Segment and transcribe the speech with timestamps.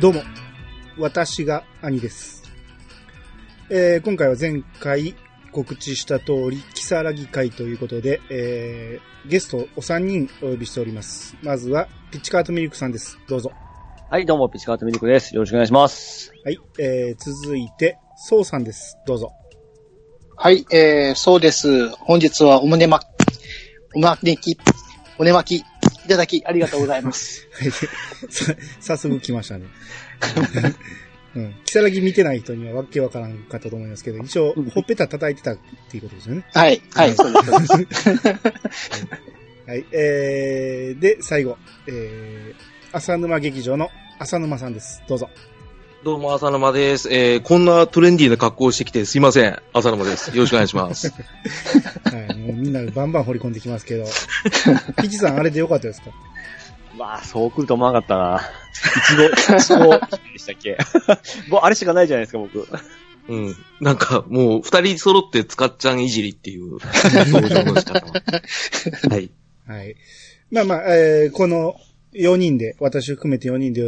[0.00, 0.22] どうも、
[0.98, 2.42] 私が兄です。
[3.68, 5.14] えー今回は前回
[5.52, 11.36] 告知した通り、キサラギ会ということで、えーゲストお三人お呼びしております。
[11.42, 13.18] まずは、ピッチカートミルクさんです。
[13.28, 13.52] どうぞ。
[14.08, 15.34] はい、どうも、ピチカートミルクです。
[15.34, 16.32] よろしくお願いします。
[16.46, 16.58] はい。
[16.78, 18.96] えー続いて、ソウさんです。
[19.06, 19.32] どうぞ。
[20.34, 21.90] はい、えー、そうです。
[21.90, 23.00] 本日はお胸ま、
[23.94, 24.56] おまねき、
[25.18, 25.64] おねまき、い
[26.10, 27.48] ただきありがとうございます。
[28.80, 29.66] 早速来ましたね。
[31.36, 31.54] うん。
[31.64, 36.44] キサラギ見てない人にはわけわからんかったと思いますけど、一応、ほっぺた叩いてたっていうことですよね。
[36.52, 37.14] はい、はい。
[37.14, 37.38] そうで
[38.74, 39.06] す
[39.66, 39.84] はい。
[39.92, 45.02] えー、で、最後、えー、浅沼劇場の浅沼さんです。
[45.06, 45.30] どうぞ。
[46.02, 47.12] どうも、浅沼です。
[47.12, 49.58] えー、こんなトレンディーな格好をしてきてすいません。
[49.74, 50.30] 浅沼です。
[50.30, 51.12] よろしくお願いします。
[51.12, 52.38] はい。
[52.38, 54.06] もうみんなバンバン掘り込んできますけど、
[55.02, 56.10] ピチさんあれでよかったですか？
[56.96, 58.40] まあ、そう来ると思わなかったな。
[58.40, 60.78] いちご、いちご、でしたっけ？
[61.50, 62.66] もう、あれしかないじゃないですか、僕。
[63.28, 63.56] うん。
[63.82, 66.78] なんか、もう、二人揃って使っちゃんいじりっていう
[67.30, 68.06] 登場の仕方。
[69.10, 69.30] はい。
[69.66, 69.94] はい。
[70.50, 71.76] まあまあ、えー、この
[72.14, 73.84] 4人で、私含めて4人で、え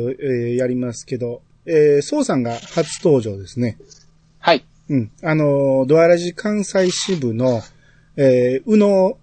[0.53, 3.79] ーやりますけど、えー、ソウさんが初登場ですね。
[4.39, 4.65] はい。
[4.89, 5.11] うん。
[5.23, 7.63] あのー、ドアラジ関西支部の、
[8.17, 9.19] えー、うの、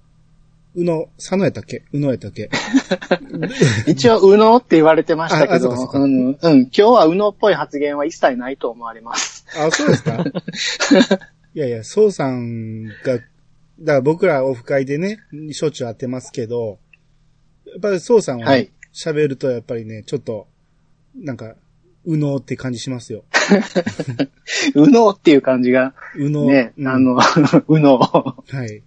[0.76, 1.84] うの、佐野やったっけ？
[1.92, 2.50] うのやったっけ？
[3.88, 9.46] 一応、うのって言われてましたけど、うん、うん、今日はうのっぽい発言は一切ないと思われます。
[9.58, 10.24] あ、そうですか？
[11.56, 13.24] いやいや、そうさんが、だか
[13.80, 15.20] ら僕らオフ会でね、
[15.52, 16.78] しょっちゅう会ってますけど、
[17.66, 20.48] やっぱりそうさんははい喋、るとやっぱりね、ちょっと、
[21.16, 21.56] なんか、
[22.06, 23.24] うのって感じしますよ。
[24.76, 26.46] うのっていう感じが、うの。
[26.46, 27.20] ね、うんあの、
[27.68, 27.98] うの。
[28.00, 28.84] はい。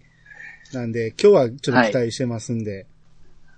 [0.73, 2.87] なんで、今日はちょっと期待してますんで、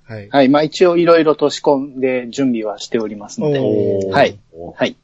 [0.04, 0.28] はい。
[0.28, 4.38] はい、まあ一応いろいろと仕込んで準備はしておりますので、おーはい。
[4.76, 4.96] はい。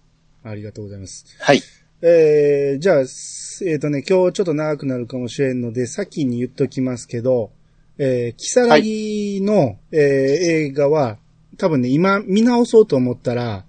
[0.43, 1.25] ありがとうございます。
[1.38, 1.62] はい。
[2.03, 7.50] えー、じゃあ、すえっ、とね、今日ちょっと長くなるかもしれんので、先に言っときますけど、
[7.99, 11.19] えー、キサラギの、えー映画は、
[11.59, 13.65] 多分ね、今見直そうと思ったら、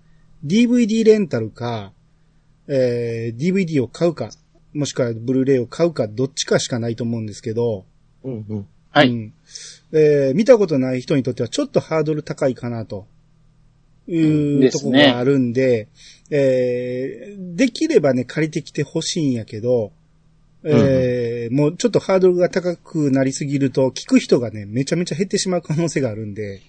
[0.46, 1.94] DVD レンタルか、
[2.68, 4.30] えー、DVD を買うか、
[4.74, 7.86] もしくはブルーレイを買うか、どっちかしかないと思うんですけど、
[8.24, 8.68] うんうん。
[8.90, 9.10] はい。
[9.10, 9.34] うん
[9.94, 13.08] えー見たことない人にとってはちょっとハードル高いかなと。
[14.08, 15.88] いうとこですねがあるんで、
[16.30, 19.92] えーできればね、借りてきてほしいんやけど、
[20.64, 26.62] えーもうちょっとハードルが高くなりすぎると、聞く人がね、めちゃめちゃ減ってしまう可能性があるんで、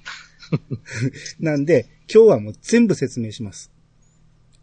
[1.41, 3.71] なんで、今日はもう全部説明します。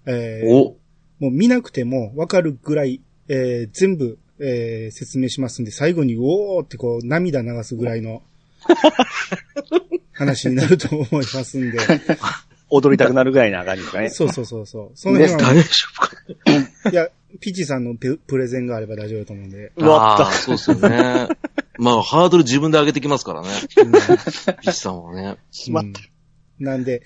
[0.06, 0.78] えーお、
[1.20, 8.22] もう見なくてもわかるぐらい、えー全部、えー説明しますんで、最後におーってこう涙流すぐらいの
[10.14, 11.78] 話になると思いますんで。
[12.72, 14.10] 踊りたくなるぐらいな感じですかね。
[14.10, 14.92] そうそうそうそう。
[14.94, 19.72] その辺は、大丈夫かいや、ピチさんのププレゼンがあれば大丈夫だと思うんで。
[19.76, 21.30] うわっああー、そうっすよね。
[21.80, 23.48] まあ、ハードル自分で上げてきますからね。
[24.62, 25.38] ピチさんはね。
[25.52, 25.90] しまった。
[25.90, 25.94] うん
[26.60, 27.02] なんで、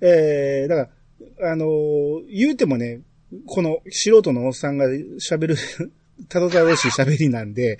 [0.00, 0.90] えー、だか
[1.38, 3.02] ら、あのー言うてもね、
[3.46, 5.56] この素人のおっさんが喋る、
[6.28, 7.78] たどたどしい喋りなんで、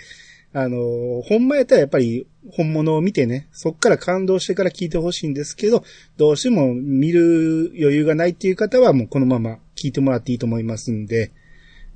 [0.53, 5.82] あのーほんまやったらやっぱり本物を見てね、そっから感動してから聞いてほしいんですけど、
[6.16, 11.32] どうしても見る余裕がないっていう方はもうこのまま聞いてもらっていいと思いますんで、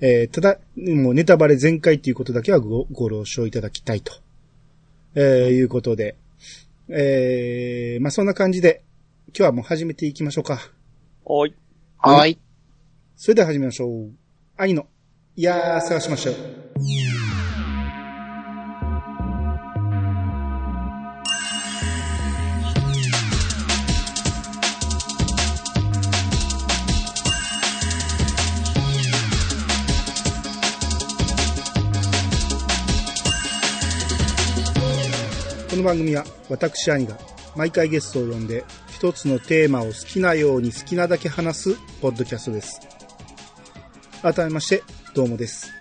[0.01, 4.13] えーただ、もうネタバレ全開っていうことだけはごご了承いただきたいと、
[5.15, 6.17] えーいうことで、
[6.89, 8.83] えー、まあ、そんな感じで、
[9.29, 10.59] 今日はもう始めていきましょうか。
[11.25, 11.55] おい。
[11.99, 12.39] はい。
[13.17, 14.11] それでは始めましょう。
[14.57, 14.87] 兄の、
[15.37, 16.37] いやー、探しましたよ。
[35.79, 37.17] の番組は私兄が
[37.57, 42.81] 毎回ゲストを呼んで一つのテーマを好きなように好きなだけ話すポッドキャストです。
[44.23, 44.83] 改めまして、
[45.15, 45.73] どうもです。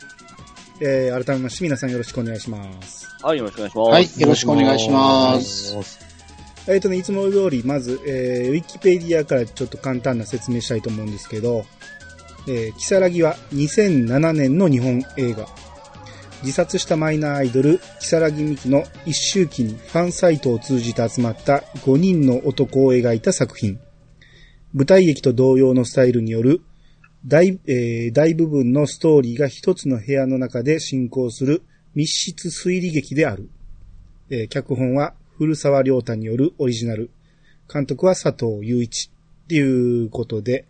[0.80, 3.08] えー、改めまして皆さんよろしくお願いします。
[3.24, 3.90] はい、よろしくお願いします。
[3.90, 4.22] はい。
[4.22, 6.00] よろしくお願いします。
[6.68, 11.66] えっ、とね、いつも通り、まず、えー、ウィキペディアからちょっと簡単な説明したいと思うんですけど、
[12.48, 15.48] えー、キサラギは2007年の日本映画。
[16.48, 23.82] 自殺したマイナーアイドル、キサラギミキの一周期にファンサイトを通じて集まった5人の男を描いた作品。
[24.74, 26.62] 舞台劇と同様のスタイルによる
[27.26, 31.64] 大,、えー大部分のストーリーが一つの部屋の中で進行する
[31.96, 33.50] 密室推理劇である。
[34.30, 37.10] えー脚本は古沢良太によるオリジナル。
[37.70, 39.12] 監督は佐藤雄一。
[39.44, 40.64] っていうことで、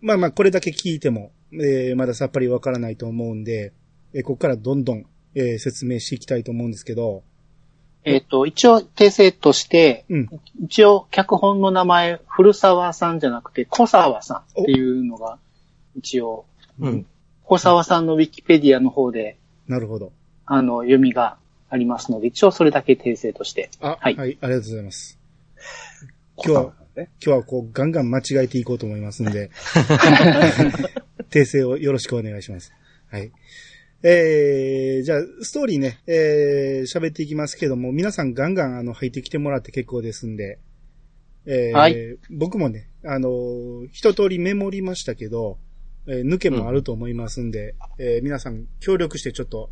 [0.00, 3.72] まあまあ、これだけ聞いても、えーまださっぱりわからないと思うんで、
[4.14, 7.22] えーここからどんどん、えー説明していきたいと思うんですけど、
[8.04, 10.28] えっ、と、一応訂正として、うん。
[10.64, 15.38] 一応脚本の名前、古沢さんじゃなくて小沢さんっていうのが、
[15.94, 16.46] 一応、
[16.78, 17.06] うん。
[17.44, 19.36] 小沢さんのウィキペディアの方で、
[19.68, 20.12] なるほど。
[20.46, 21.36] あの、読みが
[21.68, 23.70] ありますので、一応それだけ訂正として。
[23.80, 25.18] あ、は、はいいありがとうございます。
[26.36, 29.50] 今日は、今日はこう、ガンガン間違えていこうと思いますんで、
[31.30, 32.72] 訂正をよろしくお願いします。
[33.10, 33.30] はい。
[34.02, 40.58] えー、じゃあ、ストーリーね、えー、喋っていきますけども、皆さんガンガンあの、入ってきてもらって結構ですんで、
[41.46, 45.58] えーはい僕もね、あのー一通りメモりましたけど、
[46.06, 49.70] えー抜けもあると思いますんで、えー皆さん協力してちょっと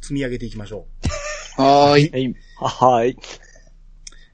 [0.00, 0.86] 積み上げていきましょ
[1.58, 1.62] う。
[1.62, 2.10] はーい。
[2.10, 2.34] はい。
[2.56, 3.16] はい。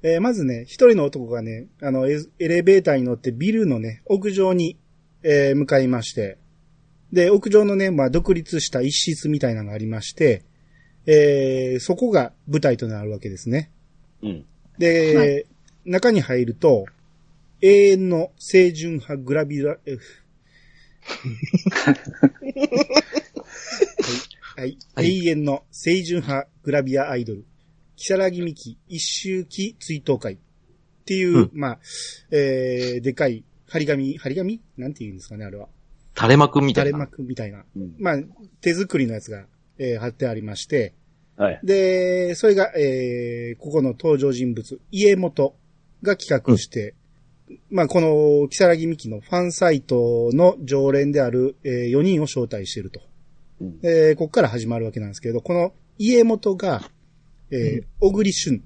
[0.02, 4.78] えーまずね、一人の男がね、あの、エエレベーターに乗ってビルのね、屋上に、
[5.22, 6.38] えー向かいまして、
[7.12, 10.44] で、屋上のね、まあ、独立した一室みたいなのがありまして、
[11.06, 13.70] えーそこが舞台となるわけですね。
[14.22, 14.44] うん。
[14.78, 15.46] で、
[15.84, 16.86] は中に入ると、
[17.62, 19.96] 永遠の清純派グラビラ、え
[24.56, 24.78] はい、はい。
[24.94, 27.44] はい永遠の清純派グラビアアイドル、
[27.94, 30.34] 木更木美希一周期追悼会。
[30.34, 30.38] っ
[31.04, 31.50] ていう、うん。
[31.52, 31.78] まあ、
[32.32, 34.60] えー、でかい、張り紙、張り紙？
[34.76, 35.68] なんて言うんですかね、あれは。
[36.16, 36.88] 垂れ幕みたいな。
[36.90, 37.64] 垂れ幕みたいな。
[37.76, 38.16] うんまあ、
[38.60, 39.44] 手作りのやつが、
[39.78, 40.94] えー貼ってありまして、
[41.36, 41.60] はい。
[41.62, 45.54] で、それが、えー、ここの登場人物、家元
[46.02, 46.94] が企画して、
[47.70, 53.00] まあ、この、木更木美希のファンサイトの常連である、え4人を招待していると。
[53.60, 56.90] うんえーここから始まるわけなんですけど、この家元が、
[57.50, 58.62] えー小栗旬。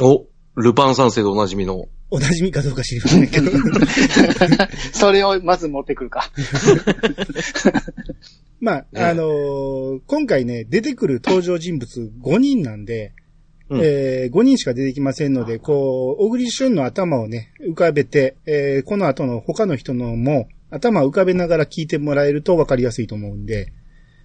[0.00, 1.88] お、ルパン三世でおなじみの。
[2.14, 3.50] お馴染みかどうか知りませんけど。
[4.92, 6.30] それをまず持ってくるか。
[8.60, 13.12] まあ、ねあのー今回ね、出てくる登場人物5人なんで、
[13.70, 23.72] うんえ5人しか出てきませんので、こう、小栗旬の頭をね、浮かべて、えーこの後の他の人のも頭を浮かべながら聞いてもらえると分かりやすいと思うんで、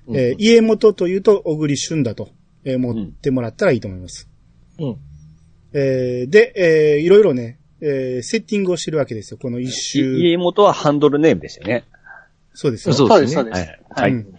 [0.10, 2.31] えー家元というと小栗旬だと、
[2.66, 4.28] えー思ってもらったらいいと思います。
[4.78, 4.95] うん。
[5.72, 9.38] えーで、えーいろいろね、えーセッティングをしてるわけですよ。
[9.41, 10.18] この一周。
[10.18, 11.85] 家元はハンドルネームでしたよね。
[12.53, 12.95] そうですよ。
[12.95, 13.59] そうそうです、そうです。
[13.59, 13.68] はい。
[13.68, 14.13] ははいい。
[14.15, 14.38] うん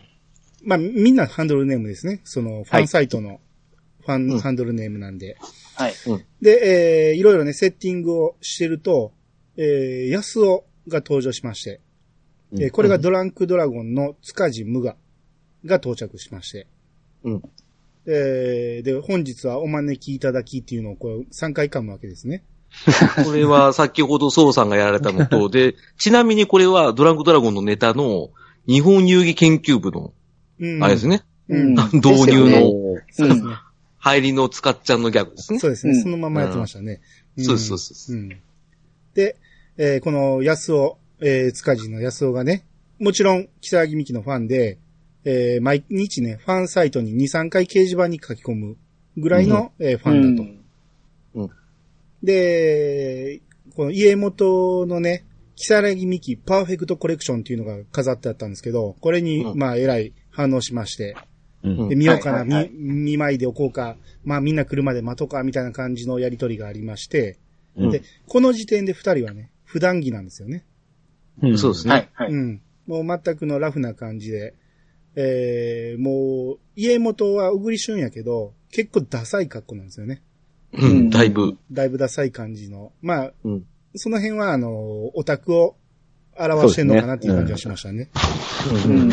[0.64, 2.20] まあ、みんなハンドルネームですね。
[2.25, 3.40] その、ファンサイトの、
[4.05, 5.37] ファン、うんハンドルネームなんで。
[5.76, 5.94] はい。
[6.43, 9.12] で、えー、いろいろね、セッティングをしてると、
[9.56, 11.81] えー、安尾が登場しまして、
[12.52, 14.96] うんえーこれがドランクドラゴンの塚地無我
[15.64, 16.67] が到着しまして、
[17.25, 17.43] うん。
[18.06, 22.44] えー、で、本日はお招きいただきっていうのをこう3回噛むわけですね。
[23.25, 28.31] これは先ほどソウさんがやられたのと、で、 ちなみにこれはドランクドラゴンのネタの
[28.67, 30.12] 日本遊戯研究部の、
[30.61, 30.85] うん。
[30.85, 31.79] あれですね、うん。
[31.79, 33.55] うん導入のおーそうですね。
[33.99, 35.59] 入りの使っちゃんのギャグですね。
[35.59, 35.94] そうですね。
[35.94, 37.00] うんそのままやってましたね。
[37.37, 38.29] んそうそうそううん。
[39.14, 39.37] で、
[39.76, 42.64] えーこの安尾、えー、塚地の安尾がね、
[43.00, 44.78] もちろん、木更木美希のファンで、
[45.25, 48.76] えー毎日ね、ファンサイトに2、3回掲示板に書き込む
[49.16, 51.49] ぐらいの、えーファンだと。
[52.23, 53.41] で、
[53.77, 55.25] この家元のね、
[55.57, 61.17] 木更木美希パーフェクトコレクションっていうのが飾ってあったんですけど、これに、うんまあ、えらい反応しまして、
[61.63, 67.39] うんで見ようかな、はいはいはい見見舞いでおこうか、まあみんな来るまで待とうか、みたいな感じのやりとりがありまして、
[67.77, 70.65] うんで、この時点で二人はね、普段着なんですよね。
[71.43, 71.93] うんそうですね。
[71.93, 72.09] はい。
[72.15, 72.33] はい。
[72.33, 72.63] うん。
[72.87, 74.55] もう全くのラフな感じで、
[75.15, 80.23] えー、もう、家元は小栗旬やけど、結構ダサい格好なんですよね。
[80.73, 81.57] うん、だいぶ。
[81.73, 82.93] だいぶダサい感じの。
[83.01, 83.65] まあ、うん。
[83.95, 85.77] その辺はあの、オタクを
[86.39, 88.11] 表してんのかなっていう感じはしましたね。
[88.87, 89.11] うん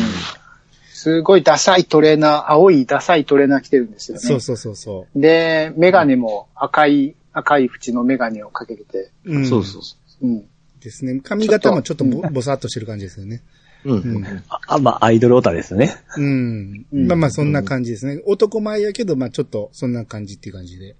[1.06, 4.22] すごいダサいトレーナー、青いダサいトレーナー着てるんですよね。
[4.22, 9.36] そうそうそうそで、メガネも赤い、赤い縁のメガネをかけてて、う。
[9.36, 9.46] うん。
[9.46, 10.44] そうそうそうん。
[10.80, 11.20] ですね。
[11.22, 13.42] 髪型もちょっとぼさっとしてる感じですよね。
[13.84, 13.94] う。
[13.94, 14.00] う。
[14.00, 14.42] うんん。
[14.48, 15.96] あ、あまあ、アイドルオタですね。
[16.16, 16.86] うん。
[16.92, 18.22] うんまあまあそんな感じですね。
[18.24, 20.96] 男前やけど、まあちょっとそんな感じっていう感じで。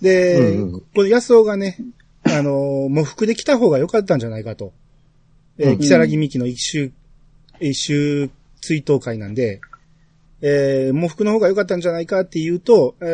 [0.00, 1.78] で、うんうんこの安尾がね、
[2.24, 4.72] あのー、喪服で来た方が良かったんじゃないかと。
[5.58, 6.92] えー、うん木更木美希の一周、
[7.60, 9.60] 一周追悼会なんで、
[10.42, 13.04] えー、喪服の方が良かったんじゃないかって言うと、え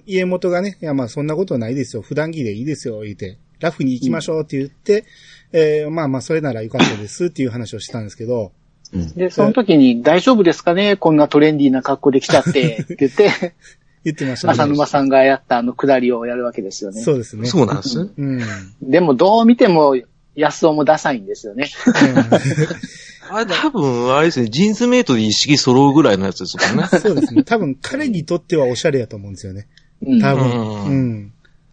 [0.00, 2.02] ー家元がね、いやまあそんなことないですよ。
[2.02, 3.38] 普段着でいいですよ、言って。
[3.60, 5.04] ラフに行きましょうって言って、
[5.52, 8.52] えーまあまあそれなら良かったですっていう話をしたんですけど、
[8.92, 9.14] うん。
[9.14, 10.96] で、その時に大丈夫ですかね？
[10.96, 13.54] こんなトレンディーな格好で来ちゃって、って言って、
[14.04, 14.52] 言ってましたね。
[14.52, 17.00] 浅沼さんがやったあの下りをやるわけですよね。
[17.02, 17.46] そうですね。
[17.46, 18.10] そうなんですね。
[18.16, 18.40] うん。
[18.82, 19.96] でもどう見ても、
[20.34, 21.70] 安尾もダサいんですよね。
[23.30, 26.88] あれ多分、あれですね、ジーンズメイトで一式揃うぐらいのやつですもんね。
[27.00, 27.44] そうですね。
[27.44, 29.68] 多分彼にとってはおしゃれやと思うんですよね。
[30.06, 30.50] うん多分。
[30.50, 31.32] うんうん。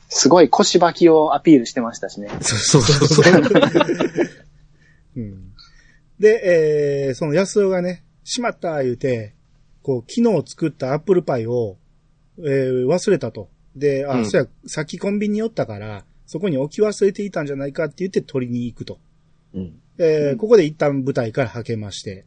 [0.09, 2.29] すごい腰履きをアピールしてましたしね。
[2.41, 3.33] そうそうそうそう。
[5.17, 5.51] うん、
[6.19, 9.33] で、えー、その安尾がね、しまった言うて、
[9.83, 11.77] こう、昨日作ったアップルパイを、
[12.45, 13.49] えー忘れたと。
[13.75, 18.99] で、あ、うんそうや、さっきコンビニ寄ったから、そこに置き忘れていたんじゃないかって言って取りに行くと。
[19.53, 19.73] うん。
[19.97, 22.25] えーここで一旦舞台から派けまして。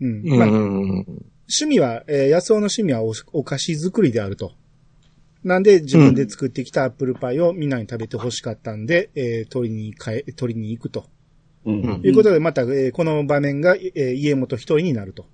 [0.00, 0.22] うん。
[0.24, 1.06] まあ、うんうんうん。
[1.48, 4.52] 趣味は、えー安尾の趣味はおお菓子作りであると。
[5.44, 11.04] なんで自分で作ってきたアップルパイをみんなに食べて欲しかったんで、えー取りに帰、取りに行くと。
[11.64, 11.80] うん。
[11.82, 15.26] うんいうことで、また、えーこの場面が、えー家元一人になると。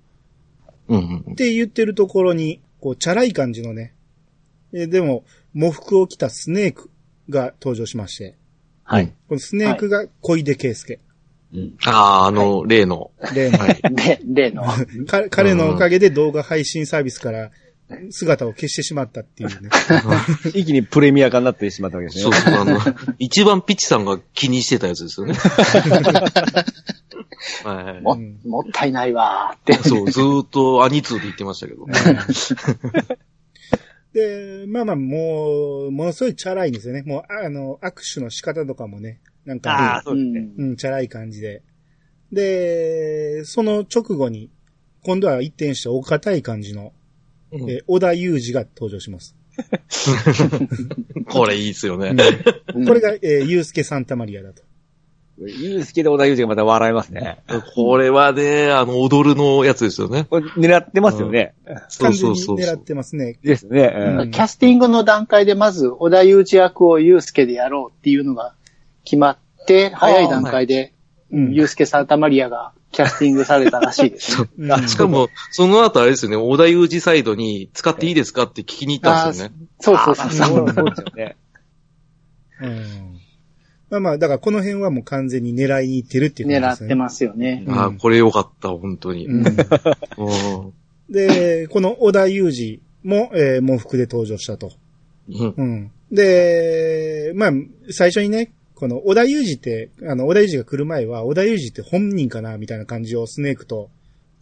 [0.87, 3.93] うんうんって言ってるところに、こう、チャラい感じのね、
[4.73, 5.23] えーでも、
[5.53, 6.89] 喪服を着たスネーク
[7.29, 8.35] が登場しまして、
[8.83, 9.07] はい。
[9.29, 10.99] このスネークが小出圭介。
[11.53, 11.77] うん。
[11.85, 13.11] ああ、あの、例の。
[13.33, 13.57] 例の、
[13.95, 14.63] で、例の。
[15.07, 17.51] か彼のおかげで動画配信サービスから
[18.11, 19.69] 姿を消してしまったっていうね。
[20.53, 22.23] 一気にプレミア化になってしまったわけですね。
[22.23, 22.79] そうそう、あの、
[23.19, 25.35] 一番ピッチさんが気にしてたやつですよね。
[27.65, 29.89] はいもうん、もったいないわーって。
[29.89, 31.85] そう、ずーっとアニツーで言ってましたけど。
[34.13, 37.03] で、まあまあ、もう、ものすごいチャラいんですよね。
[37.03, 40.39] もう、ああの、握手の仕方とかもね、なんか、ああ、そうですね。
[40.41, 41.63] んうん、チャラい感じで。
[42.31, 44.49] で、その直後に、
[45.03, 47.02] 今度は一転してお堅い感じの、うん
[47.53, 49.35] えー小田裕二が登場します。
[51.29, 52.15] これいいですよね。
[52.73, 54.63] うんこれが、えー、ゆうすけサンタマリアだと。
[55.37, 57.39] ユースケで小田裕二がまた笑いますね。
[57.75, 60.25] これはね、あの、踊るのやつですよね。
[60.29, 61.55] これ狙ってますよね。
[61.89, 62.73] そう完全にそうそう。
[62.73, 63.39] 狙ってますね。
[63.43, 63.93] ですね。
[64.19, 68.53] うんキャスティングの段階でまず、小田裕二役を祐介でやろうっていうのが
[69.03, 70.93] 決まって、早い段階で、
[71.31, 74.47] うん祐介サンタマリアがキャスティングされたらしいですね。
[74.57, 79.55] うんあしかも、その後あれですよね、小田裕二サイドに使っていいですかって聞きに行ったんですよね。
[79.79, 80.45] そうそうそうあそ。
[80.45, 81.35] そうですよね。
[82.61, 83.19] うん
[83.89, 86.87] まあまあ、だからこの辺はもう完全に狙いに行ってるっていう狙感じですね。
[86.87, 87.63] ってますよね。
[87.67, 89.27] うんああ、これよかった、本当に。
[89.27, 90.73] うんうん
[91.09, 94.71] で、この小田裕二も、えー、喪服で登場したと。
[95.29, 95.91] うんうん。
[96.11, 97.51] で、まあ、
[97.91, 98.51] 最初にね、
[98.83, 103.89] この小田裕二って、あの、小田裕二が来る前は、小田裕二って本人かなみたいな感じをスネークと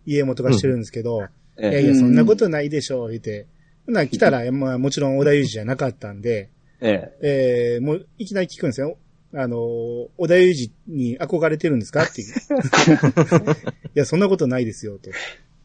[0.07, 1.27] 家元がしてるんですけど、
[1.59, 3.45] いやいえや、そんなことないでしょう、言って。
[3.85, 7.11] ほな、来たら、まあ、もちろん小田裕二じゃなかったんで、え。
[7.21, 8.97] えー、もう、いきなり聞くんですよ。
[9.35, 12.33] あの、小田裕二に憧れてるんですかっていう。
[13.93, 15.11] いや、そんなことないですよ、と。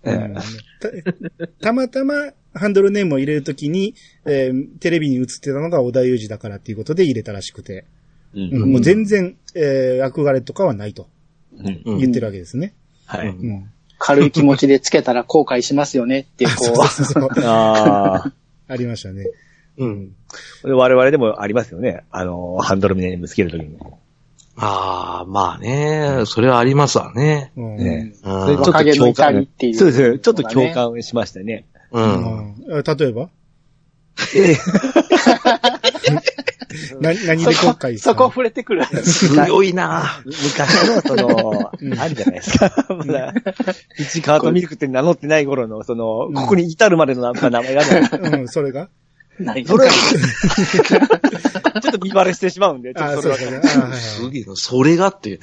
[0.04, 3.94] えうんたたまたまハンドルネームを入れるときに、
[4.26, 7.86] えーテレビに映ってたのが小田裕二だからっていうことで入れたらしくて、
[8.36, 8.40] う。
[8.40, 11.08] うんんもう全然、えー憧れとかはないと
[11.84, 12.74] 言ってるわけですね。
[13.06, 13.34] はい。
[13.98, 16.50] 軽い気持ちでつけたら後悔しますよねって、こ
[16.86, 17.28] そうそう。
[17.44, 18.32] ああ。
[18.68, 19.26] ありましたね。
[19.78, 20.10] うん。
[20.64, 22.02] 我々でもありますよね。
[22.10, 23.76] あの、ハンドルにぶつけるときに。
[24.58, 27.52] ああ、まあね、それはありますわね。
[27.56, 27.76] うん。
[27.76, 30.18] ねうんそれちょっと共感っていうそうですね。
[30.18, 31.66] ちょっと共感しましたね。
[31.92, 32.00] う。
[32.00, 33.22] うんん例えば？
[33.22, 33.30] な
[37.00, 38.10] 何で後悔した？
[38.10, 38.84] そこ触れてくる。
[38.86, 42.70] 強いな昔の、そのうん、あるじゃないですか。
[42.88, 43.34] まだ、
[43.96, 48.88] ピチカートミルクって名乗ってない頃の、そのん、ここに至るまでの名前がね、うん、それが？
[49.38, 54.56] 何それ、 ちょっと見バレしてしまうんで、ちょっとそれはすげえな。
[54.56, 55.40] それがっていう。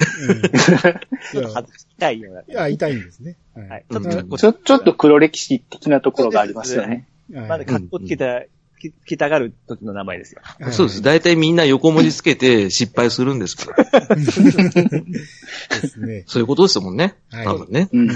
[2.00, 2.42] はいような。
[2.48, 3.36] やあ、痛いんですね。
[3.54, 3.84] はい。
[3.88, 6.88] ちょっとちょ、っと黒歴史的なところがありますよね。
[6.88, 8.42] はいまだ格好つけた、
[8.90, 10.40] つけたがる時の名前ですよ。
[10.42, 11.02] はいそうです。
[11.02, 14.16] 大体みんな横文字つけて失敗するんですから。
[14.16, 16.24] ですね。
[16.26, 17.16] そういうことですもんね。
[17.30, 17.88] はい多分ね。
[17.92, 18.08] うん。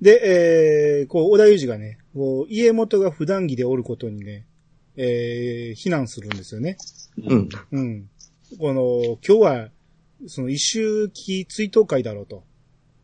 [0.00, 4.46] で、えー、こう、小田裕二がね、こう、家元が普段着でおることにね、
[4.96, 6.76] えー、非難するんですよね。
[7.24, 7.48] うん。
[7.72, 8.08] うん。
[8.58, 9.68] この、今日は、
[10.26, 12.44] その一周期追悼会だろうと。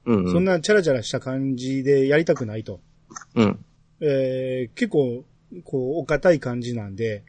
[0.05, 0.25] うん。
[0.25, 0.33] うん。
[0.33, 2.81] そんなチャラチャラした感じでやりたくないと。
[3.35, 3.65] うん。
[4.01, 5.25] えー、結構、
[5.65, 7.25] こう、お堅い感じなんで、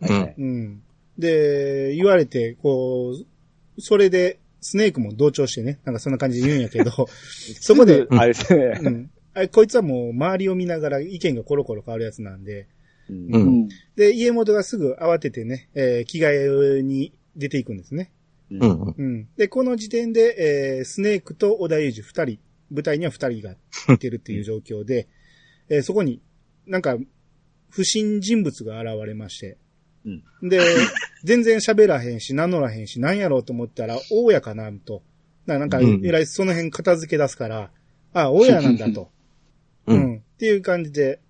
[0.00, 0.34] うん。
[0.36, 0.82] うん。
[1.18, 6.90] で、言われて、こう、それで、スネークも同調してね、なんかそんな感じで言うんやけど、
[7.60, 8.80] そこで、あれですね。
[8.82, 9.10] うん。
[9.34, 12.68] あれこいつはもう周りを見ながら意見がコロコロ変わるやつなんで、
[13.10, 13.28] うんう。
[13.32, 13.68] うんん。
[13.96, 18.10] で、家元がすぐ慌ててね、えー着替えに出ていくんですね。
[18.50, 18.94] うん。
[18.96, 19.28] うん。
[19.36, 22.38] で、この時点で、えースネークと小田裕二二人、
[22.70, 23.56] 舞台には二人が
[23.94, 25.08] いてるっていう状況で、
[25.68, 26.20] えーそこに
[26.66, 26.96] なんか、
[27.74, 29.58] 不審人物が現れまして、
[30.42, 30.60] で、
[31.24, 35.02] 全然喋らへんし、名乗らへんし、なんやろうと思ったら、大家かな、と。
[35.46, 37.70] なんか、うんえらいその辺片付け出すから、
[38.12, 39.10] あ、大家なんだと。
[39.88, 39.94] う。
[39.94, 40.16] うんん。
[40.18, 41.20] っていう感じで。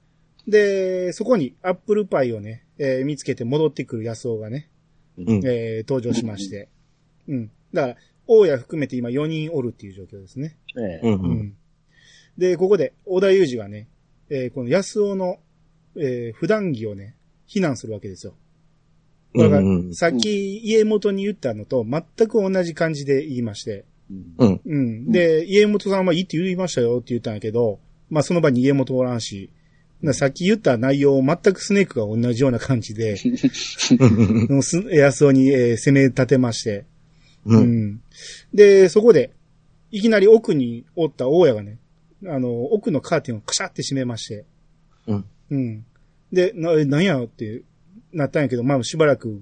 [0.47, 4.69] で、そこにアップルパイをね、えー見つけて戻ってくる安尾がね、
[5.17, 5.31] うん。
[5.47, 6.69] えー登場しまして。
[7.27, 7.51] うん。
[7.73, 7.97] だから、
[8.27, 10.59] 大家含めて今4人おるっていう状況ですね。
[10.77, 11.15] ええうん。
[11.15, 11.37] ううん。
[11.39, 11.57] ん。
[12.37, 13.89] で、ここで、小田裕二がね、
[14.29, 15.39] えーこの安尾の、
[15.97, 18.35] えー普段着をね、非難するわけですよ。
[19.35, 23.85] これがうんうんさっき家元に言ったのと全く同じ感じで言いまして。
[24.11, 24.61] うんうん。
[24.65, 24.77] う
[25.09, 25.13] ん。
[25.13, 29.51] で、家元さんはいいって言いましたよって言ったんやけど、まあその場に家元おらんし、
[30.03, 33.17] なさっき言った内容を全くスネークが同じような感じで、
[34.93, 36.85] 安尾に、えー攻め立てまして、
[37.47, 37.57] う。
[37.57, 38.01] うんん。
[38.53, 39.31] で、そこで、
[39.91, 41.79] いきなり奥におった大家がね、
[42.27, 44.45] あの、奥のカーテンをカシャって閉めまして、
[45.07, 45.25] うん。
[45.51, 45.85] うん。
[46.33, 47.63] で、な、えなんやって
[48.13, 49.41] なったんやけど、まあしばらく、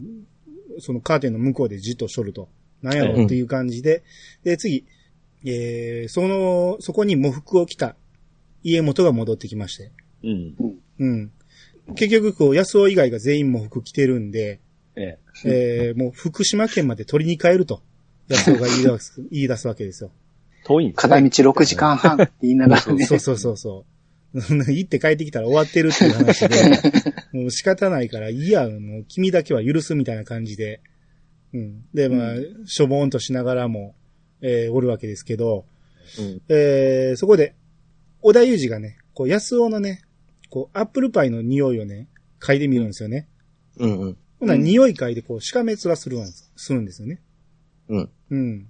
[0.78, 2.48] そのカーテンの向こうでじっとしょると。
[2.82, 4.02] なんやろっていう感じで、
[4.42, 4.84] で、次、
[5.44, 7.96] えー、その、そこに喪服を着た
[8.62, 9.92] 家元が戻ってきまして、
[10.24, 10.54] うん。
[10.98, 11.32] うん。
[11.94, 14.60] 結局、こう、安尾以外が全員喪服着てるんで、
[14.94, 17.82] ええー、もう福島県まで取りに帰ると、
[18.28, 20.10] 安尾が言い出す、 言い出すわけですよ。
[20.62, 20.66] え。
[20.66, 23.04] 遠いん片道6時間半って言いながらね。
[23.06, 23.91] そうそうそうそう。
[24.34, 26.56] 行って帰ってきたら終わってるっていう話で、
[27.32, 30.80] もう仕方ないから、いいや、もう君だけは許すみたいな感じで、
[31.52, 31.84] うん。
[31.92, 33.94] で、まあ、しょぼーんとしながらも、
[34.40, 35.66] えーおるわけですけど、
[36.18, 37.54] うんえーそこで、
[38.22, 40.02] 小田裕二がね、こう、安尾のね、
[40.48, 42.08] こう、アップルパイの匂いをね、
[42.40, 43.28] 嗅いでみるんですよね。
[43.76, 44.00] うん。
[44.00, 44.16] うん。
[44.40, 47.20] ほな、匂い嗅いで、こう、しかめ面するんするんですよね。
[47.88, 48.10] うん。
[48.30, 48.68] うん。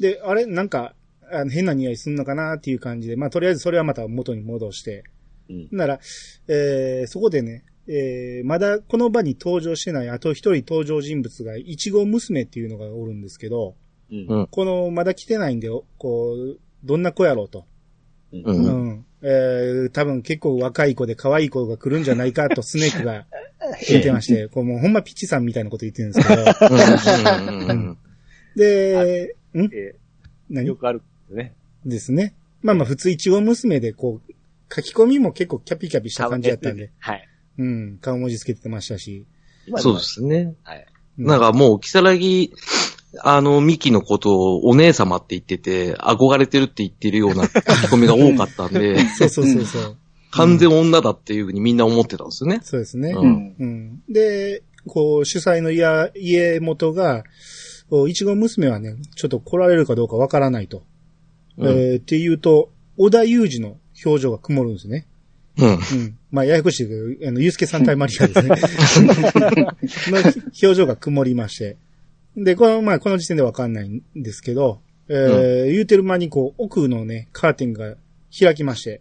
[0.00, 0.95] で、あれ、なんか、
[1.32, 5.04] あの変な匂いすんのかなっていう感じで、まあ、とりあえずそれはまた元に戻して、
[5.48, 5.68] うん。
[5.72, 6.00] なら、
[6.48, 13.76] えーそこでね、えーまだこの場に登場してないあと一人登場人物が、いちご娘っていうのがおるんですけど、
[14.10, 14.26] うん。
[14.28, 17.64] うんこの、まだ来てないんで、こう、どんな子やろうと。
[18.32, 18.38] う。
[18.44, 19.06] うんん。
[19.22, 23.26] えー多分結構若い子で可愛い子が来るんじゃないかとスネークが
[23.88, 27.68] 言ってまして、こうもうほんまピッチさんみたいなこと言ってるんですけど、うん。
[27.70, 27.98] うん。
[28.56, 29.64] で、ん？
[29.72, 29.96] え
[30.50, 30.66] 何？
[30.68, 31.02] よくある
[31.34, 31.54] ね。
[31.84, 32.34] ですね。
[32.62, 34.32] まあまあ普通いちご娘でこう、
[34.74, 37.28] 書き込みも結構キャピキャピした感じだったんで、はい。
[37.58, 39.24] うん、顔文字つけてましたし。
[39.66, 40.00] 今そうで。
[40.00, 40.54] すね。
[40.62, 40.86] はい。
[41.18, 42.52] うんなんかもう、キサラギ、
[43.22, 49.96] あの、ミキのことをお姉様って言ってて、憧れてるって言ってるような 書き込みが多かったんで、そうそうそうそう。
[50.30, 52.60] 完全女だっていうふうにみんな思ってたんですよね。
[52.62, 53.12] そうですね。
[53.12, 53.54] ううんん。
[53.58, 54.02] うん。
[54.10, 57.24] で、こう、主催の家、家元が、
[58.08, 60.82] いちご娘はね、ちょっと来られるかどうかわからないと。
[61.58, 65.06] うんえーっていうと、小田裕二の表情が曇るんですね。
[65.58, 65.68] うん。
[65.68, 66.18] うん。
[66.30, 68.48] まあ、ややこしいけど、あの、ゆうすけさん対マリアですね。
[70.12, 71.76] の表情が曇りまして。
[72.36, 77.96] で、この、まあ、この時点でわかんないんですけど、えー言うてる間にこう、奥のね、カーテンが
[78.38, 79.00] 開きまして、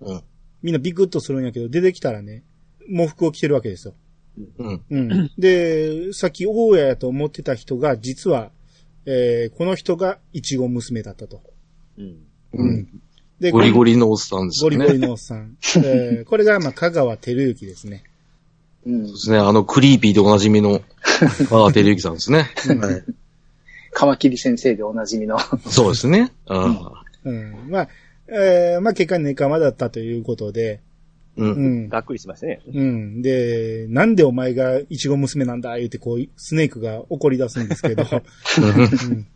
[0.00, 0.20] うん。
[0.62, 2.42] みんなビクッとするんやけど、出てきたらね、
[2.88, 3.94] 喪服を着てるわけですよ。
[4.58, 4.82] うん。
[4.90, 5.30] うん。
[5.38, 8.50] で、さっき大家やと思ってた人が、実は、
[9.06, 11.40] えーこの人がイチゴ娘だったと。
[11.98, 12.16] うん。
[12.54, 12.88] うん。
[13.40, 13.92] で、ゴリゴリ。
[13.92, 14.76] リのおっさんですよね。
[14.76, 15.56] ゴリゴリのおっさん。
[15.84, 18.04] えーこれが、まあ、香川照之ですね。
[18.86, 19.38] うんそうですね。
[19.38, 20.80] あの、クリーピーでおなじみの、
[21.50, 22.38] ああ、照之さんですね。
[22.80, 23.04] はい。
[23.92, 25.38] カマキリ先生でおなじみの。
[25.68, 26.32] そうですね。
[26.46, 27.54] ああうん。
[27.68, 27.88] まあ、
[28.28, 30.80] えーまあ、結果、ネカマだったということで、
[31.36, 31.44] う。
[31.44, 31.88] うんん。
[31.88, 32.60] がっくりしましたね。
[32.72, 33.22] うん。
[33.22, 39.26] で、なんでお前がイチゴ娘なんだ言うて、こう、スネークが怒り出すんですけど、 うん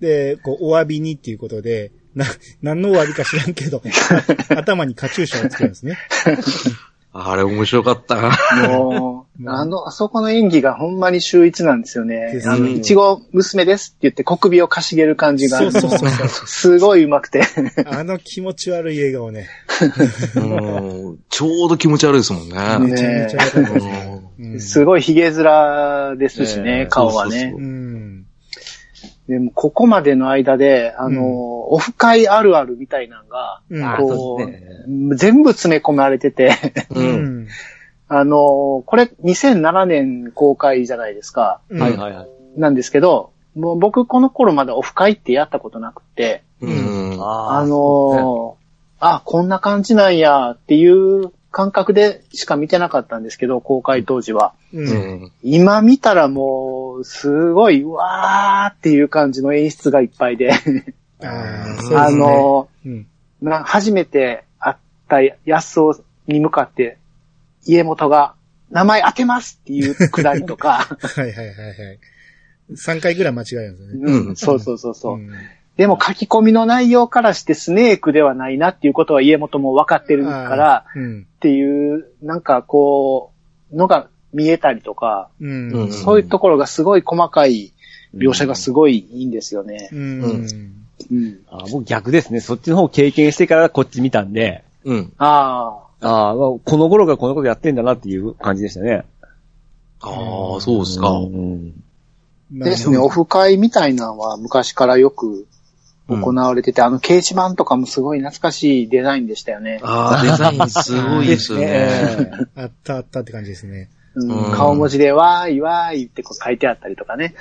[0.00, 2.24] で、こう、お詫びにっていうことで、な、
[2.62, 3.82] 何のお詫びか知らんけど、
[4.50, 5.98] あ 頭にカチューシャをつけるんですね。
[7.18, 8.68] あれ面白かったな。
[8.68, 16.28] もう、うんあの、あそこの演技がほんまに秀逸なんですよねあの、いちご娘ですって言って小首をかしげる感じが、そうそうそうそう。
[16.28, 17.42] すごい上手くて。
[17.86, 19.48] あの気持ち悪い笑顔ね。
[20.36, 22.54] うんちょうど気持ち悪いですもんね。
[22.80, 23.72] めちゃめちゃ悪かった
[24.38, 27.60] ですごい髭面ですしえね、え顔はねそうそう。
[27.60, 27.85] うん。
[29.28, 36.52] でも、ここまでの間で、あの、うんオフ会あるあるみたいなのが、うんあこそうう、全部詰め込まれてて、
[36.90, 37.40] ううん。
[37.42, 37.48] ん。
[38.08, 41.60] あの、これ2007年公開じゃないですか。
[41.68, 42.28] うんはいはいはい。
[42.56, 47.18] なんですけど、もう僕この頃まだオフ会ってやったことなくて、うん。
[47.20, 48.56] ああの
[49.00, 54.52] あ、こんな感じなんやっていう感覚でしか見てなかったんですけど、公開当時は。
[55.42, 60.52] 今見たらもう、すごい、うわーっていう感じの演出がいっぱいで、
[61.22, 61.96] ああ、そうですね。
[61.96, 63.06] あの、うん。
[63.40, 64.76] な初めて会っ
[65.08, 66.98] た安尾に向かって、
[67.66, 68.34] 家元が、
[68.70, 71.98] 名前当てますっていうくだりとか、 はいはいはいはい。
[72.72, 74.18] 3回ぐらい間違えるんですよね。
[74.28, 75.18] うん、そうそうそうそう。
[75.18, 75.30] ん
[75.76, 80.84] でも書き込みの内容からしてスネークではないなっていうことは家元も分かってるから。
[80.96, 83.32] っていう、なんかこ
[83.72, 85.72] う、のが見えたりとか、うん。
[85.72, 87.72] うんそういうところがすごい細かい
[88.14, 89.88] 描写がすごいいいんですよね。
[89.92, 89.98] うん。
[89.98, 90.46] うん
[91.10, 91.38] うん。
[91.48, 92.40] あ僕逆ですね。
[92.40, 95.12] そっちの方経験してからこっち見たんで、うん。
[95.16, 96.06] ああ。
[96.06, 99.06] ああ、まあこの頃がこのことやってんだなっていう感じでしたね。
[100.00, 101.10] ああ、そうですか。
[101.10, 101.72] うん。
[102.52, 105.46] まあですね、オフ会みたいなのは昔からよく
[106.08, 109.80] 行われてて、あの掲示板とかもすごい懐かしいデザインでしたよね。
[109.82, 112.30] ああ、デザインすごいですよね。
[112.54, 113.88] あったあったって感じですね。
[114.54, 117.34] 顔文字でわーいわーいってこう書いてあったりとかね。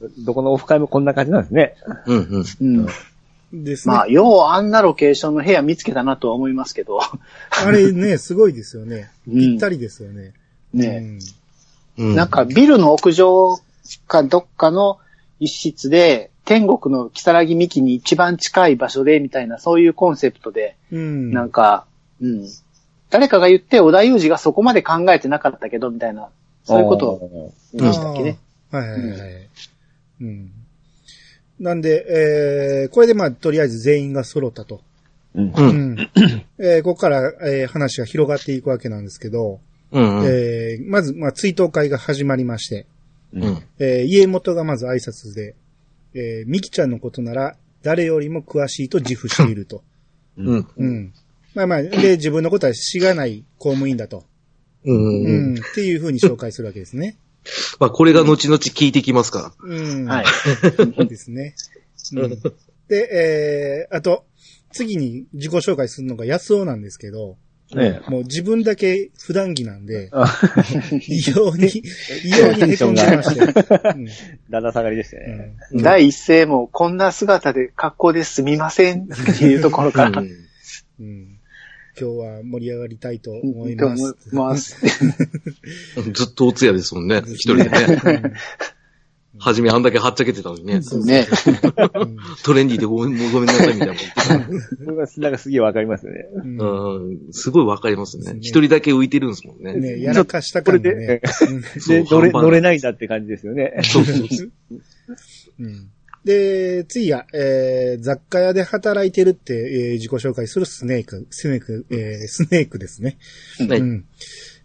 [0.00, 1.74] うどこのオフ会もこんな感じなんですね。
[2.06, 2.44] うんうん。
[2.60, 2.86] うん。
[2.86, 3.64] ん。
[3.64, 3.94] ですね。
[3.94, 7.00] まあ、ようあんなロケーションの部屋見つけたなとは思いますけど。
[7.00, 9.10] あれね、すごいですよね。
[9.28, 10.32] うんぴったりですよね。
[10.74, 11.18] ね、
[11.96, 13.58] うんなんかビルの屋上
[14.06, 14.98] かどっかの
[15.40, 21.30] 一室で、天国の木更木幹に一番近い場所でみたいな、そういうコンセプトで、うん。
[21.30, 21.86] なんか、
[22.20, 22.48] うん。
[23.10, 26.28] 誰かが言って、小田裕二がそこまで考えてなかったけど、みたいな、
[26.64, 28.38] そういうことを言いましたっけね。
[28.70, 29.48] はいはいはいはい。
[30.22, 30.50] うん。
[31.60, 34.80] なんで、えー、これでまあ、とりあえず全員が揃ったと。
[35.34, 35.44] うん。
[35.48, 35.52] う。
[35.56, 36.10] うんん。
[36.58, 39.60] えー、ここから、えー話が広がっていくわけなんですけど、
[39.92, 40.18] うん。
[40.18, 40.26] うん。
[40.26, 42.86] えー、まず、まあ、追悼会が始まりまして、
[43.32, 43.62] うん。
[43.78, 45.54] えー、家元がまず挨拶で、
[46.14, 49.82] えー、ミキちゃんのことなら、誰よりも詳しいと自負していると。
[50.36, 50.68] うん。
[50.76, 51.12] うん。
[51.56, 54.24] まあまあ、で、自分のことはしがない公務員だと。
[54.84, 54.92] う。
[54.92, 55.58] うんん。
[55.58, 57.16] っていうふうに紹介するわけですね。
[57.80, 60.04] まあ、これが後々聞いてきますかうん。
[60.04, 60.26] はい。
[61.08, 61.54] ですね。
[62.12, 62.30] うん、
[62.88, 64.26] で、えー、あと、
[64.70, 67.38] 次に自己紹介するのが安尾なんですけど、
[67.74, 70.26] ねもう自分だけ普段着なんで、あ
[71.08, 71.82] 異様に、
[72.22, 73.40] 異様に凹んでまして。
[74.50, 75.56] だんだん下がりでしたね。
[75.72, 80.30] うん第一声も、こんな姿で格好ですみませんっていうところから、うん
[81.00, 81.35] うん
[81.98, 84.34] 今日は盛り上がりたいとと思いま思いす。
[84.34, 84.86] ます。
[86.12, 87.22] ずっとお通夜ですもんね。
[87.26, 88.32] 一人でね。
[89.38, 90.82] はじめあんだけはっちゃけてたのにね。
[90.82, 91.26] そうね。
[91.94, 93.94] うんトレンディーでごめんごめんなさいみたいな
[95.22, 96.26] なんかすげえわかりますよね。
[96.34, 97.32] うん。
[97.32, 98.34] すごいわかりますね。
[98.34, 99.74] ね一人だけ浮いてるんですもんね。
[99.74, 101.06] ね、やらかしたこれ感がね
[101.86, 102.04] で、。
[102.04, 103.80] 乗れ、乗れないんだって感じですよね。
[103.82, 104.50] そうそうそう。
[105.60, 105.90] うん
[106.26, 113.16] で、次が、えー、雑貨屋で働いてるって、えー自己紹介するスネーク、スネーク、えー、スネークですね。
[113.60, 114.04] はいうん。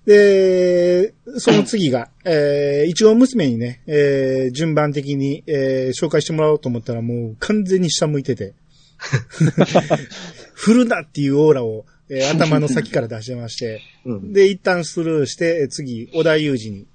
[0.07, 8.55] で、その次が、えー、一応娘にね、えー、順番的に、えー、紹介してもらおうと思ったらもう完全に下向いてて、
[10.55, 14.33] 振るなっていうオーラを、えー頭の先から出してまして、うん。
[14.33, 16.87] で、一旦スルーして、えー次、小田裕二に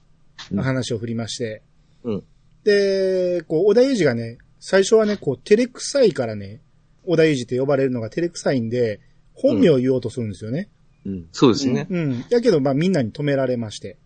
[0.60, 1.62] 話を振りまして、
[2.02, 2.24] うん。
[2.64, 6.60] で、こう、小田裕二がね、最初はね、こう、照れくさいからね、
[7.04, 9.00] 小田裕二って呼ばれるのが照れくさいんで、
[9.34, 10.68] 本名を言おうとするんですよね。
[11.04, 11.28] うん。
[11.32, 11.86] そうですね。
[11.88, 12.24] うん。
[12.30, 13.96] やけど、まあ、みんなに止められまして。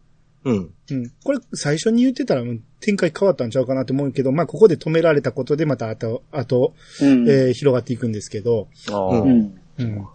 [0.44, 0.74] うん。
[0.90, 1.10] うん。
[1.22, 7.28] これ、最初に言ってたら、うん展開変わったんちゃうかなと思うけど、まあ、ここで止められたことで、また後、後、うん。
[7.28, 9.20] えー広がっていくんですけど、あうあ。
[9.20, 9.60] うん。
[9.78, 10.06] うん。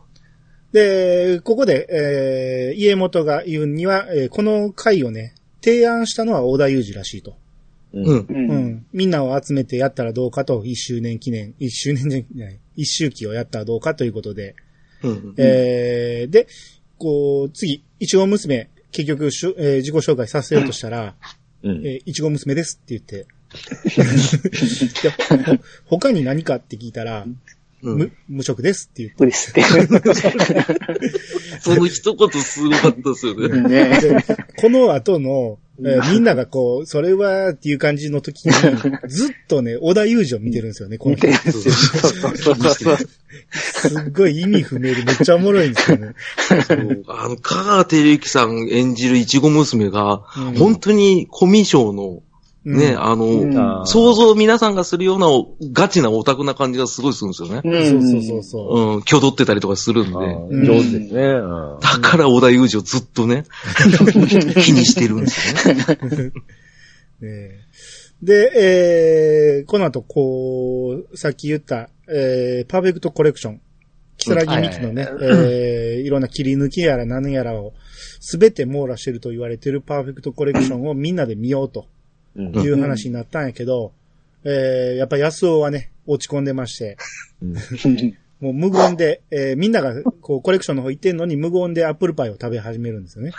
[0.72, 7.38] で、ここで、えー家元が言うには、えーこの会をね、提案したのは小田裕二らしいと。
[7.96, 8.02] う。
[8.02, 8.20] うんん。
[8.20, 8.26] う。
[8.30, 8.86] うんん。
[8.94, 14.56] みんなを集めてやったらどうかと、一周年記念、一周年じゃない、一周期をやったらどうかということで、
[15.02, 15.34] うん。
[15.38, 16.48] えー、で、
[16.98, 21.16] こう、次、いちご娘、結局しゅ、えー自己紹介させようとしたら、
[21.64, 21.86] うん。
[21.86, 23.28] えーいちご娘ですって言って、
[25.86, 27.40] 他に何かって聞いたら、うん
[27.82, 29.62] 無無職ですって言って、無理っすって。
[31.62, 33.62] その一言すごかったですよね。
[33.62, 34.18] ねで
[34.58, 38.52] この後の、えーみんながこう、それはっていう感じの時に、
[39.08, 41.74] ずっとね、小田裕二を見てるんですよね、この人見てるんですよ。
[41.74, 42.98] そうそうそうそう。
[43.52, 46.14] すっごい意味不明でめっちゃおもろいんですよね。
[46.68, 52.22] そうあの、香川照之さん演じるいちご娘が、うん本当にコミュ障の、
[52.66, 55.28] ね、うんあの、うん想像皆さんがするような
[55.72, 57.62] ガチなオタクな感じがすごいするんですよね。
[57.64, 58.80] そうそうそうそう。
[58.80, 60.66] うん、挙動ってたりとかするんで。
[60.66, 61.22] 上手ですね。
[61.22, 63.46] うんだから小田裕二をずっとね、
[64.64, 65.86] 気にしてるんですよね。
[67.22, 67.66] えー
[68.24, 73.62] で、えーこの後、こう、さっき言った、えーパーフェクトコレクション。
[74.18, 77.74] キサラギミキのね、えーいろんな切り抜きやら何やらを、
[78.20, 81.88] すべて網羅してると言われてるパーフェクトコレクションをみんなで見ようと
[82.36, 82.56] うん。
[82.56, 83.94] いう話になったんやけど、
[84.44, 86.98] えーやっぱ安尾はね、落ち込んでまして、
[88.40, 93.32] もう無言で、えーみんながこうコレクションの方行ってんのに無言でアップルパイを食べ始めるんですよね。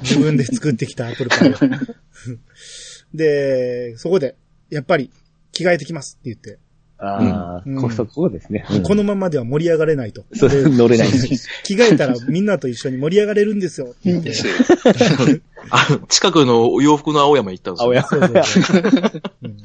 [0.00, 1.54] 自分で作ってきたアップルパイを。
[3.14, 4.36] で、そこで、
[4.70, 5.10] やっぱり
[5.52, 6.58] 着替えてきますって言って、
[7.00, 8.64] ああ、うんこそこですね。
[8.70, 10.24] うんこのままでは盛り上がれないと。
[10.34, 11.08] そうで乗れない。
[11.64, 13.94] 着替えたらみんなと一緒に盛り上がれるんですよ。
[15.70, 17.86] あの、近くの洋服の青山行ったんですよ。
[17.86, 18.08] 青山。
[18.08, 19.56] そうそうそううん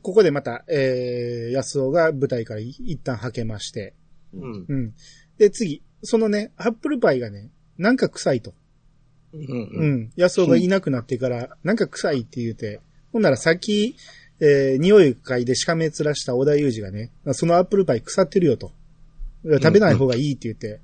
[0.00, 3.92] ここでまた、えー、安尾が舞台からい一旦はけまして、
[4.32, 4.64] うん。
[4.66, 4.94] うん。
[5.36, 8.54] で、次、そのね、アップルパイがね、なんか臭いと。
[9.34, 9.40] うん。
[9.40, 9.94] ううん。
[10.04, 10.10] ん。
[10.16, 12.80] 安尾がいなくなってから、なんか臭いって言うて、
[13.12, 13.96] ほんならさっき、
[14.40, 18.72] えー、匂い嗅いでしかめつらした小田裕二がね、そのアップルパイ腐ってるよと。
[19.44, 20.80] 食べない方がいいって言って。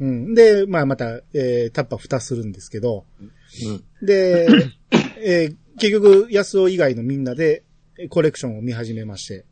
[0.00, 0.34] うん。
[0.34, 3.04] で、まあまた、えー、タッパー蓋するんですけど、
[4.02, 4.48] で、
[5.18, 7.62] えー結局、安尾以外のみんなで、
[7.98, 9.44] えコレクションを見始めまして。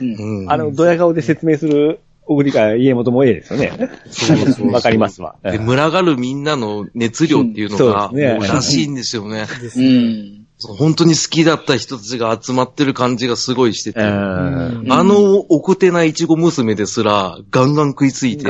[0.00, 0.52] うんうん。
[0.52, 3.72] あの、ドヤ顔で説明する、小栗か家元もええですよね。
[4.10, 5.36] そうそうそうわかりますわ。
[5.44, 9.46] で、群がるみんなの熱量っていうのが、うんそうですねもうらしいんですよね。
[9.60, 9.86] ですね。
[9.86, 10.45] うん。
[10.58, 14.00] そう本当に好きだった人たちが集まってる感じがすごいしてて。
[14.00, 14.06] うん。
[14.06, 18.44] うんあの奥手ないちご娘ですら、ガンガン食いついて、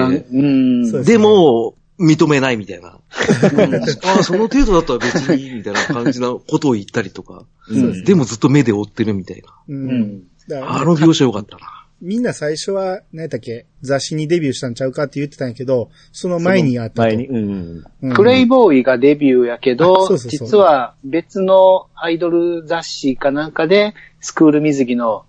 [1.05, 2.89] でも、認めないみたいな。
[2.89, 3.01] あ
[4.21, 7.45] あ、その程度だったら別にいいみたいな感じなことを言ったりとか。
[7.69, 10.63] うんでもずっと目で追ってるみたいな。
[10.63, 11.76] あの描写よかったな。
[12.03, 17.03] みんな最初は、何やったっけ、雑誌にデビューしたんちゃうかって言ってたんやけど、その前にあったと。
[17.03, 17.27] 前に。
[17.27, 17.85] うん。
[18.03, 25.25] うんプレイボーイがデビューやけあど、そうそうそう実は別のアイドル雑誌かなんかで、スクール水着の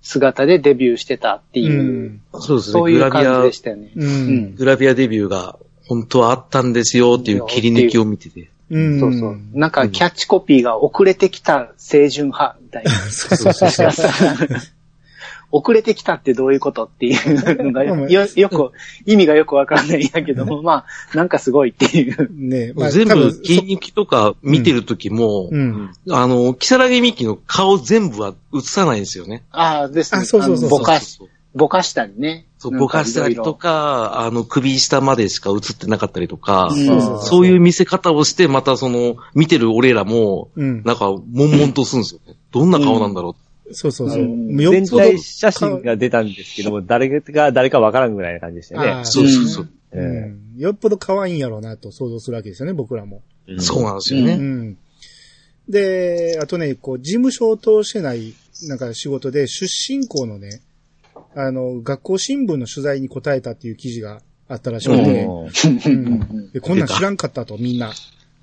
[0.00, 2.20] 姿でデビューしてたっていう、うん。
[2.40, 2.72] そうですね。
[2.72, 3.90] そういうグラビア感じで、したよね。
[3.94, 4.54] ううんん。
[4.54, 8.50] グラビアデビューが本当はあったんですよっていう切り抜きを見てて。
[8.70, 9.00] うん。
[9.00, 9.38] そうそう。
[9.52, 12.90] なんかキャッチコピーが遅れてきた清純派みたいな。
[12.92, 13.90] そうそうそう。
[15.50, 18.72] 遅れてきたってどういうことっていうのがよ、よく、
[19.06, 22.28] 意味がよくわかんないんやけども、まあ、なんかすごいっていう。
[22.32, 25.92] ねまあ全部多分切り抜きとか見てる時も、うん。
[26.10, 29.44] あの、キサラギミキの顔全部は映さないんですよね。
[29.50, 30.22] ああ、ですね。
[30.22, 32.46] あそうそうそうあのぼかし、そうぼかしたりね。
[32.58, 40.82] そう、ぼかしたりとか、あの、首下までしか映ってなかったりとか、うんそうそうそういう見せ方をして、またその、見てる俺らも、うん。
[40.84, 42.36] なんか、悶々とするんですよね。
[42.52, 43.36] どんな顔なんだろ
[43.72, 44.22] そうそうそう。
[44.22, 49.04] うんよっぽど全体写真が出たんですけども、誰が誰かわからんぐらいな感じでしたね。
[49.04, 49.64] そうそうそう。
[49.64, 50.58] うえん。
[50.58, 53.22] よっぽど可愛いんやろうなと想像するわけですよね、僕らも。
[53.46, 54.34] えそうなんですようね。
[54.36, 54.76] ん。
[55.68, 58.34] で、あとね、こう、事務所を通してない、
[58.68, 60.62] なんか仕事で、出身校のね、
[61.34, 67.92] あの、学校新聞の取材に答えたっていう記事があったらしくて、うんでこんなん知らんかったと、みんな。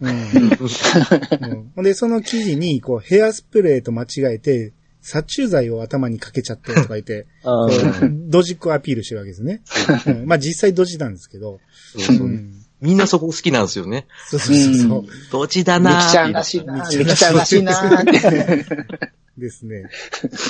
[0.01, 0.07] う
[1.81, 4.73] んで、その記事に、こう、ヘアスプレーと間違えて、
[5.07, 7.27] 殺虫剤を頭にかけちゃってとか言って、
[8.27, 9.61] ドジっ子アピールしてるわけですね。
[10.07, 11.59] うんまあ実際ドジなんですけど。
[11.95, 14.05] そうそううんみんなそこ好きなんですよね。
[14.27, 15.05] そうそうそうそう。
[15.31, 18.05] どっちだミなーキちゃんらしいな、ミキちゃんらしいなーっ
[18.57, 18.65] て。
[19.37, 19.89] ですね。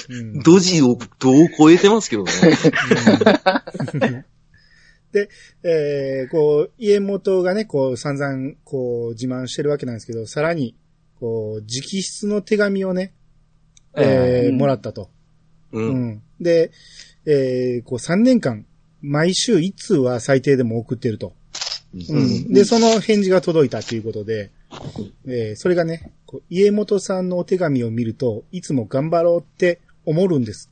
[0.10, 2.32] うんドジをどう超えてますけどね。
[5.12, 5.30] で、
[5.64, 10.76] えー、こう、家元がね、こう、散々、こう、自慢してるわけなんですけど、さらに、
[11.20, 13.14] こう、直筆の手紙をね、
[13.98, 15.10] えーうんもらったと。
[15.72, 15.80] う。
[15.80, 16.22] うんん。
[16.40, 16.72] で、
[17.26, 18.66] えー、こう、3年間、
[19.02, 21.34] 毎週1通は最低でも送ってると。
[21.94, 22.54] うん。
[22.54, 24.52] で、その返事が届いたということで、
[25.26, 26.12] えー、それがね、
[26.50, 30.70] 家元さんのお手紙を見ると、いつも頑張ろうって思るんです。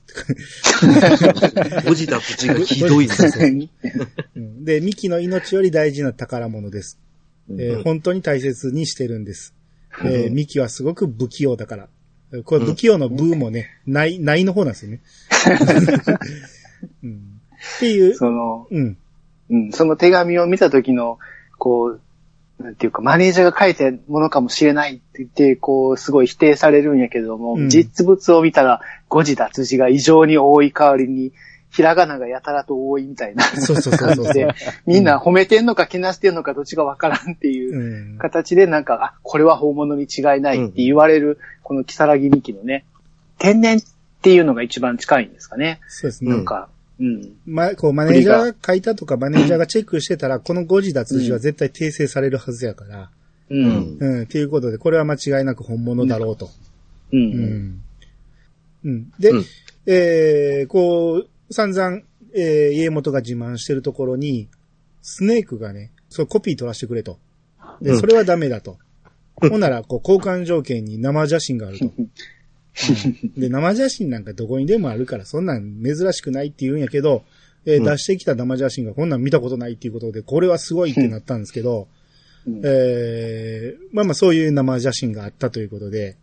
[1.86, 3.40] ドジだ口がひどいです。
[4.36, 7.00] うんで、ミキの命より大事な宝物です。
[7.50, 9.54] えー本当に大切にしてるんです。
[10.04, 11.90] えーミキはすごく不器用だから。
[12.42, 15.02] これ不器用のブーもね、ない、ないの方なんですよね。
[17.04, 17.42] うん、
[17.78, 18.98] っていう、その、うん。
[19.50, 21.20] うん、その手紙を見た時の、
[21.60, 22.02] こう、
[22.64, 31.34] なんていうか、マネージャーが書いたものかもしれないって言って、こう、すごい否定されるんやけども、うん実物を見たら、誤字脱字が異常に多い代わりに、
[31.74, 34.56] ひらがながやたらと多いみたいなそうそうそうそう感じで、
[34.86, 38.18] みんな褒めてんのかけなしてんのかどっちがわからんっていううん。
[38.20, 42.86] 形で、なんか、あ、これは本物に違いないって言われる、この木更木美紀のね、
[43.40, 43.82] 天然っ
[44.22, 45.80] ていうのが一番近いんですかね。
[45.88, 46.30] そうですね。
[46.30, 47.34] なんか、うん。
[47.48, 53.10] ま、こう、マネージャーが書いたとか、マネージャーがチェックしてたら、この誤字脱字は絶対訂正されるはずやから、
[53.50, 53.98] うん。
[54.00, 56.52] うん、っていうことで、これは間違いなく本物だろうと。
[57.12, 57.18] う。
[57.18, 57.82] うんん。
[58.86, 59.12] うん。
[59.20, 59.46] で、うん
[59.86, 62.02] えー、こう、散々、
[62.36, 64.50] えー、家元が自慢してるところに、
[65.02, 67.20] スネークがね、そう、コピー取らせてくれと。
[67.82, 68.78] で、うんそれはダメだと。
[69.36, 71.86] ほんなら、こう、交換条件に生写真があると。
[71.86, 72.10] うん
[73.38, 77.24] で、生写真なんかどこにでもあるから、そんなん珍しくないって言うんやけど、
[77.66, 81.88] えーうん出してきた生写真がこんなん見たことないっていうことで、これはすごいってなったんですけど、
[82.46, 86.18] うんえーまあまあそういう生写真があったということで、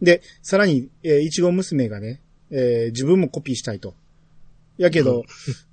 [0.00, 3.94] で、さらに、えーいちご娘がね、えー自分もコピーしたいと。
[4.78, 5.24] やけど、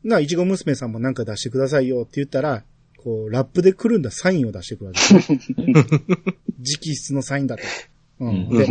[0.03, 2.63] な、いちご娘さんもなんか出してくださいよって言ったら、
[2.97, 5.57] こう、ラップでくるんだサインを出してくるわけですよ。
[6.59, 7.63] 直筆のサインだと。
[8.19, 8.27] うん。
[8.27, 8.65] うんで、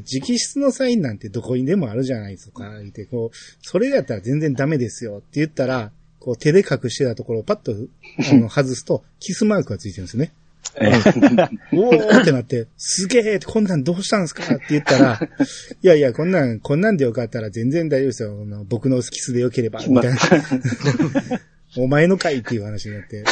[0.00, 2.78] 直筆のサインなんてどこにでもあるじゃないですか。
[2.80, 10.32] 言って、こう、それやったら全然ダメですよって言ったら、こう手で隠してたところをパッとあの外すと、キスマークがついてるんですよね。
[10.76, 15.20] え ーおーってなって、すげーってこんなんどうしたんですかって言ったら、
[15.82, 18.38] いやいや、こんなん、こんなんでよかったら全然大丈夫ですよ。
[18.42, 20.18] あの僕のキスでよければ、みたいな。
[21.76, 23.24] お前の回っていう話になって。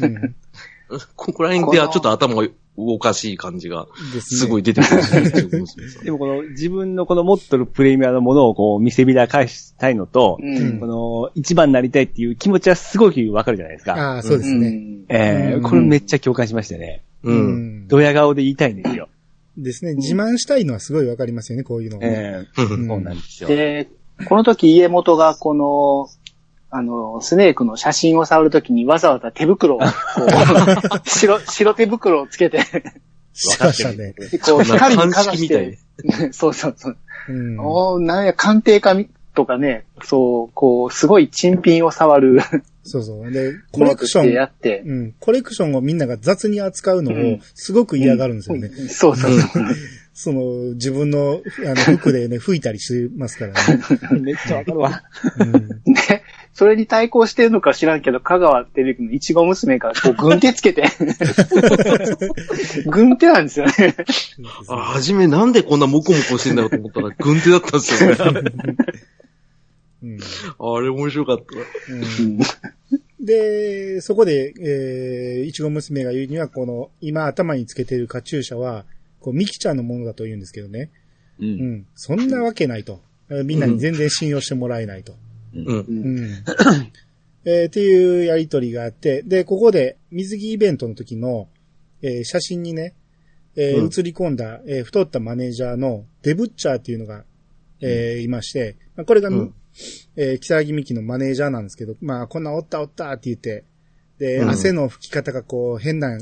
[0.00, 0.34] うん
[1.16, 13.94] ここら辺ではちょっと頭がおかしい感じがですごい出てくるんですよ娘さんでもこの自分のこの持っとるプレミアのものをこう見せびら返したいのと、うんこの一番になりたいっていう気持ちはすごくわかるじゃないですか。
[13.94, 14.68] ああ、そうですね。
[14.68, 17.02] うんうんえーこれめっちゃ共感しましたね。
[17.22, 17.32] う。
[17.32, 17.88] うんん。
[17.88, 19.08] ドヤ顔で言いたいんですよ。
[19.56, 19.94] ですね。
[19.94, 22.08] 自慢したいのはすごいわかりますよね、こういうのをね。
[22.08, 23.48] えうんーそうなんですよ。
[23.48, 23.88] で、
[24.26, 26.08] この時家元がこの、
[26.70, 29.88] あの、スネークの写真を触るときにわざわざ手袋を、こう、
[31.08, 32.60] 白、白手袋をつけて、
[33.32, 34.14] しましたね。
[34.44, 36.96] こう、光にかざしてい、 そうそうそう。
[37.28, 37.60] うん。
[37.60, 42.40] おーなんや、鑑定家みとかね、そう、こう、すごい珍品を触る
[42.82, 43.30] そうそう。
[43.30, 45.14] で、コレクション、やって、うん。
[45.20, 48.70] コレクションをみんなが雑に扱うのをうんすごく嫌がるんですよね。
[48.88, 49.64] そうそうそう。
[50.20, 50.40] その、
[50.74, 54.20] 自分の、あの、服でね、吹いたりしてますからね。
[54.20, 55.02] めっちゃわかるわ。
[55.38, 55.68] うん。
[55.68, 56.24] で、
[56.58, 60.82] それに対抗してるのか知らんけど、香川照之のいちご娘が、こう、軍手つけて、
[62.84, 63.94] 軍手なんですよね。
[64.66, 68.52] あ、はじめなんでこんなモコモコしてんだろうと思ったら、軍手だったんですよね。
[70.02, 70.18] うん
[70.58, 71.44] あれ面白かった。
[71.92, 72.38] うん
[73.20, 78.84] で、そこで、えー、いちご娘が言うには、この、今頭につけてるカチューシャは、
[79.20, 80.90] こう、ミキちゃんのものだと言うんですけどね。
[81.38, 81.44] う。
[81.44, 81.86] うんん。
[81.94, 83.00] そんなわけないと。
[83.30, 85.14] えーみんなに全然信用してもらえないと。
[85.64, 85.78] うん。
[85.78, 86.44] ううんん。
[87.44, 91.48] えーっていうやりとりがあって、で、ここで水着イベントの時の、
[92.02, 92.94] えー写真にね、
[93.56, 97.24] えーうん映り込んだ、えー太ったマネージャーのデブッチャーっていうのが、
[97.80, 99.54] えーいまして、まあこれが、うん
[100.16, 103.64] えー、北木美希のマネージャーなんですけど、まあ、こんなおったおったって言って、
[104.18, 106.18] で、うん汗の拭き方がこう、変な、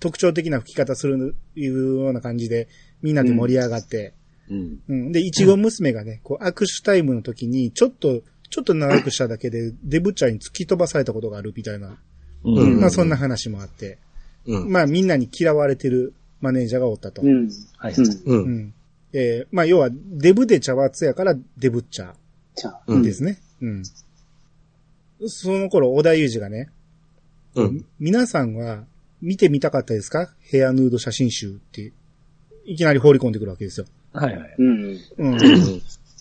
[0.00, 2.68] 特徴的な拭き方する、いうような感じで、
[3.00, 4.14] みんなで盛り上がって、
[4.50, 4.80] うん。
[4.88, 5.12] うん。
[5.12, 8.22] で、いちご娘がね、こう、握手タイムの時に、ちょっと、
[8.54, 11.98] ちょっと長くしただけで、デブチャーに突き飛ばされたことがあるみたいな、
[12.44, 12.56] うん。
[12.56, 13.98] うんまあそんな話もあって、
[14.46, 14.70] うん。
[14.70, 17.20] まあみんなに嫌われてるマネージャーがおったと。
[17.22, 17.50] うん。
[17.78, 17.94] はい。
[18.26, 18.72] うん。
[19.12, 22.12] えーまあ要は、デブで茶髪やからデブッチャ
[22.54, 23.40] じゃあ、うんーですね。
[23.60, 23.82] うん。
[25.26, 26.70] その頃、小田裕二がね、
[27.56, 27.84] うん。
[27.98, 28.84] 皆さんは
[29.20, 30.32] 見てみたかったですか？
[30.38, 31.92] ヘアヌード写真集って、
[32.64, 33.86] いきなり放り込んでくるわけですよ。
[34.12, 34.54] はいはい。
[34.58, 34.98] うん。
[35.18, 35.38] うん。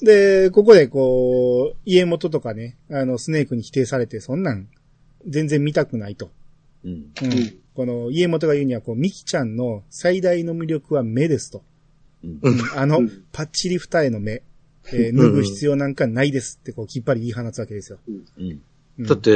[0.01, 4.67] で、ここでこう、家元とかね、あの、スネークに否定されて、そんなん、
[5.27, 6.32] 全然見たくないと。
[6.84, 6.91] うん。
[6.91, 6.99] うん。
[6.99, 7.08] ん
[7.75, 11.63] この、家元が言うには、こう、ミキちゃんの最大の魅力は目ですと。
[12.23, 14.43] うんうんあのうん、パッチリ二重の目、
[14.93, 17.99] えー脱ぐ必要なんかないですって、こう、きっぱり言い放つわけですよ。
[18.08, 18.15] うん。
[18.49, 18.62] うん
[18.99, 19.32] だって、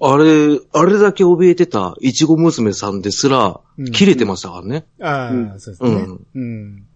[0.00, 4.86] あれ、あれだけ怯えてたいちご娘さんですらうん、切れてましたからね。
[5.00, 5.90] ああ、うんそうですね。
[5.90, 6.87] うんうん。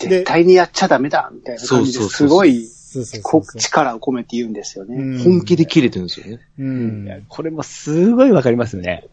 [0.00, 3.58] 絶対にやっちゃダメだみたいな感じでそうそうそうすごいそうそうそこうそう。
[3.58, 4.96] 力を込めて言うんですよね。
[4.96, 6.40] うん本気で切れてるんですよね。
[6.58, 7.24] うん。
[7.28, 9.04] これもすごいわかりますよね。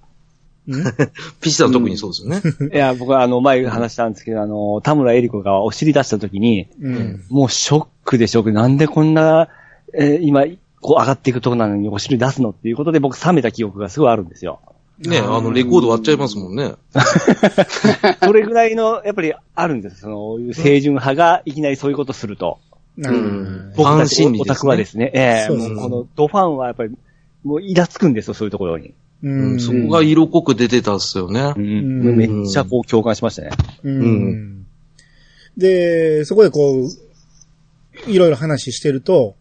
[0.68, 0.84] うん？
[1.42, 2.30] ピッチさん特にそうですよ
[2.70, 2.70] ね。
[2.74, 7.24] いや、僕はあの、前話したんですけど、あの、田村恵里子がお尻出した時に、うん。
[7.30, 8.52] もうショックでショック。
[8.54, 9.50] なんでこんな、
[9.94, 10.46] えー今、
[10.80, 14.60] こう上がっていくとこなのにお尻出すのっていうことで僕冷めた記憶がすごいあるんですよ。
[15.10, 16.74] ねあの、レコード割っちゃいますもんね。
[18.24, 20.02] それぐらいの、やっぱりあるんです。
[20.02, 22.60] その、清純派がいきなりそういうことすると。
[22.98, 23.30] なうんる
[23.76, 26.92] ファン僕たち心理ですねオタクはですね、ええそうそうもうこのドファンはやっぱり、
[27.44, 28.94] もうイラつくんですよ、そういうところに。
[29.24, 29.60] ううんん。
[29.60, 31.60] そこが色濃く出てたっすよねう。
[31.60, 32.08] ん。
[32.08, 33.50] うんめっちゃこう共感しましたね。
[33.84, 34.66] うん。
[35.58, 39.36] で、そこでこう、いろいろ話してると、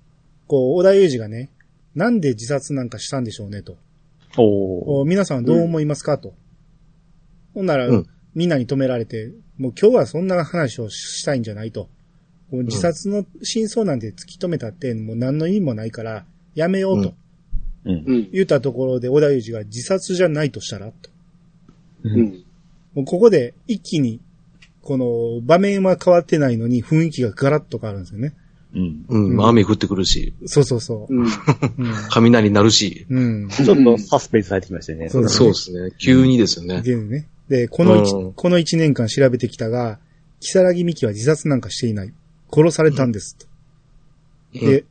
[0.47, 1.51] こう、小田裕二がね、
[1.95, 3.76] なんで自殺なんかしたんでしょうねと。
[4.39, 6.35] おお皆さんはどう思いますかと。
[7.55, 11.91] ほんなら、うんみんなに止められて、もう今日はそんな話をしたいんじゃないと。
[12.51, 16.24] もう自殺の真相なんて突き止めたって、もう何の意味もないから、
[16.55, 17.14] やめようと
[17.85, 18.05] うん。
[18.07, 18.30] うん。
[18.33, 21.11] 言ったところで、小田裕二が自殺じゃないとしたらと。
[22.05, 22.45] うん。
[22.95, 24.20] もうここで一気に、
[24.83, 28.35] この場面は変わってないのに雰囲気がガラッと変わるんですよね。
[28.75, 29.05] うん。
[29.09, 31.14] うん、うん雨降ってくるし、そうそうそう。
[31.14, 31.25] うん。
[31.25, 31.31] うん。
[32.11, 33.07] 雷鳴るし。
[33.09, 33.49] うん。
[33.49, 35.09] ちょっとサスペンス入ってきましたね。
[35.09, 35.91] そうですね。
[35.99, 36.83] 急にですよね。
[36.83, 37.29] でね。
[37.49, 39.99] で、この一、うんこの一年間調べてきたが、
[40.41, 42.12] 木更木美希は自殺なんかしていない。
[42.53, 43.37] 殺されたんです。
[43.37, 43.47] と。
[44.53, 44.85] で、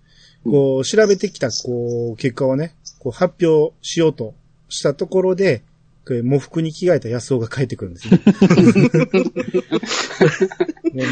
[0.43, 4.33] こう、調べてきた、こう、結果をね、こう、発表しようと
[4.69, 5.63] したところで、
[6.11, 8.19] これ喪服に着替えた安尾が帰ってくるんです ね。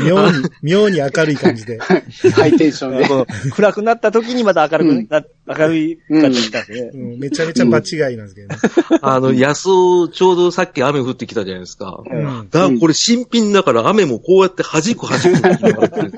[0.05, 1.79] 妙に、妙に明るい感じで。
[1.79, 3.07] ハイテンションで。
[3.07, 6.91] この暗くなった時にまた明るくな、明るい感じにしたんですね。
[6.93, 8.57] うんめちゃめちゃ場違いなんですけどね。
[9.01, 12.03] あの、安尾、ちょうどさっき雨降ってきたじゃないですか。
[12.05, 16.11] うんだこれ新品だから雨もこうやって弾く弾く。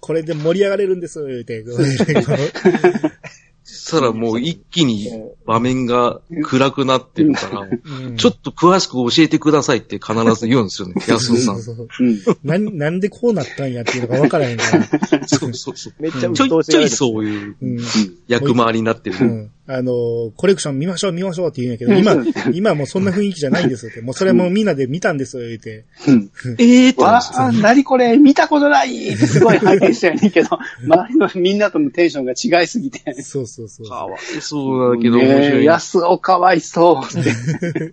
[0.00, 1.66] これで盛り上がれるんです、言うて。
[3.90, 5.10] こうそしたらもう一気に
[5.46, 11.62] 場面が暗くなってるから、うんちょっと詳しく教えてくださいって必ず言うんですよね、安尾さん。
[11.62, 12.20] そうそううん。
[12.42, 14.84] なんなんでこうなったんやっていうのが分からへんから。
[15.26, 15.94] そうそうそう。
[16.00, 17.78] めっちゃちょいちょいうそういううん
[18.26, 19.50] 役回りになってる。
[19.68, 19.74] うん。
[19.74, 22.16] あのーコレクション見ましょう見ましょうって言うんやけど、今、
[22.52, 24.00] 今はもうそんな雰囲気じゃないんですって。
[24.02, 25.84] もうそれもみんなで見たんですよ、言うて。
[26.06, 26.30] うん。
[26.58, 33.22] ええーってなわんですよあ、なにこれ、見たことないってすごいハイテンションやねんけど、 周りのみんなとのテンションが違いすぎて。
[33.22, 33.88] そうそうそう。
[33.88, 35.64] かわいそうだけど面白い。
[35.64, 37.30] 安尾かわいそうって。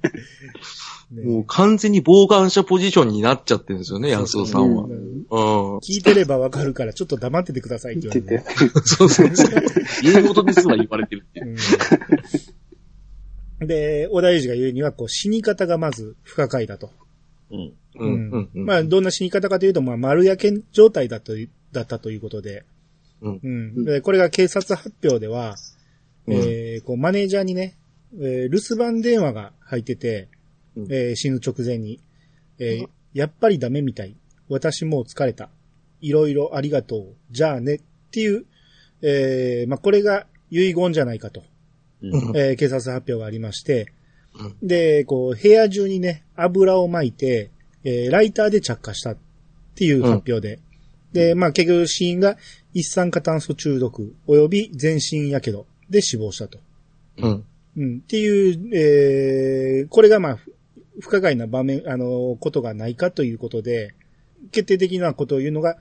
[1.11, 4.87] ねもう完全に傍観者ポジションになっちゃってるんですよね、安尾さんは。
[5.81, 8.43] 聞いてればわかるから、ちょっと黙っててくださいって言われて。
[8.59, 8.81] 言って。
[8.85, 9.49] そうそうそう。
[10.03, 11.43] 家元ですら言われてるってい
[13.67, 16.91] で、小田裕二が言うには、こう、死に方がまず不可解だと。
[17.51, 17.73] うん。
[17.97, 18.31] うん。
[18.31, 18.49] うん。
[18.53, 18.65] うん。
[18.65, 22.65] まあ、どんな死に方かというと、まあ、丸焼け状態だとい、だったということで。
[23.21, 23.85] うんうん。
[23.85, 25.55] で、これが警察発表では、
[26.27, 27.77] うんえー、こう、マネージャーにね、
[28.19, 30.29] えー留守番電話が入ってて、
[30.75, 31.99] うんえー死ぬ直前に、
[32.59, 34.17] えーやっぱりダメみたい。
[34.49, 35.49] 私もう疲れた。
[36.01, 37.15] いろいろありがとう。
[37.31, 37.75] じゃあね。
[37.75, 37.79] っ
[38.11, 38.45] ていう、
[39.01, 41.41] えー、まあ、これが遺言じゃないかと。
[42.01, 42.37] うん。
[42.37, 43.93] えー警察発表がありまして、
[44.61, 47.51] で、こう、部屋中にね、油を撒いて、
[47.85, 49.17] えーライターで着火したっ
[49.75, 50.59] ていう発表で。
[51.13, 52.37] で、まあ結局死因が
[52.73, 56.59] 一酸化炭素中毒及び全身火傷で死亡したと。
[57.19, 57.45] うん。
[57.77, 57.97] うん。
[57.99, 60.51] っていう、えーこれがまあ、ふ
[61.01, 63.93] 不可解な場面、あの、ことがないかということで、
[64.51, 65.77] 決定的なことを言うのが、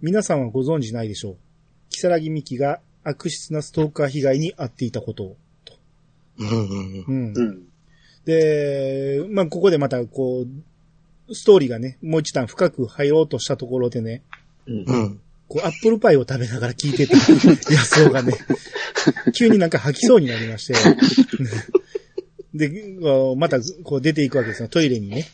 [0.00, 1.36] 皆さんはご存知ないでしょう。
[1.90, 5.36] 木更木美希が悪質なストーカー被害に遭っていたことを。
[6.38, 6.48] うん。
[6.48, 7.04] うん。
[7.06, 7.42] うんう。
[7.42, 7.62] ん。
[8.24, 10.46] で、まあ、ここでまた、こ
[11.28, 14.22] う、ストーリーがね、もう一段深く入ろうとしたところでね、
[14.66, 15.20] うんうん。
[15.48, 17.16] こう、アップルパイを食べながら聞いてた
[17.72, 18.34] 安尾がね、
[19.34, 20.74] 急になんか吐きそうになりまして、
[22.54, 22.70] で、
[23.36, 24.68] また、こう出ていくわけですよ。
[24.68, 25.28] トイレにね、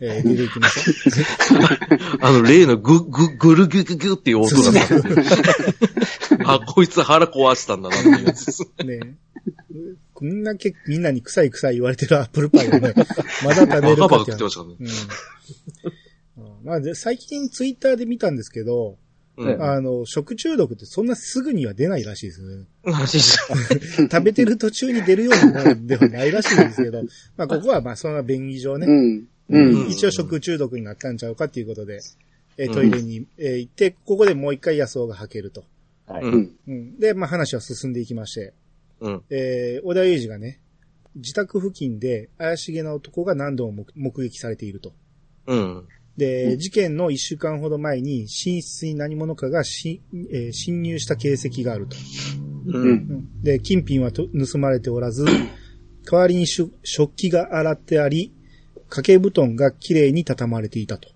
[0.00, 1.50] えー出ていきまし
[2.18, 2.18] た。
[2.26, 5.24] あの、例のぐ、ぐ、ぐるぐぐぐっていう音が鳴ってる。
[6.46, 8.62] あ、こいつ腹壊したんだなっていうやつです。
[8.84, 9.16] ね
[10.14, 12.94] こんだけみんなに臭い臭い言われてるアップルパイをね、
[13.44, 14.76] まだ食べバるかカバカって食ってましたからね。
[14.80, 14.86] うん。
[14.86, 18.96] うんまあ、で最近ツイッターで見たんですけど、
[19.36, 19.62] うん。
[19.62, 22.64] あの、食中毒ってそんなすぐには出ないらしいですよね。
[22.84, 23.38] マジっす
[24.10, 27.02] 食べてる途中に出るようなものではないらしいんですけど、
[27.36, 29.28] まあここはまあそんな便宜上ね、うん。
[29.48, 29.88] うん。
[29.90, 32.00] 一応食中毒になったんちゃうかっていうことで、
[32.56, 35.64] えートイレに、えー行って、ここでもう一回野草が吐けると。
[36.06, 36.24] はい。
[36.24, 36.50] う。
[36.68, 38.52] うんで、まあ話は進んでいきまして、
[39.00, 39.22] うん。
[39.30, 40.60] えー小田裕二がね、
[41.16, 44.92] 自宅付近で怪しげな男が何度も目目撃されていると。
[45.46, 45.84] うん。
[46.16, 48.26] で、事件の一週間ほど前に寝
[48.62, 50.00] 室に何者かがし、
[50.32, 51.96] えー侵入した形跡があると。
[52.66, 52.78] う。
[52.78, 53.42] うんん。
[53.42, 55.24] で、金品はと盗まれておらず、
[56.10, 56.70] 代わりに食
[57.16, 58.32] 器が洗ってあり、
[58.88, 61.08] 掛け布団が綺麗に畳まれていたと。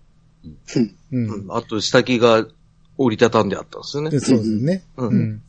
[1.12, 1.28] うん。
[1.28, 1.46] うん。
[1.50, 2.46] あと、下着が
[2.96, 4.18] 折りたたんであったんですよねで。
[4.18, 4.82] そうですね。
[4.96, 5.42] うんうん。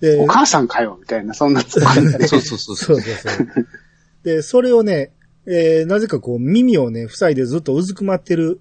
[0.00, 1.60] で、お母さんかよ、みたいな、そんな。
[1.62, 3.00] そうそうそうそそうう。
[3.00, 3.66] そうそう。
[4.22, 5.12] で、それをね、
[5.46, 8.60] えーなぜかこう耳をね、塞いでずっとうずくまってる、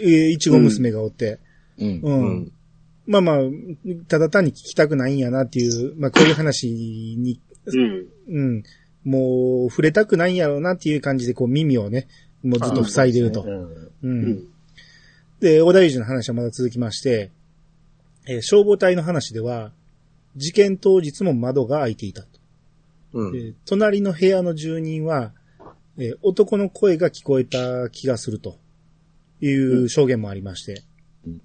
[0.00, 1.38] えーいちご娘がおって、
[1.78, 2.00] うん。
[2.02, 2.22] うん。
[2.22, 2.52] うん。
[3.06, 3.38] まあまあ、
[4.08, 8.06] ただ単に聞きたくないんやなっていう、まあこういう話に、うん。
[8.28, 8.62] うん、
[9.04, 12.08] もう触れたくないんやろうなっていう感じでこう耳をね、
[12.42, 13.42] もうずっと塞いでると。
[13.42, 13.50] うん。
[13.50, 13.92] う。
[14.02, 14.44] うんん。
[15.40, 17.30] で、小田裕二の話はまだ続きまして、
[18.26, 19.72] えー消防隊の話では、
[20.36, 22.28] 事件当日も窓が開いていたと。
[23.12, 23.32] うん。
[23.32, 25.32] で隣の部屋の住人は、
[25.98, 28.58] えー男の声が聞こえた気がすると
[29.40, 30.82] いう証言もありまして。
[31.26, 31.40] うん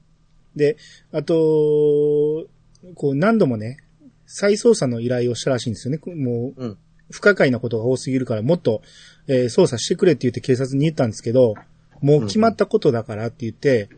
[0.55, 0.77] で、
[1.11, 2.47] あと、
[2.95, 3.77] こう何度もね、
[4.25, 5.99] 再捜査の依頼をしたらしいんですよね。
[6.15, 6.77] もう、うん
[7.11, 8.83] 不可解なことが多すぎるからもっと、
[9.27, 11.55] えー捜査してくれって言って警察に言ったんですけど、
[12.01, 13.89] もう決まったことだからって言って、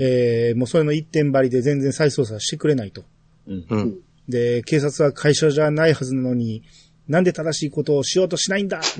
[0.00, 3.04] えーもうそれの一点張りで全然再捜査してくれないと。
[3.46, 3.98] うん。
[4.28, 6.62] で、警察は会社じゃないはずなのに、
[7.08, 8.80] なんで正しいことをしようとしないんだ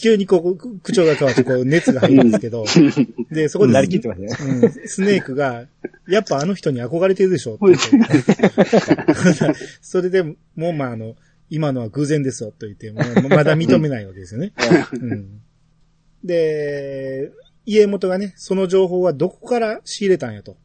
[0.00, 2.64] 急にこう、く口調が変わってこう熱が入るんですけど、
[3.30, 4.28] で、そこで、なりきってますね。
[4.62, 5.66] うん、スネークが、
[6.08, 11.16] やっぱあの人に憧れてるでしょって言ってそれで、もうまああの、
[11.48, 14.52] 今のは偶然ですよと言って、もうまだ認めないわけですよね。
[14.92, 15.40] うん、
[16.22, 17.32] で、
[17.66, 20.56] 家元がね、その情報はどこから仕入れたんやと。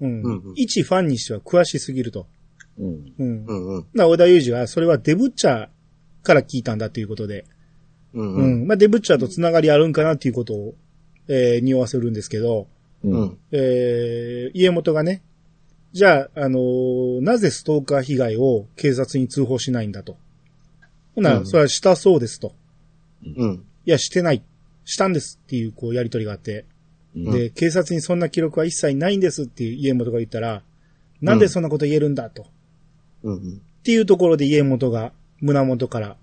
[0.00, 0.22] うん。
[0.22, 2.26] うんうん一ファンにしては詳しすぎると。
[2.78, 3.12] うん。
[3.18, 3.44] うん。
[3.46, 3.86] うんうん。
[3.94, 5.68] な、小田裕二は、それはデブッチャー
[6.22, 7.44] から聞いたんだということで、
[8.14, 8.38] うんう。
[8.38, 8.66] うんん。
[8.66, 10.74] まあ、デブッチャーと繋がりあるんかなっていうことを、
[11.28, 12.68] えー、匂わせるんですけど、
[13.04, 13.08] う。
[13.08, 13.38] うんん。
[13.52, 15.22] えー、家元がね、
[15.92, 20.16] じゃあ、あのーなぜストーカー被害を警察に通報しないんだと。
[21.14, 22.54] ほな、うんそれはしたそうですと。
[23.24, 23.64] うん。
[23.86, 24.42] いや、してない。
[24.84, 26.64] したんですっていう、こう、やりとりがあって。
[27.14, 30.64] うんで、警察にそんな記録は一切ないんですっていう家元が言ったら、
[31.20, 32.46] なんでそんなこと言えるんだと。
[33.24, 33.36] うん。
[33.36, 36.16] っていうところで家元が胸元から、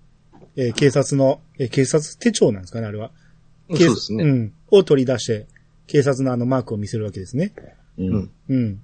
[0.56, 3.10] えー警察の、えー警察手帳なんですかね、あれは。
[3.68, 4.24] 警そうですね。
[4.24, 4.52] うん。
[4.70, 5.46] を取り出して、
[5.86, 7.52] 警察のあのマークを見せるわけですね。
[7.98, 8.30] うん。
[8.48, 8.80] うん。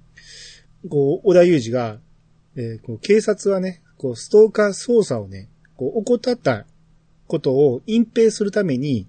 [0.89, 1.99] こう、小田裕二が、
[2.55, 6.65] えーこう警察はね、こう、ストーカー捜査をね、こう、怠った
[7.27, 9.07] ことを隠蔽するために、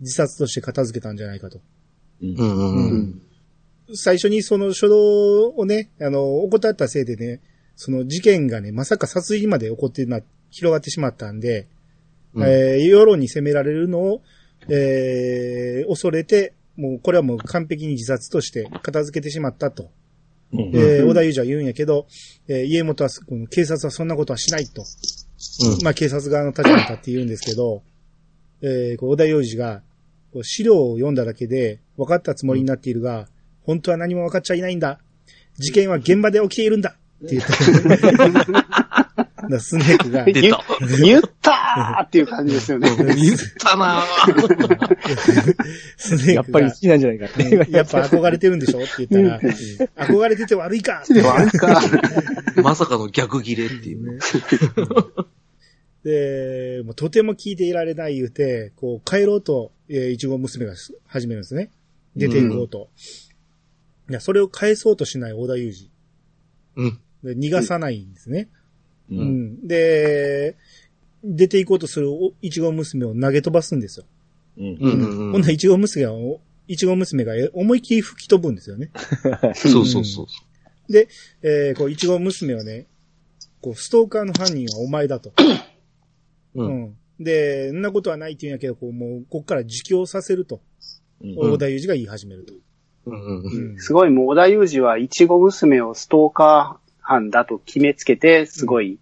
[0.00, 1.60] 自殺として片付けたんじゃないかと。
[2.22, 3.22] うんうんうん。
[3.94, 7.40] 最初にその初動をね、あの、怠ったせいでね、
[7.82, 10.20] その事件がね、まさか殺人まで起こってな、
[10.50, 11.66] 広がってしまったんで、
[12.34, 14.22] うんえー世論に責められるのを、
[14.68, 19.90] えー恐れて、もうこれはもう完璧に自殺として片付けてしまったと。
[20.52, 22.06] うんえー小田裕二は言うんやけど、
[22.48, 23.08] えー家元は、
[23.48, 24.84] 警察はそんなことはしないと。
[25.82, 27.82] まあ警察側の立場に立って言うんですけど、
[28.60, 29.80] えー小田裕二が、
[30.42, 33.26] 資料を読んだだけで分かったつもりになっているが、
[33.62, 35.00] 本当は何も分かっちゃいないんだ。
[35.56, 38.52] 事件は現場で起きているんだって言って。
[39.40, 40.64] だからスネークが、出た。
[41.02, 42.88] 言ったーっていう感じですよね。
[42.96, 45.54] 言ったなぁ。
[45.96, 47.54] スネやークがっぱり好きなんじゃないかって。
[47.70, 51.80] やっぱ憧れてるんでしょって言ったら、憧れてて悪いかでもあれか。
[52.62, 54.18] まさかの逆切れっていう。
[56.04, 60.74] で、もうとても聞いていられない言うて、こう帰ろうと、えー、いちご娘が
[61.06, 61.70] 始めるんですね。
[62.16, 62.88] 出て行こうと。
[64.08, 65.72] いや、それを返そうとしない小田裕
[66.76, 67.00] うん。
[67.24, 68.48] 逃がさないんですね。
[69.10, 69.16] う。
[69.16, 69.66] うんん。
[69.66, 70.56] で、
[71.22, 74.06] 出て行こうとするおいちご娘を投げ飛ばすんですよ。
[74.58, 74.64] うん。
[74.80, 75.32] うんうんうん。
[75.32, 78.90] ほんならいちご娘が、おいちご娘がえ思いっきり吹き飛ぶんですよね。
[79.54, 80.92] そうそうそう。
[80.92, 81.08] で、
[81.42, 82.86] えー、こう、いちご娘はね、
[83.60, 85.32] こう、ストーカーの犯人はお前だと。
[86.54, 86.64] う。
[86.64, 86.96] うんん。
[87.20, 90.60] で、そんなことはないって言うんやけど、こう、もう、こっから自供させると、
[91.22, 92.54] うん小田裕二が言い始めると。
[93.06, 98.98] うんうんすごいもう、小田裕二は、いちご娘をストーカー犯だと決めつけて、すごい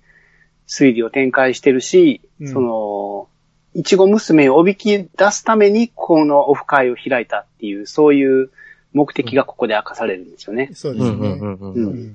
[0.67, 3.29] 推理を展開してるし、うんその、
[3.75, 8.51] いちご娘をおびき出すために、このオフ会を開いたっていう、そういう
[8.95, 10.71] 目的がここで明かされるんですよね。
[10.73, 12.15] そうですね。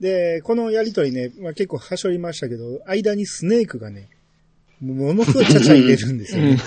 [0.00, 4.08] で、このやりとりね、まあ、結構はしょりましたけど、間にスネークがね、
[4.80, 6.58] ものすごいちゃちゃ入れるんですよね。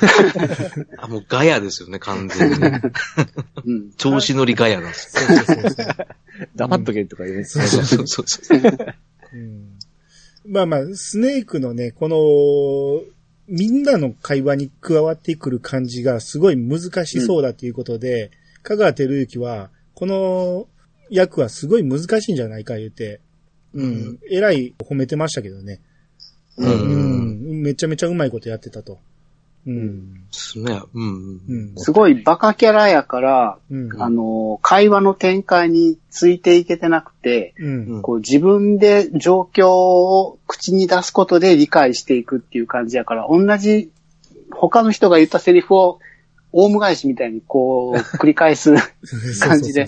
[0.98, 2.82] あ、もうガヤですよね、完全にね。
[3.66, 3.92] うん。
[3.94, 5.88] 調子乗りガヤなんですそうそうそうそう
[6.56, 7.44] 黙っとけとか言うね。
[7.46, 8.62] そうそうそうそうそう。
[9.34, 9.72] うん
[10.46, 13.02] まあまあ、スネークのね、この、
[13.48, 18.32] みんなの会話に加わってくる感じがすごい難しそうだということで、
[18.64, 20.68] 香川照之は、この
[21.10, 23.20] 役はすごい難しいんじゃないか言うて、
[23.74, 25.80] うん、えらい褒めてましたけどね。
[26.68, 26.70] う。
[26.70, 29.00] うんん、めちゃめちゃうまいことやってたと。
[29.68, 30.14] うん。
[30.14, 30.82] ですね。
[30.94, 31.74] うん。
[31.76, 34.02] すごいバカキャラやから、うん。
[34.02, 38.02] あの、会話の展開についていけてなくて、うん。
[38.02, 43.92] こう自分で状況を口に出すことで理解していくっていう感じやから、同じ
[44.52, 46.00] 他の人が言ったセリフを
[46.54, 48.74] オウム返しみたいにこう 繰り返す
[49.40, 49.88] 感じで、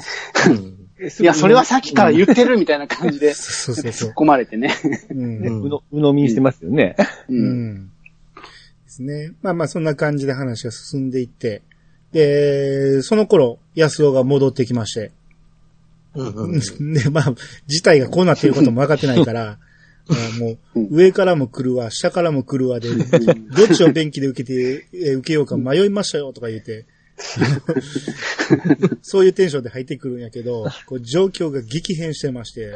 [0.50, 4.16] うんいや、それはさっきから言ってるみたいな感じでそうそうそう突っ。
[4.16, 4.74] 込まれてね。
[5.10, 5.66] うん。
[5.66, 6.96] うの、うのみにしてますよね。
[7.30, 7.34] う。
[7.34, 7.88] うんん。
[7.88, 7.92] で
[8.88, 9.34] すね。
[9.42, 11.64] まあまあ、そんな感じで話が進んでいって、
[12.12, 15.12] で、その頃、安尾が戻ってきまして、
[16.16, 16.60] うんうん。
[16.94, 17.34] で、まあ、
[17.68, 19.58] 事態がこうなっていることも分かってないから、
[20.08, 26.86] まあもう、上からも来るわ、下からも来るわで、どっちを便器で受けて、えー受けようか迷いましたよ、とか言って、
[29.02, 32.76] そういうテンションで入ってくるんやけど、こう状況が激変してまして、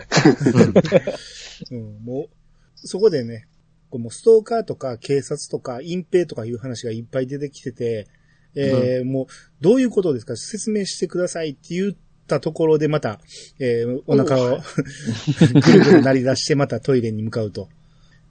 [1.72, 2.30] うん、もう、
[2.76, 3.48] そこでね、
[3.90, 8.08] こうもうストーカーとか警察とか隠蔽とかいう話がいっぱい出てきてて、
[8.56, 9.28] えーもう、
[9.62, 10.36] どういうことですか？
[10.36, 11.94] 説明してくださいって言っ
[12.28, 13.20] たところでまた、
[13.60, 14.60] えーお腹を
[15.64, 17.70] ぐるぐる鳴り出してまたトイレに向かうと。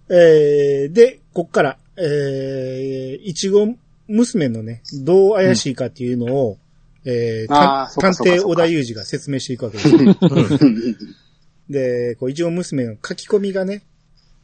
[0.08, 3.66] えーで、こっから、えー、いちご
[4.08, 6.58] 娘のね、どう怪しいかっていうのを、
[7.04, 9.96] えーあー探偵小田裕二が説明していくわけですよ。
[11.70, 13.82] で、こう、いちご娘の書き込みがね、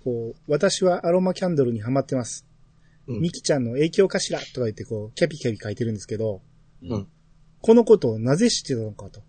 [0.05, 2.47] こう、私はアロマキャンドルにハマってます。
[3.09, 6.41] うんミキちゃんの影響かしらとか言って、こう、キャピキャピ書いてるんですけど、
[6.83, 7.07] うん
[7.63, 9.23] このことをなぜ知ってたのかと。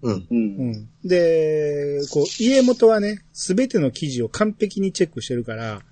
[0.00, 0.14] うん。
[0.14, 0.26] う。
[0.30, 0.88] うんん。
[1.04, 5.82] で、こう、家元はね、すべての記事を完璧にチェックしてるから、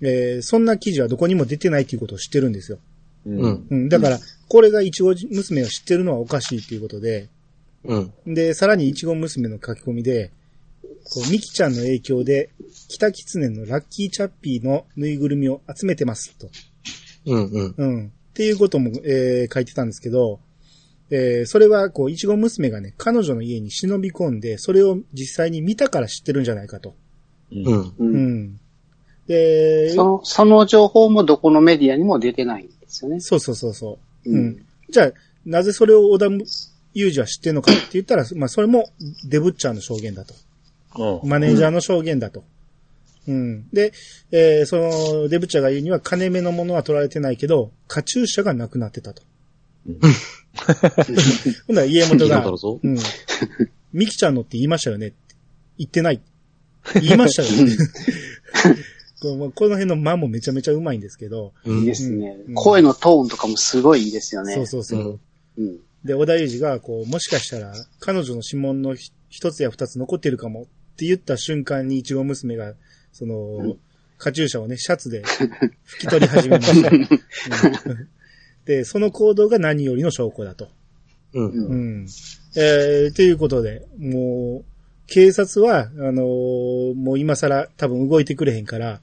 [0.00, 2.78] えーそんな記事はどこにも出てないっていうことを知ってるんですよ。
[3.26, 3.66] うん。
[3.70, 3.88] うん。
[3.88, 4.18] だから、
[4.48, 7.28] これがいちご娘を知ってるのはおかしいっていうことで、
[7.84, 7.96] う
[8.30, 8.34] ん。
[8.34, 10.30] で、さらにいちご娘の書き込みで、
[10.82, 12.50] こう、ミキちゃんの影響で、
[12.88, 16.50] 北キツネのラッキーチャッピーのぬいぐるみを集めてます、と。
[17.26, 17.44] うん。
[17.46, 17.74] うん。
[17.76, 18.06] うん。
[18.06, 20.40] っていうことも、えー書いてたんですけど、
[21.10, 26.94] えーそれは、こう、いちご娘がね、彼女の家に忍び込んで、それを実際に見たから知ってるんじゃないかと。
[27.52, 27.64] うん。
[27.66, 27.92] う。
[27.98, 28.60] うんん。
[29.28, 33.20] で、その、その情報もどこのメディアにも出てないんですよね。
[33.20, 34.30] そうそうそうそう。
[34.30, 34.66] ううんん。
[34.90, 35.12] じゃあ、
[35.44, 36.26] なぜそれを小田
[36.94, 38.90] 裕二は知ってんのかって言ったら、まあ、それも
[39.28, 40.34] デブッチャーの証言だと。
[41.24, 42.42] マネージャーの証言だと。
[43.28, 43.68] うん。
[43.70, 43.92] で、
[44.32, 49.22] えーその、デブッチャーが言うには、金目のものは取られてないけど、カチューシャがなくなってたと。
[51.66, 52.80] ほんなら家元が聞いたことあ、るぞ。
[52.82, 52.98] うん。
[53.92, 55.16] ミキちゃんのって言いましたよねって
[55.78, 56.20] 言ってない。
[56.94, 57.76] 言いましたよね。
[59.20, 62.54] このこの辺の間もめちゃめちゃうまいんですけど、いいですねうん。
[62.54, 64.54] 声のトーンとかもすごいいいですよね。
[64.54, 65.20] そうそうそう。
[65.58, 65.78] うん。
[66.04, 70.64] で、小田裕二が、こう、もしかしたら、彼女の指紋のひ一つや二つ残ってるかもっ
[70.96, 72.74] て言った瞬間に、いちご娘が、
[73.12, 73.78] その、うん
[74.20, 75.22] カチューシャをね、シャツで
[75.86, 76.90] 拭き取り始めました。
[76.90, 78.08] うん
[78.64, 80.68] で、その行動が何よりの証拠だと。
[81.32, 81.46] うん。
[81.46, 82.06] うんうん。
[82.54, 84.64] えー、ということで、もう、
[85.06, 89.00] 警察は、あのーもう今更多分動いてくれへんから、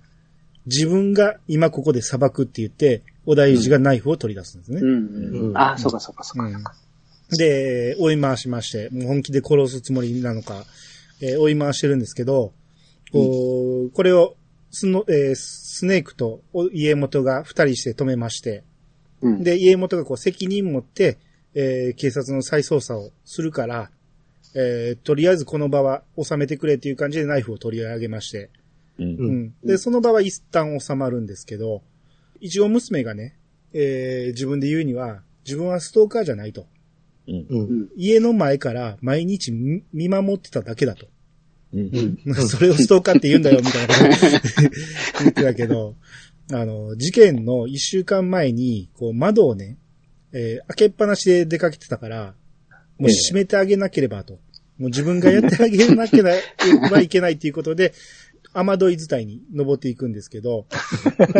[0.65, 4.81] 自分が今ここで裁くって言って、小田裕二がナイフを取り出すんですね。
[4.81, 4.87] うん。
[4.87, 5.57] ううんん。
[5.57, 6.47] あ、そうかそうかそうか。
[6.47, 6.63] うん
[7.31, 10.63] で、追い回しまして、もう本気で殺すつもりなのか、
[11.21, 12.53] えー追い回してるんですけど、
[13.11, 14.35] こうこれを
[14.71, 18.63] スノ、えースネークとお家元が二人して止めまして、
[19.21, 19.43] うん。
[19.43, 21.17] で、家元がこう責任持って、
[21.55, 23.89] えー警察の再捜査をするから、
[24.53, 28.51] えーとりあえずこの場は収めてくれっていう感じでナイフを取り上げまして、
[28.99, 29.53] うん。
[29.63, 31.81] で、その場は一旦収まるんですけど、
[32.39, 33.37] 一応娘がね、
[33.73, 36.65] えー自分で言うには、自分はストーカーじゃないと。
[37.27, 37.89] うんうん。
[37.95, 41.07] 家の前から毎日見見守ってただけだと。
[41.73, 42.17] うん
[42.47, 44.29] それをストーカーって言うんだよ、みたいなこと
[45.23, 45.95] 言ってたけど、
[46.51, 49.77] あの、事件の一週間前に、こう、窓をね、
[50.31, 52.35] えー開けっぱなしで出かけてたから、
[52.97, 54.39] もう閉めてあげなければと。
[54.77, 56.23] もう自分がやってあげなけれ
[56.91, 57.93] ばいけないということで、
[58.55, 60.65] 雨どい伝いに登っていくんですけど、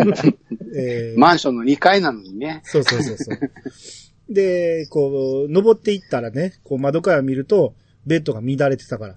[0.76, 2.62] えーマンションの2階なのにね。
[2.64, 4.34] そうそうそうそう。
[4.34, 7.74] で、こう、登っていったらね、こう窓から見ると、
[8.06, 9.16] ベッドが乱れてたから。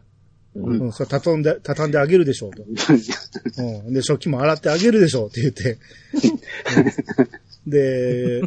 [0.55, 2.65] うんうん、それ畳んで、畳んであげるでしょうと。
[3.63, 3.93] うん。
[3.93, 5.73] で、食器も洗ってあげるでしょうって言って。
[5.73, 5.79] うん
[7.69, 8.41] で、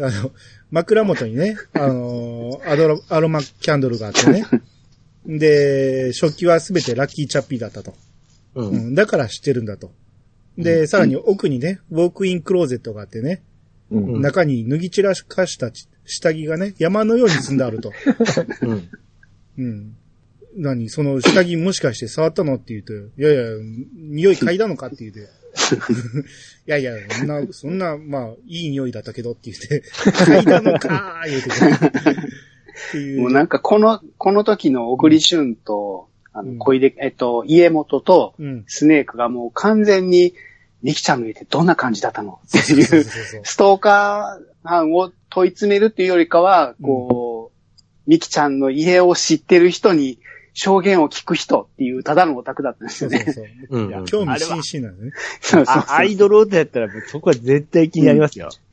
[0.00, 0.30] あの、
[0.70, 4.44] 枕元にね、あの、アドロ、アロマキャンドルがあってね。
[5.26, 7.94] で、食器はすべてラッキーチャッピーだったと。
[8.56, 8.66] う。
[8.66, 8.94] うんん。
[8.94, 9.92] だから知ってるんだと。
[10.58, 13.42] で、さらに奥にね、ウォークインクローゼットがあってね、
[13.90, 17.92] うん中に脱ぎ散らかしたち下着がね、山のように積んであると。
[18.62, 18.88] うん。
[19.58, 19.96] うん。
[20.56, 20.88] 何？
[20.88, 22.54] その下着もしかして触ったの？
[22.54, 23.42] って言うと、いやいや、
[23.94, 24.86] 匂い嗅いだのか？
[24.86, 25.20] って言うて。
[26.66, 31.22] いやいや、そんな、そんな、まあ、いい匂いだったけどって言って、嗅いだのか？
[31.26, 32.22] ー言うてくる。
[32.88, 33.20] っていう。
[33.22, 38.64] もうなんかこの、この時の小栗旬と、あうんの、小出、えっと、家元とうん。
[38.66, 40.34] スネークがもう完全に、
[40.82, 42.40] ミキちゃんの家ってどんな感じだったの？
[42.46, 42.84] っていう。
[42.84, 47.50] ストーカー犯を問い詰めるっていうよりかは、こ
[48.06, 50.18] う、ミキちゃんの家を知ってる人に
[50.52, 53.18] 証言を聞く人っていうただのオタクだったんですよね。
[53.18, 53.80] そうそうそう。
[53.82, 53.90] うん。
[53.90, 55.22] いや興味津々なんですね。
[55.42, 58.50] そうそうあアイドル歌やったら、そこは絶対気になりますよ。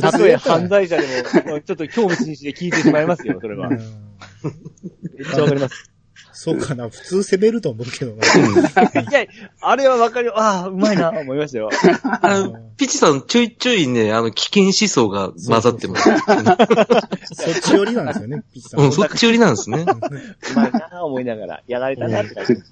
[0.00, 1.06] たとえ犯罪者で
[1.50, 3.70] も、ちょっと興味津々で聞いてしまいますよ、それは。
[4.46, 4.54] うん
[5.18, 5.90] めっちゃわかります。
[6.38, 6.90] そうかな。
[6.90, 8.22] 普通攻めると思うけどな。
[9.00, 9.24] いや、
[9.62, 10.38] あれはわかるよ。
[10.38, 11.70] ああ、うまいな、思いましたよ。
[12.20, 16.10] あの、ピチさんちょいちょいね、あの、危険思想が混ざってます。
[17.32, 18.80] そっち寄りなんですよね、ピッチさん。
[18.80, 19.78] うん、そっち寄りなんですね。
[19.78, 21.62] うまいな、思いながら。
[21.66, 22.52] やられたなって感じ。
[22.52, 22.62] うん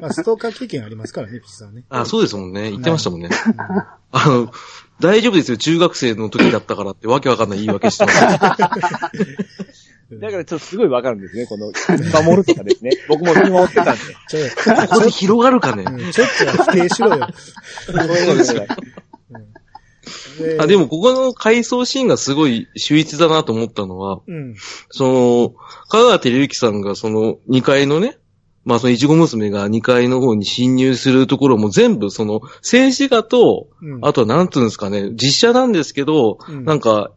[0.00, 1.84] まあ、ストーカー経験ありますからね、ピッチさんはね。
[1.88, 2.70] あ、そうですもんね。
[2.70, 3.28] 言ってましたもんね。
[4.12, 4.52] あの、
[5.00, 5.56] 大丈夫ですよ。
[5.56, 8.18] 中学生の時だったからってわけわかんない言い訳してます。
[10.18, 11.66] だからちょっとすごいわかるんですね、この、
[12.24, 12.90] 守るとかですね。
[13.08, 14.00] 僕も見守ってたんで。
[14.28, 15.84] ちょ、ここで広がるかね。
[15.86, 17.28] うんちょっとは否定しろよ。
[20.58, 24.54] あ、でも、ここの回想シーンがすごい秀逸だなと思ったのは、うん。
[24.90, 25.54] その、
[25.88, 28.18] 香川照之さんがその2階のね、
[28.64, 37.12] まあそのいちご娘が2階の方に侵入するところも全部その静止画と、うんあとはなんていうんですかね、実写なんですけど、うんなんか、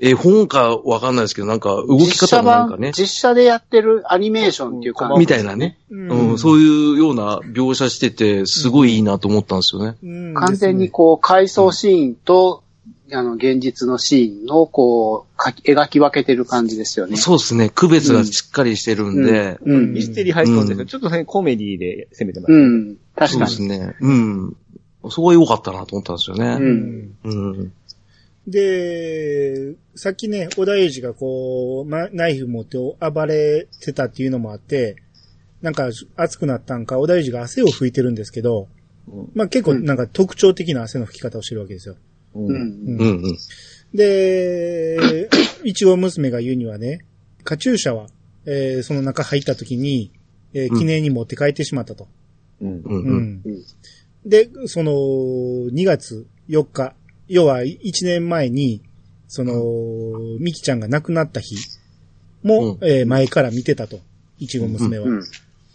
[0.00, 9.96] 絵本かわかんないですけど、なんか動き方もなんかね、実写でやってるアニメーションっていうか、みたいなね、うんうん、そういうような描写してて、すごいいいなと思ったんですよね。
[10.02, 12.62] うん完全にこう、回想シーンと、
[13.10, 17.16] あの、現実のシーンをこう、描き描き分けてる感じですよね。
[17.16, 19.94] そうですね、区別がしっかりしてるんで、うん。
[19.94, 22.52] ミステリー入ってるんですけど、ちょっとねコメディで攻めてます。
[22.52, 22.96] うん。
[23.16, 23.50] 確そうかに。
[23.50, 24.56] ですね、うん。
[25.10, 26.54] そこは良かったなと思ったんですようね。
[26.56, 27.16] ん。
[27.24, 27.72] うん。
[28.48, 34.96] で、さっきね、小田栄二がこう、ま、ナイフ持って暴れてたっていうのもあって、
[35.60, 38.68] なんか熱くなったんか、小田栄二が汗を拭いてるんですけど、
[39.08, 41.96] うんまあ結構なんか特徴的な汗の拭き方をしてるわけですよ。
[42.34, 42.40] う。
[42.40, 43.00] うんん。
[43.00, 43.38] うんうん。
[43.94, 45.30] で、
[45.64, 47.00] いちご娘が言うにはね、
[47.42, 48.08] カチューシャは、
[48.44, 50.12] えーその中入った時に、
[50.52, 52.06] えー記念に持って帰ってしまったと。
[52.60, 52.68] うん。
[52.68, 53.22] うんううん。
[53.36, 53.42] ん
[54.26, 56.94] で、その、2月4日、
[57.28, 58.82] 要は1年前に、
[59.28, 59.54] その、
[60.40, 61.56] ミキちゃんが亡くなった日
[62.42, 62.88] も、うん。
[62.88, 64.00] えー前から見てたと。
[64.38, 65.06] いちご娘は。
[65.06, 65.22] うん。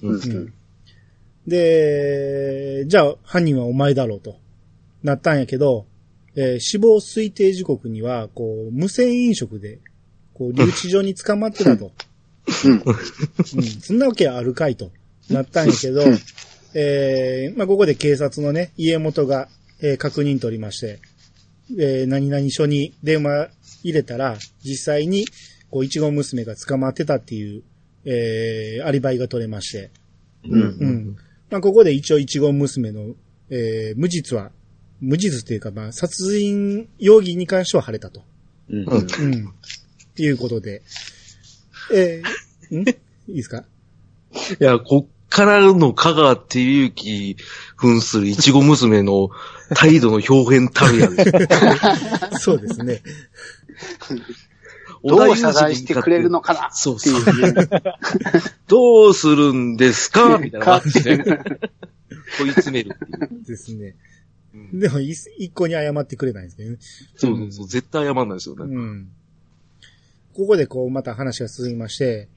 [0.02, 0.16] うん。
[0.16, 0.54] うん。
[1.48, 4.38] で、じゃあ犯人はお前だろうと、
[5.04, 5.86] なったんやけど、
[6.36, 9.80] えー死亡推定時刻には、こう、無銭飲食で、
[10.34, 11.92] こう、留置場に捕まってたと。
[12.66, 12.72] うん。
[12.72, 14.92] うん、そんなわけあるかいと、
[15.30, 16.02] なったんやけど、
[16.74, 19.48] えーまあ、ここで警察のね、家元が、
[19.82, 21.00] えー確認取りまして、
[21.80, 23.50] えー何々署に電話
[23.84, 25.26] 入れたら、実際に、
[25.70, 27.64] こう、いちご娘が捕まってたっていう、
[28.06, 29.92] えーアリバイが取れまして、
[30.46, 31.18] うんうん。
[31.50, 33.16] まあ、ここで一応いちご娘の、
[33.50, 34.52] えー無実は、
[35.02, 38.24] 無実っていうか、まあ、殺人容疑に関しては晴れたと。
[38.70, 38.86] うん。
[38.86, 39.48] うんうん。
[39.50, 39.52] っ
[40.16, 40.82] ていうことで。
[41.94, 42.88] えー、ん？
[42.88, 42.92] い
[43.28, 43.66] いですか？
[44.60, 47.38] いや、こっからの香川照之
[47.76, 49.32] 扮するいちご娘の
[49.74, 51.48] 態度の表現たるやで。
[52.40, 53.02] そうですね。
[55.04, 56.70] どう謝罪してくれるのかな？
[56.72, 57.24] そうそう。
[58.70, 61.18] どうするんですかみたいな感じで。
[62.38, 63.44] 問い詰めるっていう。
[63.44, 63.96] ですね。
[64.54, 66.78] うんでも、い一向に謝ってくれないんですけどね。
[67.16, 67.68] そうそうそう。
[67.68, 68.66] 絶対謝んないですよね。
[68.66, 69.08] うん。
[70.36, 72.30] ここでこう、また話が進みまして、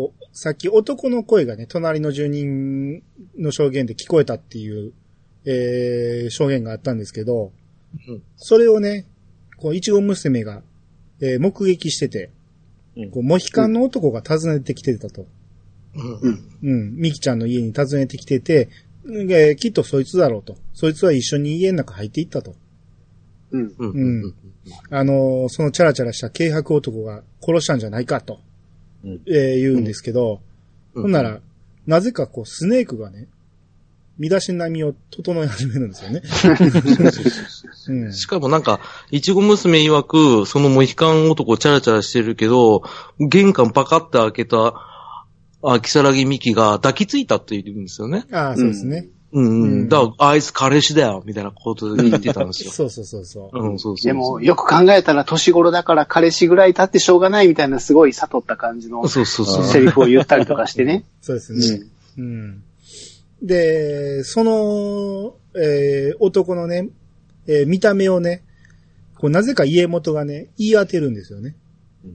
[0.00, 3.02] こう、さっき男の声がね、隣の住人
[3.38, 4.92] の証言で聞こえたっていう、
[5.44, 7.52] えー、証言があったんですけど、
[8.08, 9.06] うんそれをね、
[9.58, 10.62] こう、いちご娘が、
[11.20, 12.30] えー目撃してて、
[12.96, 15.26] うんこう、モヒカンの男が訪ねてきてたと。
[15.94, 18.68] うんうん、ミキちゃんの家に訪ねてきてて、
[19.06, 20.56] えーきっとそいつだろうと。
[20.72, 22.54] そいつは一緒に家の中入っていったと。
[23.50, 23.74] うん。
[23.76, 23.90] うん
[24.22, 24.34] うん
[24.90, 28.38] あのーそのチャラチャラした軽薄男が殺したんじゃないかと、
[29.04, 30.40] うんえー言うんですけど、
[30.94, 31.40] うんほんなら、
[31.86, 33.28] なぜかこう、スネークがね、
[34.18, 36.22] 身だしなみを整え始めるんですよね。
[37.88, 38.80] うんしかもなんか、
[39.10, 42.82] いちご娘曰く、そのモヒカン男チャラチャラしてるけど、
[43.18, 44.74] 玄関パカって開けた、
[45.62, 48.26] あ、キサラギミキが抱きついたって言うんですよね。
[48.30, 48.98] ああ、そうですね。
[48.98, 49.88] うん、ううんん。
[49.88, 52.70] だから、あいつ彼氏だよ、みたいなことで言ってたんですよ。
[52.72, 53.58] そうそうそうそう。
[53.58, 54.06] うん、そうそう。
[54.06, 59.64] でも、よく考えたら年頃だから彼氏ぐらい経ってしょうがないみたいなすごい悟った感じの そうそうそう。
[59.64, 61.04] セリフを言ったりとかしてね。
[61.22, 61.86] そうですね。
[62.18, 62.62] うん。
[63.42, 66.88] で、その、えー男のね、
[67.46, 68.42] えー見た目をね、
[69.16, 71.54] こう、なぜか家元がね、言い当てるんですよね。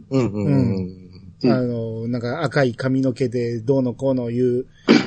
[0.09, 0.75] うん、うん、うん。
[0.77, 1.05] うん
[1.43, 4.65] あの、なんか赤い髪の毛でどうのこうのいう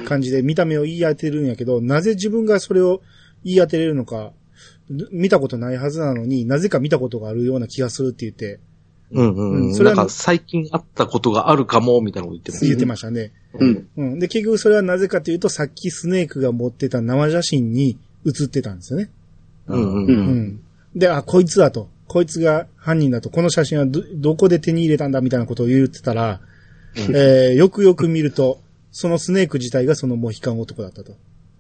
[0.09, 3.03] 感じで見た目を言い当てるんやけど、なぜ自分がそれを
[3.45, 4.33] 言い当てれるのか、
[5.11, 8.61] 見たことないはずなのになぜか見たことがあるような気がするって言って、
[9.11, 9.67] うん、うん、うん。
[9.69, 12.65] うんそれはなんか、最近あったことがあるかも、みたいなこと言ってます。
[12.67, 13.33] 言ってましたね。
[13.55, 13.89] うん。
[13.97, 14.19] うん。
[14.19, 19.11] で、結局それはなぜかというと、さっきスネークが持ってた生写真に写ってたんですよね。
[19.67, 20.61] うん、うん、ううんん。
[20.95, 21.89] で、あ、こいつだと。
[22.07, 23.31] こいつが犯人だと。
[23.31, 26.41] この写真はど、どこで手に入れたんだみたいなことを言ってたら、
[26.97, 28.61] えーよくよく見ると、
[28.91, 31.13] そのスネーク自体がそのモヒカン男だったと。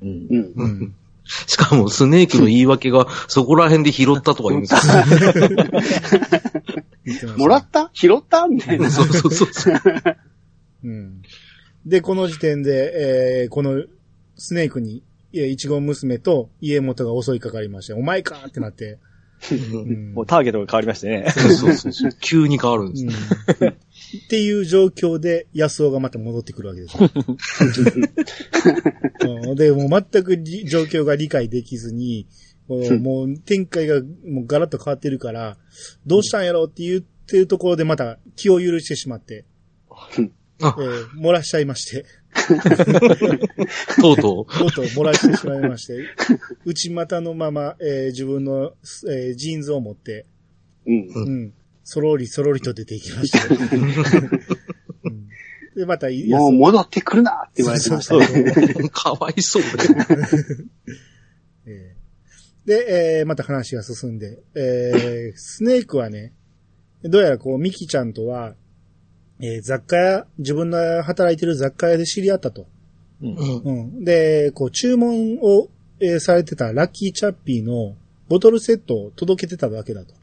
[0.03, 0.53] うんうん。
[0.57, 0.95] うん。
[1.47, 4.83] しかも、スネークの言い訳が、そこら辺で拾ったとか言うんですよ。
[7.05, 7.91] 言ってましたもらった？
[7.93, 8.47] 拾った？
[8.47, 8.91] みたいな。
[8.91, 9.74] そうそうそうそう。
[10.85, 11.22] うん。
[11.87, 13.85] で、この時点で、えーこの
[14.37, 15.03] スネークに、
[15.33, 18.99] いやいちご娘と家元が襲いかかりまして、お前かってなって。
[19.53, 19.55] う
[19.85, 21.26] んもうターゲットが変わりましてね。
[21.31, 22.12] そうそうそう。
[22.20, 23.11] 急に変わるんですよ。
[23.61, 23.74] うん
[24.17, 27.11] っていう状況で、安尾がまた戻ってくるわけですよ。
[29.49, 29.55] うん。
[29.55, 32.27] で、もう全くり状況が理解できずに、
[32.69, 35.57] もうもう展開がもうガラッと変わってるから、
[36.07, 39.45] どうしたんやろうって言ってるところでまた気を許してしまって、
[39.91, 42.05] あえー漏らしちゃいまして、
[44.01, 46.05] とうととうとう漏らしてしまいまして、
[46.65, 48.73] 内股のまま、えー自分の、
[49.09, 50.27] えージーンズを持って、
[50.87, 51.09] うん。
[51.15, 51.55] うん、
[51.91, 53.39] そろりそろりと出ていきました。
[53.49, 55.28] うん
[55.74, 58.26] で、また、もう戻ってくるなって言われてましたね。
[58.78, 58.91] う。
[58.91, 59.68] かわいそうだ
[61.66, 66.34] えーで、えーまた話が進んで、えースネークはね、
[67.05, 68.55] どうやらこう、ミキちゃんとは、
[69.41, 72.66] えー雑貨屋、自分の働いてる雑貨屋で知り合ったと。
[73.22, 73.36] うん。
[73.64, 74.05] うん。
[74.05, 75.70] で、こう、注文を、
[76.01, 77.97] えーされてたラッキーチャッピーの
[78.28, 80.18] ボトルセットを届けてたわけだと。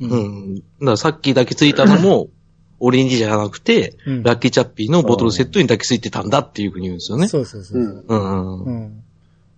[0.00, 0.54] うん。
[0.56, 2.28] だからさっき抱きついたのも、
[2.78, 7.26] オレンジじゃなくて、うんラッキーチャッピーのボトルセットに抱きついてたんだっていうふうに言うんですよね。
[7.26, 7.80] そうそうそう。
[7.80, 8.04] うん。
[8.06, 8.60] うん。
[8.60, 8.76] ううん。
[8.88, 9.02] ん。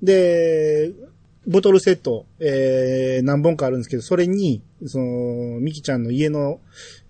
[0.02, 0.92] で、
[1.48, 6.60] ボトルセット、えー、何本かあるんですけど、それに、その、ミキちゃんの家の、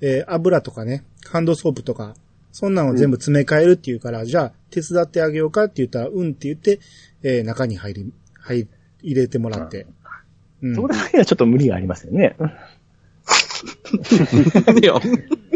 [0.00, 2.14] えー、油とかね、ハンドソープとか、
[2.52, 6.78] そんなのを全部詰め替えるっていうから、じゃあ、手伝ってあげようかって言ったら、うんって言って、
[7.22, 8.68] えー、中に入り、入、
[9.02, 9.86] 入れてもらって。
[10.62, 10.74] うん。
[10.74, 12.36] そこら辺はちょっと無理がありますよね。
[14.80, 14.94] いや、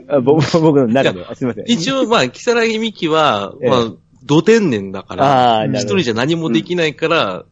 [0.08, 1.34] あ僕僕の中では。
[1.34, 1.64] すいません。
[1.66, 3.92] 一応、まあ、キサラギミキは、ええまあ、
[4.24, 7.44] 土天然だから、一人じゃ何もできないから、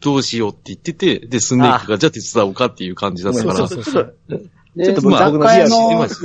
[0.00, 3.54] どうしようって言ってて、で、スネークがじゃあ手伝おうかっていう感じだったから。
[3.56, 4.14] そうそうそう
[4.76, 6.22] でちょっとまあ雑貨屋知っま、す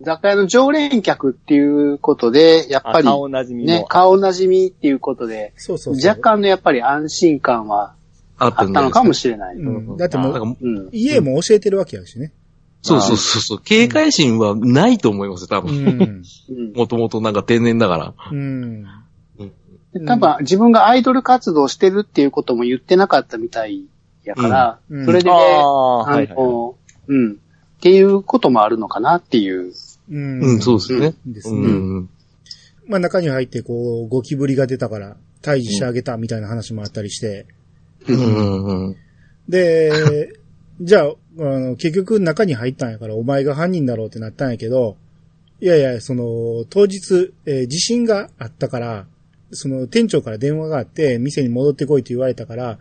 [0.00, 3.72] 雑貨屋の常連客っていうことで、やっぱり、顔なじみの。
[3.72, 6.08] ね、顔なじみっていうことで、そうそうそう。
[6.08, 7.94] 若干のやっぱり安心感は
[8.38, 9.56] あったのかもししれない。
[9.56, 9.96] うん。
[9.96, 10.56] だってもう。
[10.92, 12.32] 家も教えてるわけやしね。
[12.84, 13.60] そうそうそうそう。
[13.60, 15.84] 警戒心はないと思いますよ、多う分。
[15.84, 15.88] ん。
[15.88, 18.14] うんもともとなんか天然だから。
[18.30, 18.82] うん。
[19.92, 23.86] で多分自分がアイドル活動してるっていうことも言ってなかったみたい
[24.24, 26.36] やから、うんそれで、あね、あ、あはいはい。
[26.36, 26.76] の、
[27.08, 27.32] うん。
[27.32, 27.36] っ
[27.80, 29.72] ていうこともあるのかなっていう。
[30.10, 30.40] うん。
[30.42, 31.14] うん、そうですね。
[31.26, 31.58] ですね。
[31.58, 32.10] うん。
[32.86, 37.46] まあ中に入ってこう、ゴキブリが出たから、退治してあげたみたいな話もあったりして。
[38.08, 38.64] うん。
[38.64, 38.96] うん。
[39.48, 40.34] で、
[40.80, 44.96] じゃあ、あの、結局中に入ったんやから、お前が犯人だろうってなったんやけど、
[45.60, 49.06] いやいや、その、当日、えー地震があったから、
[49.50, 52.78] その店長から電話があって、店に戻ってこいと言われたから、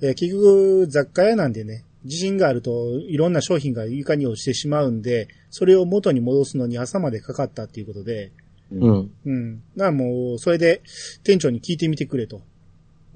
[0.00, 8.32] えー結局雑貨屋なんでね、地震があるといろんな商品が床に落ちてしまうんで、それを元に戻すのに朝までかかったっていうことで、
[8.72, 9.10] うん。
[9.24, 9.62] うん。
[9.76, 10.82] だからもう、それで
[11.24, 12.42] 店長に聞いてみてくれと。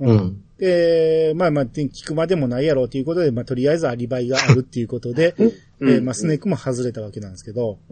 [0.00, 0.42] うん。
[0.58, 7.78] で、まあまあ、聞くまでもないやろうということで、まあとりあえずアリバイがあるっていうことで、うんえーまあスネークも外れたわけなんですけど、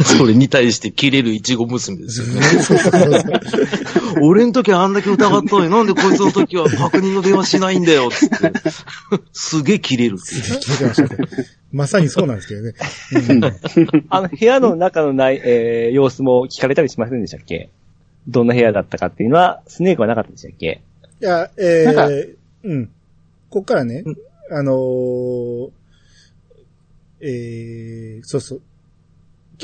[0.00, 2.40] それに対して切れるイチゴ娘ですよね。
[4.22, 8.52] 俺の時はあんだけ疑ったのになんでこいつの時は確認の電話しないんだよ、つって。
[9.32, 10.42] すげえ切れるっていう。
[10.60, 11.28] 聞いてましたね。
[11.72, 12.74] まさにそうなんですけどね。
[13.30, 13.44] うん
[14.08, 17.68] あの、部屋の中のない、えー、様子も聞かれたりしませんでしたっけ？
[18.28, 20.80] どんな部屋だったかっていうのは、スネークはなかったでしたっけ？
[21.20, 22.90] いや、えなんかー、うん。
[23.50, 24.04] こっからね、
[24.50, 25.70] あのー
[27.20, 28.62] えー、そうそう。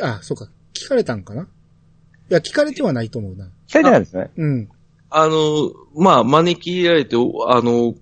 [0.02, 0.48] あ、そうか。
[0.72, 1.42] 聞かれたんかな？
[1.42, 1.46] い
[2.28, 3.48] や、聞かれてはないと思うな。
[3.68, 4.30] 聞かれてないんですね。
[4.36, 4.68] うん。
[5.10, 7.94] あの、まあ、招き入れられて、おあの、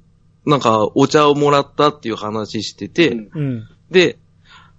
[0.47, 3.69] なんか、お茶をもらったっていう話してて、うんうん。
[3.91, 4.19] で、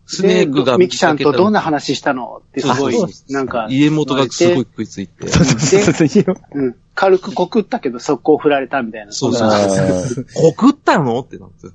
[0.05, 2.95] スネークがミキちゃんとどんな見話したのってすごい
[3.29, 5.27] なんか、家元がすごい食いついて。
[5.27, 6.35] そうそうそう。
[6.53, 9.11] うん、軽く告ったけど速攻振られたみたいな。
[9.11, 10.25] そうそうそう。
[10.55, 11.19] 告ったの？
[11.21, 11.67] ってなって。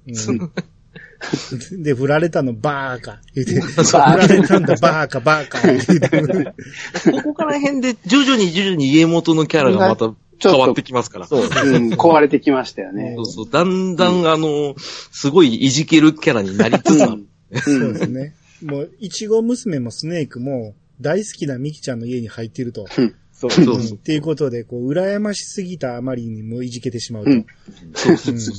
[1.72, 3.18] うん、で、振られたのバーカ。
[3.34, 7.12] 言って、振バーカられたんだバーカ、バーカ。
[7.12, 11.26] ここから辺で徐々に徐々に家元のキャラがまた変わってきますから。
[11.26, 11.40] そう。
[11.40, 11.48] うん、
[11.94, 13.22] 壊れてきましたよねそ。
[13.22, 13.50] うそう。
[13.50, 17.27] だんだん、あの、すごいいじけるキャラになりつつある。
[17.54, 18.34] そうですね。
[18.62, 22.86] もう、いちご娘もスネークも大好きなミキちゃんの家に入っていると。
[22.88, 23.14] そう。
[23.32, 27.30] そううんっていうことで、こう、羨ましすぎたあまりにもいじけてしまうと。
[27.30, 27.46] うん
[27.94, 28.54] そうそうそう。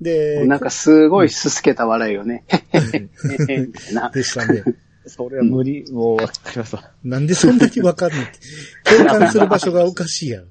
[0.00, 2.44] で、なんかすごいすすけた笑いをね。
[2.48, 4.10] へへへへみたいな。
[4.14, 4.62] でしたんで。
[5.06, 6.90] それは無理、もうわかりますわ。
[7.04, 8.22] なんでそんなにわかんない？
[8.22, 8.96] って。
[8.98, 10.46] 共感する場所がおかしいやろ。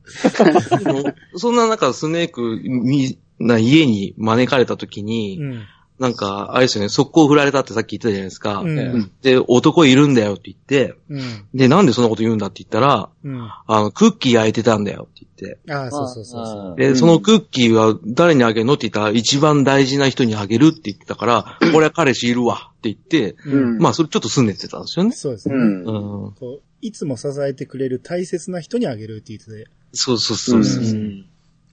[1.38, 5.64] そんな中、スネーク、み、な家に招かれた時に、うん。
[6.00, 8.60] なんか、あれですよね、速攻振られたってさっき言ってたじゃないですか。
[8.60, 9.12] うん。
[9.22, 11.22] で、男いるんだよって言って、うん。
[11.54, 13.42] で、なんでそんなこと言うんだって言ったら、うん。
[13.42, 15.72] あの、クッキー焼いてたんだよって言って。
[15.72, 16.76] ああ、そうそうそうそう。
[16.78, 25.12] で、うんそのクッキーは誰にあげるのって言ったら、一番大事な人にあげるって言ってたから、俺は彼氏いるわって言って、うんまあ、それちょっと拗ねてたんですよね。
[25.14, 25.56] そうですね。
[25.56, 26.26] うん。
[26.26, 26.32] うん。
[26.34, 30.84] こういつも支えてくれる大切な人にあげるって言ってて、そうそうそうそう。
[30.84, 31.26] うん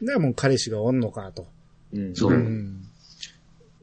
[0.02, 1.46] だからもう彼氏がおんのかと。
[1.92, 2.14] うん。
[2.16, 2.36] そうう。
[2.36, 2.88] ん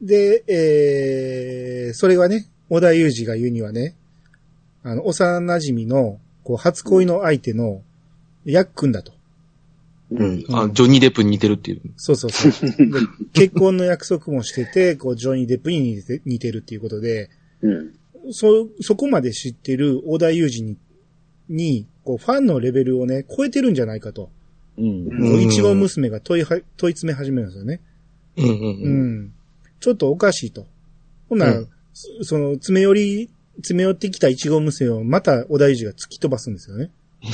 [0.02, 3.96] で、えー、それはね、小田裕二が言うにはね、
[4.84, 7.82] あの、幼馴染の、こう、初恋の相手の、
[8.46, 9.14] ヤックンだと。
[10.12, 10.46] うん。
[10.52, 11.82] あ、ジョニー・デップに似てるっていう。
[11.98, 12.52] そうそうそう。
[12.64, 13.00] で
[13.34, 17.30] 結婚の約束もしてて、こう、ジョニー・デップに似て似てるっていうことで、
[17.62, 17.94] うん。
[18.32, 20.78] そ、そこまで知ってる小田裕二に、
[21.50, 24.30] に、こう、ファンのレベルをね、超えてるんじゃないかと。
[24.78, 25.06] うん。
[25.06, 27.82] こういちご娘が問いは、問い詰め始めるんですよね。
[28.38, 29.34] うんうんううん。
[29.80, 29.82] ん。
[29.82, 30.68] ちょっとおかしいと。
[31.30, 36.92] ほんなら、うんそその、詰め寄り、詰め寄ってきたいちご娘をまた小田裕二が突き飛ばすんですよね。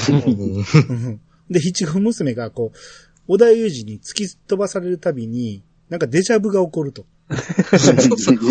[0.09, 2.77] うんで、いちご娘がこう、
[3.27, 7.05] 小田裕二に突き飛ばされるたびに、なんかデジャブが起こると。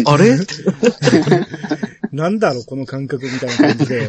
[0.07, 0.39] あれ？
[2.13, 4.09] なんだろう、この感覚みたいな感じで。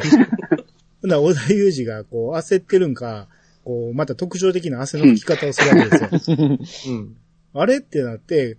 [1.01, 3.27] ほんなら小田裕二がこう、焦ってるんか、
[3.63, 6.37] こう、また特徴的な汗の拭き方をするわけですよ。
[6.87, 7.17] うん。
[7.53, 8.57] あれってなって、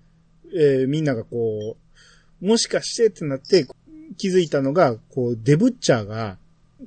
[0.55, 1.77] えーみんながこ
[2.43, 3.67] う、もしかしてってなって
[4.17, 6.39] 気づいたのが、こう、デブッチャーが、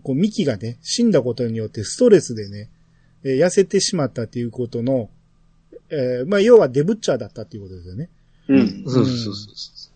[0.03, 2.69] こう、ミキがね、死んだことによってストレスでね、
[3.23, 5.09] えー痩せてしまったっていうことの、
[5.89, 8.09] えーまあ、要はデブッチャーだったっていうことですよね。
[8.47, 8.83] うん。
[8.87, 9.91] そうそうそうそ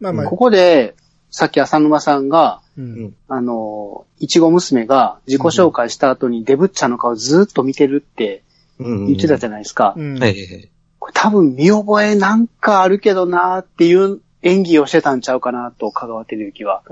[0.00, 0.94] まあまあ、ここで、
[1.30, 3.14] さっき浅沼さんが、うん。
[3.28, 8.42] あの、いちご娘が自己紹介した後にデブッチャーの顔ずっと見てるって
[8.78, 8.84] う。
[8.84, 9.06] うん。
[9.06, 9.94] 言ってたじゃないですか。
[9.96, 10.18] うん。
[10.18, 10.70] はいはいはい。
[11.14, 16.82] 多分見覚えなんかあるけどなーっていう演技をしてたんちゃうかなと、香川照之は。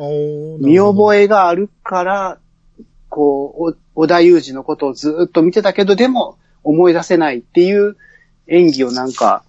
[0.61, 1.25] 見覚え。
[1.25, 2.39] えがあるから、
[3.11, 7.99] こう、お小田裕二のことをずっと見てたけど、でも思い出せないっていう
[8.47, 9.45] 演技をなんか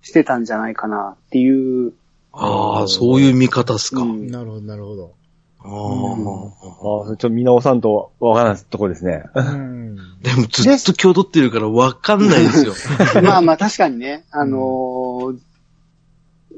[0.00, 1.92] してたんじゃないかなっていう。
[2.32, 4.00] ああ、そういう見方っすか。
[4.00, 5.14] うんなるほど、なるほど。
[5.60, 9.24] あああ、ちょっと見直さんとわからないとこですね。
[9.34, 9.96] うん。
[9.98, 10.24] あ。
[10.24, 12.74] でもずっと今日撮ってるからわかんないですよ。
[13.22, 15.38] まあまあ確かにね、あのー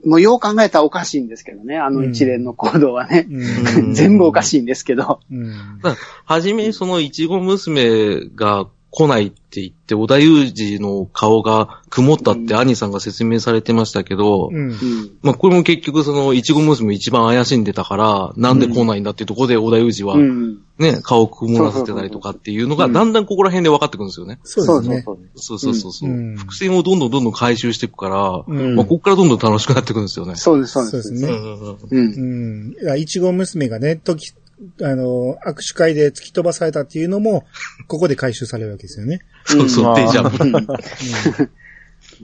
[0.04, 3.26] もうよう考えたらおかしいんですけどね、あの一連の行動はね。
[3.28, 3.94] うん。
[3.94, 5.20] 全部おかしいんですけど。
[5.30, 5.52] うん。
[6.24, 14.70] はじめ、その、いちご娘が来ないって言って、小田裕二の顔が曇ったって兄さんが説明されてましたけど、うん。
[14.70, 14.76] うん。
[15.22, 20.58] まあ、これも結局その、いちご娘一番怪しんでたから、なんで来ないんだっていうところで、小田裕二はう、ん。
[20.78, 24.38] ね、顔を曇らせてたりとかっていうのが、うんだんだんここら辺で分かってくるんですよね。
[24.44, 25.02] そうですね。
[25.04, 30.36] そうそうそうそうそう、うん伏線をどんどんどんどん回収していくから、うんまあ、ここからどんどん楽しくなってくるんですよね。
[30.36, 31.02] そうです、そうです。
[31.02, 31.32] そうですね。
[31.32, 31.78] うんうんうんう。
[31.90, 32.72] うんん。
[32.72, 34.32] いや、いちご娘がね、時、
[34.82, 37.44] あの、握手会で突き飛ばされたっていうのも、
[37.86, 39.20] ここで回収されるわけですよね。
[39.44, 41.50] そうそう、うんデジャブ。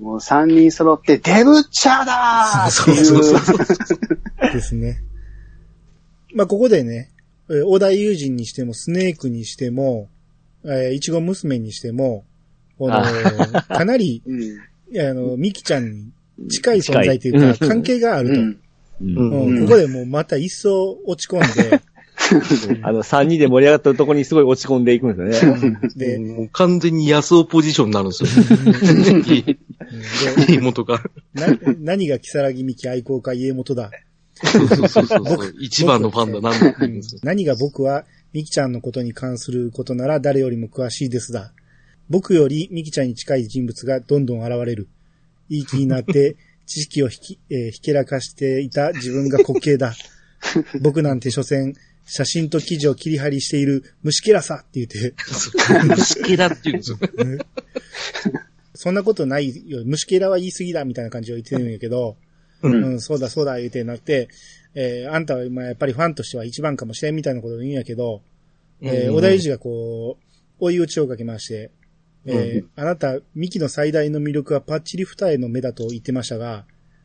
[0.00, 3.04] もう三人揃って、デブッチャーだーっていう。
[3.04, 5.02] そうそうそうですね。
[6.34, 7.10] まあ、ここでね、
[7.48, 10.08] えー小田裕二にしても、スネークにしても、
[10.64, 12.24] えーいちご娘にしても、
[12.78, 15.00] この、かなり、うん。
[15.00, 15.92] あの、ミキちゃん
[16.38, 18.34] に近い存在というか、関係があると。
[18.34, 18.58] ううんん。
[19.00, 21.80] うんうんここでもうまた一層落ち込んで、
[22.82, 25.78] あの、3人で盛り上がったところにすごい落ち込んでいくんですよね。
[25.96, 29.56] で、もう完全に安尾ポジションになるんですよ。
[30.46, 31.02] で妹が。
[31.34, 31.46] な
[31.80, 33.90] 何が木更木ミキ愛好家家元だ。
[34.34, 35.54] そうそうそうそう。
[35.60, 36.52] 一番のファンだな。
[37.22, 41.52] 何が僕はミキちゃんのことに関することなら誰よりも詳しいですだ。
[42.08, 44.88] 僕よりミキちゃんに近い人物がどんどん現れる。
[45.48, 46.36] いい気になって
[46.66, 49.94] 知識をひき、えーひけらかしていた自分が滑稽だ。
[50.80, 51.74] 僕なんて所詮、
[52.04, 55.14] 写真と記事を切り張りしている虫けらさって言って、
[56.20, 56.98] 好きだって言うんですよ。
[58.74, 59.82] そんなことないよ。
[59.84, 62.16] 虫けらは言い過ぎだみたいな感じを言ってるんやけど、
[62.62, 62.68] う。
[62.68, 64.28] うんん、そうだそうだ言うてなって、
[64.74, 68.22] えーあんたは今やっぱりファンとしては一番かもしれんみたいなことを言うんやけど、
[68.80, 70.24] えーうん小田裕二がこう、
[70.58, 71.70] 追い打ちをかけまして、
[72.26, 76.64] えーあなた、ミキの最大の魅力はパッチリ二重の目だと言ってましたが、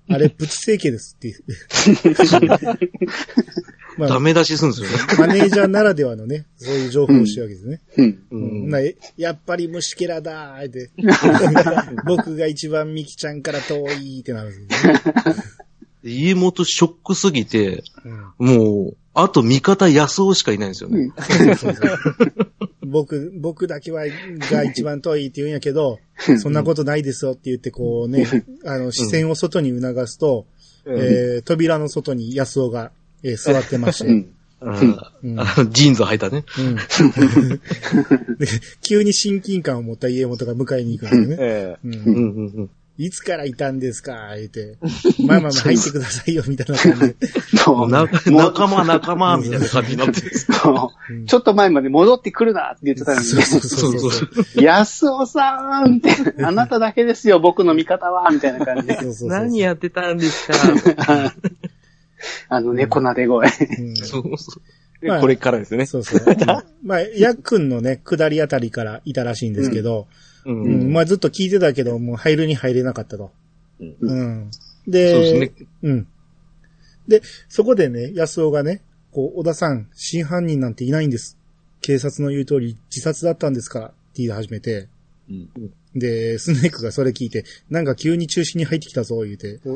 [0.10, 1.36] あれ、 プチ整形ですって。
[4.00, 5.28] まあ、ダメ出しするんですよね。
[5.28, 7.82] マネージャーならではのね、そういう情報をしてるわけですね。
[7.98, 8.06] うん。
[8.06, 10.90] ううんんなえやっぱり虫けらだーって。
[12.06, 15.00] 僕が一番ミキちゃんから遠いってなるんですよね。
[16.04, 17.84] 家元ショックすぎて、
[18.40, 21.12] うんもう、あと味方安尾しかいないんですよね。
[22.82, 24.04] 僕、僕だけは、
[24.52, 26.00] が一番遠いって言うんやけど、
[26.42, 28.26] そんなことないですよって言って、こうね、
[28.66, 30.46] あの、視線を外に促すと、
[30.88, 32.92] えー扉の外に安尾が、
[33.24, 34.14] えー座ってまして、うん。
[34.62, 36.44] うんうんあのジーンズ履いたね。
[36.58, 36.76] うん
[38.38, 38.48] で
[38.82, 41.38] 急に親近感を持った家元が迎えに行くんだよね。
[41.40, 42.70] えうんうんうんうん。
[42.98, 44.34] いつからいたんですか？
[44.36, 44.76] 言って、
[45.26, 47.16] まあまあまあ入ってくださいよ、みたいな感じで。
[47.66, 50.30] もう仲間仲間みたいな感じになってる。
[51.26, 54.12] ちょっと前まで戻ってくるなって言ってたのにそうそうそうそう。
[54.12, 54.26] そ
[54.60, 56.10] う安尾さんって、
[56.44, 58.98] あなただけですよ、僕の味方は、みたいな感じで。
[59.02, 61.34] そうそう何やってたんですか？
[62.50, 63.48] あの猫なで声。
[63.48, 64.62] うんそうそう。
[65.02, 65.86] えまあこれからですよね。
[65.86, 66.36] そうそう。
[66.84, 70.08] まあ、ヤックンのね、下りあたりからいたらしいんですけど、
[70.46, 70.94] ううんん。
[70.94, 73.32] まあずっと聞いてたけど、もう入るに入れなかったと。
[73.80, 74.52] うんうん。
[74.52, 74.60] そ
[74.90, 75.52] うですで、ね。
[75.84, 76.08] うん。
[77.08, 81.38] で、そこでね、安尾がね、こう、小田さん、真犯人なんていないんです。
[81.82, 84.90] 警察の言う通り自殺だったんですから、って言い始めて、
[85.30, 85.50] うん
[85.96, 89.60] で、スネークがそれ聞いて、なんか急に中心に入ってきたぞ、言うて。
[89.66, 89.74] う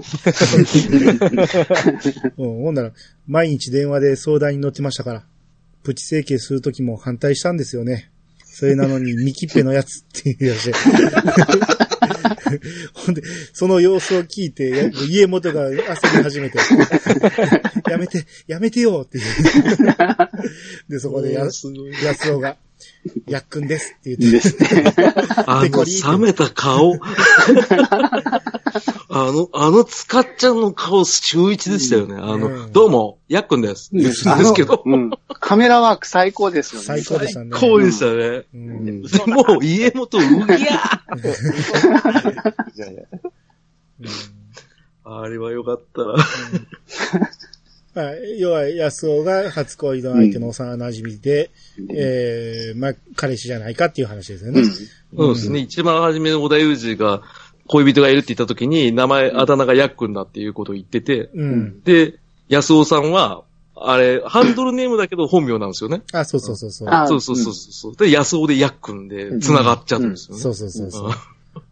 [2.45, 2.91] ん、ほんなら、
[3.25, 5.25] 毎日電話で相談に乗ってましたから、
[5.83, 8.11] プチ整形するときも反対したんですよね。
[8.45, 10.73] それなのに、ミキッペのやつって言い出して。
[12.93, 16.59] ほんで、その様子を聞いて、や家元が焦り始めて、
[17.89, 19.31] やめて、やめてよって言う。
[20.89, 22.57] で、そこでや、すごい安尾が、
[23.27, 24.93] やっくんですって言って、ですね。
[25.45, 25.83] あの、
[26.17, 26.93] 冷めた顔。
[29.09, 32.15] あの、あのつかっちゃんの顔、秀逸でしたよね。
[32.17, 33.89] あうんの、どうも、やっくんです。
[33.93, 34.81] 言うんですけど。
[34.85, 35.11] うん。
[35.39, 36.87] カメラワーク最高ですよね。
[36.87, 37.51] 最高でしたね。
[37.51, 38.45] こうでしたね。
[38.53, 40.61] うんもう、家元、うぎゃ い
[42.79, 43.03] やいや
[45.05, 46.01] あれはよかった。
[47.95, 51.51] まあ、要は、安尾が初恋の相手の幼馴染で、
[51.89, 54.61] えー、まあ、彼氏じゃないかっていう話ですよね。
[54.61, 54.67] うん。
[54.67, 55.59] そうですね。
[55.59, 57.21] 一番初めの小田裕二が、
[57.67, 61.81] 恋人がいるって言った時に、名前、あだ名がやっくんだっていうことを言ってて、うん。
[61.83, 62.19] で、
[62.49, 63.43] 安尾さんは、
[63.75, 66.01] あれ、ハンドルネームだけど本名なんですよね。
[66.13, 66.89] あ、そうそうそうそう。
[66.89, 67.95] あそうそうそうそう。
[67.95, 70.41] で、安尾でやっくんで、繋がっちゃうんですよね。
[70.41, 71.11] そうそうそうそう。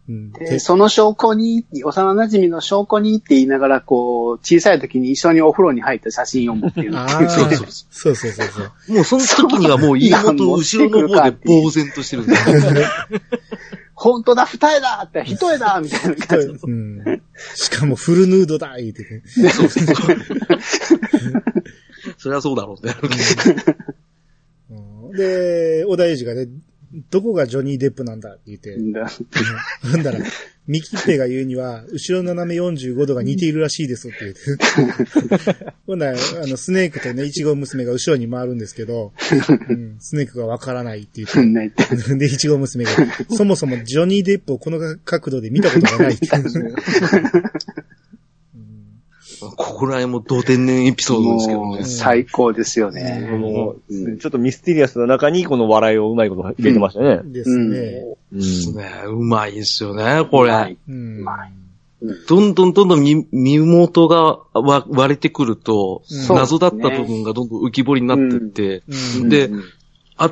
[0.08, 0.32] うん。
[0.32, 7.28] で、その証拠に、幼馴染の証拠にって言いながら、こう、小さい時に一緒にお風呂に入った写真を持ってるあっていう。
[7.28, 8.92] あ、そうそうそうそう。
[8.94, 12.62] もうその時にはもう家元後ろの方で呆然としてるんですよ。
[13.94, 16.46] 本当だ、二重だって、一重だみたいな感じ。
[16.46, 17.22] うん。
[17.54, 19.22] しかもフルヌードだ言うてね。
[19.50, 20.16] そうそうそう。
[22.18, 23.74] そりゃそうだろうってなるけど。
[24.70, 24.74] う
[25.10, 26.48] んで、小田裕二がね、
[27.10, 30.18] どこがジョニー・デップなんだって言って、なんだら、
[30.66, 35.64] ミキッペが言うには、後ろ斜め45度が似ているらしいですって言って。
[35.86, 39.12] ほんなら、あの、スネークとね、イチゴ娘が後ろに回るんですけど、
[39.68, 41.42] うん、スネークがわからないって言って。
[41.44, 41.84] ないって。
[42.14, 42.90] で、イチゴ娘が、
[43.30, 46.28] そもそもジョニー・デップをこの角度で見たことがないって。
[49.72, 51.84] ここら辺も同天然エピソードですけどね。
[51.84, 53.28] 最高ですよね。
[53.30, 54.18] もううん。
[54.18, 57.20] ちょっとミステリアスな中にこの笑いをうまいこと入れてましたね。
[57.24, 58.16] ですね。
[58.32, 58.76] うん。
[58.76, 60.76] ねうまいですよね、これ。
[62.28, 62.54] どん。
[62.54, 62.72] どん。
[62.74, 62.88] どん。
[62.88, 63.00] どん。
[63.00, 66.36] 身身元がわ割れてくると、うん。
[66.36, 67.48] 謎だった部分がどん。
[67.48, 67.66] どん。
[67.66, 68.82] 浮き彫りになってって、
[69.18, 69.28] うん。
[69.28, 69.64] でうん。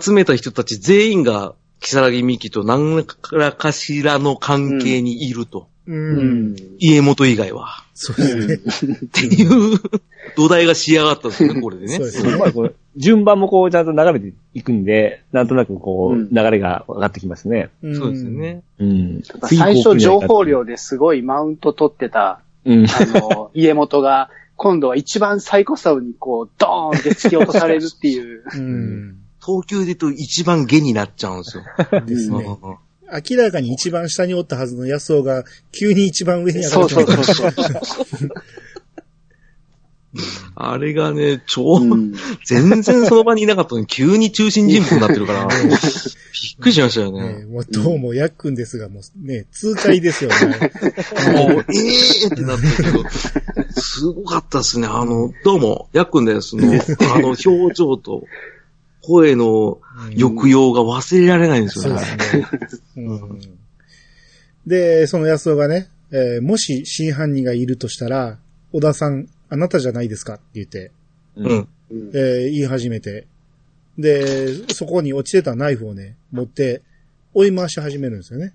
[0.00, 5.68] 集めた人たち全員が、木更木美希と何らかしらの関係にいると。
[5.90, 5.92] う。
[5.92, 6.56] うんん。
[6.78, 7.84] 家元以外は。
[7.94, 8.98] そうですね。
[9.04, 9.78] っていう
[10.36, 12.06] 土台が仕上がったんですよね、これでねそう。
[12.06, 12.36] ですね。
[12.36, 17.70] まあこれ順番もこうちゃんと流れていくんで、なんとなくこう、うん流れが分かってきますね。
[17.84, 18.30] んそうですよ。
[18.30, 18.62] ね。
[18.78, 19.22] うん。
[19.42, 22.86] 最初情報量ですごいマウント取ってた、うん。
[22.86, 28.42] あの、家元が、今度は一番最高差にこう、ドーンって突き落とされるっていう。
[28.54, 29.16] うん。
[29.44, 31.64] 東急で言うと一番下になっちゃうんですよ。
[32.06, 32.44] ですね。
[33.10, 38.30] うん明らかに一番下におったはずの安尾が、急に一番上に上がそうってくるそうそうそう。
[40.56, 42.12] あれがね、超、うん
[42.44, 47.44] 全然その場にいなかったのに急に中心人物になってるから、びっくりしましたよねね。
[47.46, 50.36] もうどうもやっくんですが、もうね、痛快ですよね。
[50.46, 51.78] もう、え
[52.22, 53.04] えーってなったけど、
[53.80, 54.88] すごかったですね。
[54.88, 56.64] あの、どうも、やっくんですの、
[57.14, 58.24] あの、表情と、
[59.02, 59.80] 声の
[60.14, 62.06] 抑揚が忘れられないんですそうよね。
[62.60, 63.04] ですね。
[63.04, 63.40] うん
[64.66, 68.38] で、その安尾がね、えーもし真犯人がいるとしたら、
[68.72, 70.92] 小田さん、あなたじゃないですかって言って、
[71.36, 71.68] うん。
[71.90, 73.26] うんえー言い始めて、
[73.98, 76.82] で、そこに落ちてたナイフをね、持って、
[77.34, 78.52] 追い回し始めるんですよね。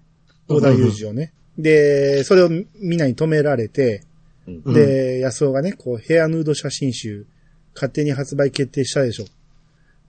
[0.48, 1.34] 小田裕二をね。
[1.58, 4.04] で、それをみんなに止められて、
[4.48, 7.26] うんで、安尾がね、こう、ヘアヌード写真集
[7.74, 9.26] 勝手に発売決定したでしょ。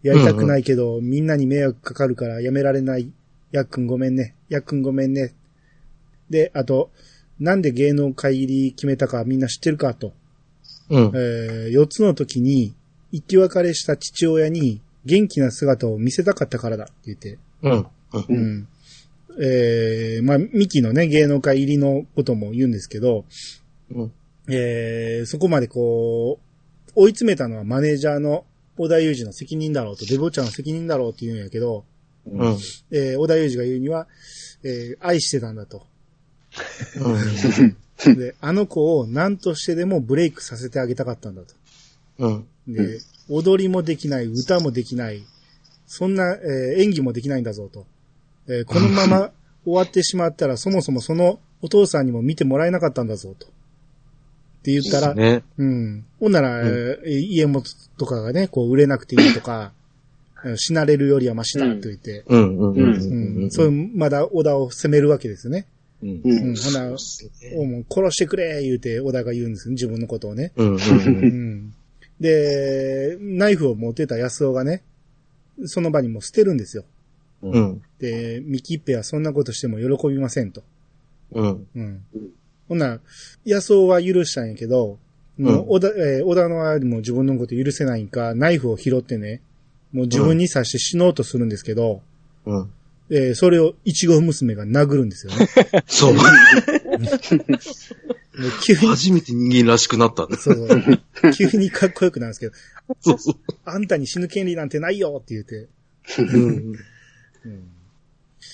[0.07, 3.11] やりたくないけど、みんなに迷惑かかるからやめられない。
[3.51, 4.37] やっくんごめんね。
[4.49, 5.35] やっくんごめんね。
[6.31, 6.91] で、あと、
[7.41, 10.13] なんで芸能界入り決めたかみんな知ってるかと。
[10.91, 11.13] うん。
[11.13, 12.73] えー、4つの時に、
[13.13, 17.39] 生き別れした父親に元気な姿を見せたかったからだって言って。
[17.63, 17.73] うん。
[17.73, 17.87] うん。
[18.29, 18.69] うん。
[19.43, 23.25] えー、まあ、ミキのね、芸能界入りのことも言うんですけど、
[23.91, 24.13] うん。
[24.49, 28.45] えー、そこまでこう、追い詰めたのはマネージャーの
[28.77, 31.85] 小田裕二の責任だろうと、デボちゃんの責任だろうって言うんやけど、
[32.27, 32.59] うん。
[32.91, 34.07] えー、小田裕二が言うには、
[34.63, 35.87] えー、愛してたんだと。
[38.05, 38.17] うん。
[38.17, 41.55] で、あの子を何としてでもブレイクさせてあげたかったんだと。
[42.19, 42.47] うん。
[42.69, 45.23] で、踊りもできない、歌もできない、
[45.87, 47.87] そんな、えー演技もできないんだぞと。
[48.49, 49.31] えーこのまま
[49.65, 53.49] 終わってしまったら、そもそもそのお父さんにも見てもらえなかったんだぞと。
[54.67, 55.45] って言ったら、ね。
[55.59, 56.05] うん。
[56.19, 59.73] ほんなら、えー家元とかがね、こう売れなくていいとか、
[60.45, 62.59] えー死なれるよりはマシだと言って、うん。
[62.59, 62.73] うん。
[62.73, 62.79] うん。
[62.79, 63.43] うん。
[63.45, 63.51] うん。
[63.51, 65.67] そういう、まだ小田を責めるわけですよね。
[66.03, 66.11] うん。
[66.11, 66.21] う。
[66.25, 66.57] うんん。
[66.57, 66.97] ほな、
[67.57, 70.53] おもう殺してくれ言うて小田が言うんですよね、自分のことをね。
[70.57, 70.75] うん。
[70.75, 70.79] うん。
[70.79, 70.81] う
[71.27, 71.75] ん。
[72.21, 74.83] で、ナイフを持ってた安尾がね、
[75.65, 76.85] その場にもう捨てるんですよ。
[77.43, 77.83] うん。
[78.01, 80.63] で、ミキッペはそんなことしても喜びませんと。
[81.33, 81.67] うん。
[81.75, 82.03] うん。
[82.69, 83.01] ほんなら、
[83.45, 84.99] 安尾は許したんやけど、
[85.39, 89.43] もう、小田、えー小田の周りも自分のこと許せないんか、ナイフを拾ってね、
[89.93, 92.03] もう自分に刺して死のうとするんですけど、
[92.47, 92.71] うん。
[93.11, 95.49] えーそれをいちご娘が殴るんですよね。
[95.87, 96.15] そう。
[96.15, 96.27] も う
[98.63, 100.37] 急に、初めて人間らしくなったね。
[100.37, 101.33] そうそう。
[101.33, 102.53] 急にかっこよくなるんですけど、
[103.01, 103.35] そうそう。
[103.65, 105.69] あんたに死ぬ権利なんてないよって言って。
[106.19, 106.77] うん。
[107.45, 107.69] うん。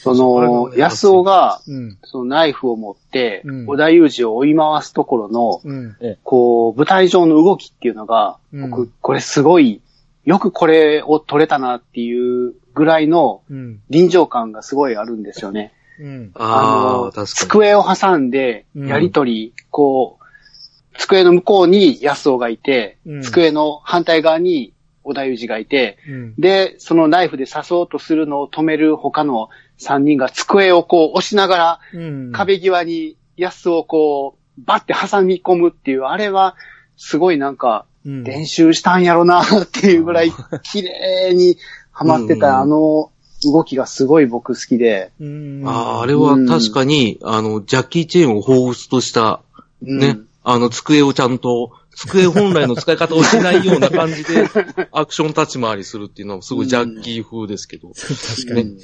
[0.01, 1.99] その、安尾が、うん。
[2.03, 5.97] そのナイフを持ってうん、小田裕二を追い回すところの、うん。
[6.25, 9.81] こう、舞台上の動きっていうのが、うん僕、これすごい、
[10.25, 13.81] よくこれを撮れたなっていうぐらいのうん。
[13.91, 15.73] 臨場感がすごいあるんですよね。
[16.01, 16.31] うん。
[16.35, 17.27] ああ、確かに。
[17.29, 24.73] 机を挟んで、うんやりとり、こう、机の向こうに安尾がいて、うん机の反対側に
[25.05, 26.35] 小田裕二がいて、うん。
[26.37, 29.49] で、そのナイフで刺そうとするのを止める他の
[29.83, 32.33] 3人が机をこう押しながら、うん。
[32.33, 36.57] 壁際に安をこう、バッて挟み込むっていう、あれは、
[36.97, 38.25] すごいなんか、うん。
[38.25, 40.33] 練習したんやろなっていうぐらい、
[40.63, 41.57] 綺麗に
[41.91, 43.11] はまってうんた、あの
[43.45, 45.63] 動きがすごい僕好きで、うん。
[45.67, 49.43] ああ、あれは確かに、あの、ジャッキー・チェーンを彷彿とした、
[49.81, 54.49] ね、うんあの、机をちゃんと、机本来の使い方をしないような感じで、
[54.93, 57.91] アクション立ち回りするっていうのはすごいジャッキー風ですけど。
[57.91, 58.79] 確かに。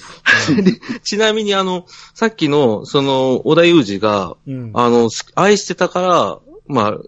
[1.03, 4.71] ちなみにあの、さっきの、その、小田裕二が、うん。
[4.75, 6.99] あの、す愛してたから、まあ、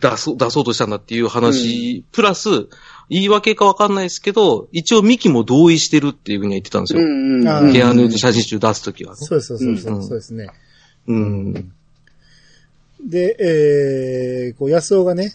[0.00, 2.68] 出そう、出そうとしたんだっていう話、プラス、
[3.08, 7.00] 言い訳かわかんないですけど、一応ミキも同意してるっていうふうには言ってたんですよ。
[7.00, 9.16] うんうんケアヌーズ写真集出すときはね。
[9.20, 10.48] そうです、そうです、うんそうですね。
[11.06, 11.72] うん。
[13.04, 15.32] で、えー、こう、安尾がね、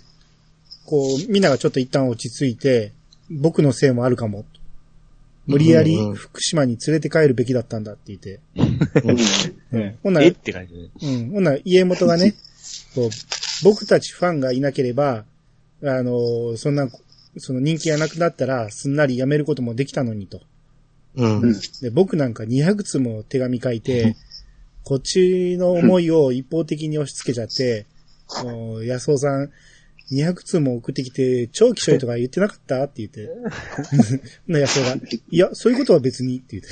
[0.85, 2.93] こう、みんながちょっと一旦落ち着いて、
[3.29, 4.45] 僕のせいもあるかも。
[5.47, 8.39] 無理やり福島に連れて帰るべきだったんだって言って。
[9.71, 10.89] うんほんならえって感じで。
[11.01, 11.31] うん。
[11.31, 12.33] ほんなら家元がね、
[12.93, 13.09] こう、
[13.63, 15.23] 僕たちファンがいなければ、
[15.83, 16.89] あの、そんな、
[17.37, 20.41] その人気がなくなったら、すんなり辞めることもできたのにと。
[21.15, 21.41] うん。
[21.41, 24.15] うんで、僕なんか200通も手紙書いて、
[24.87, 27.85] こっちの思いを一方的に押し付けちゃって、
[28.41, 29.51] もう安尾さん、
[30.13, 32.81] 200通も送ってきて、超気象いとか言ってなかった？
[32.85, 33.27] って言って。
[34.47, 34.95] な安尾が、
[35.29, 36.69] いや、そういうことは別にって言って。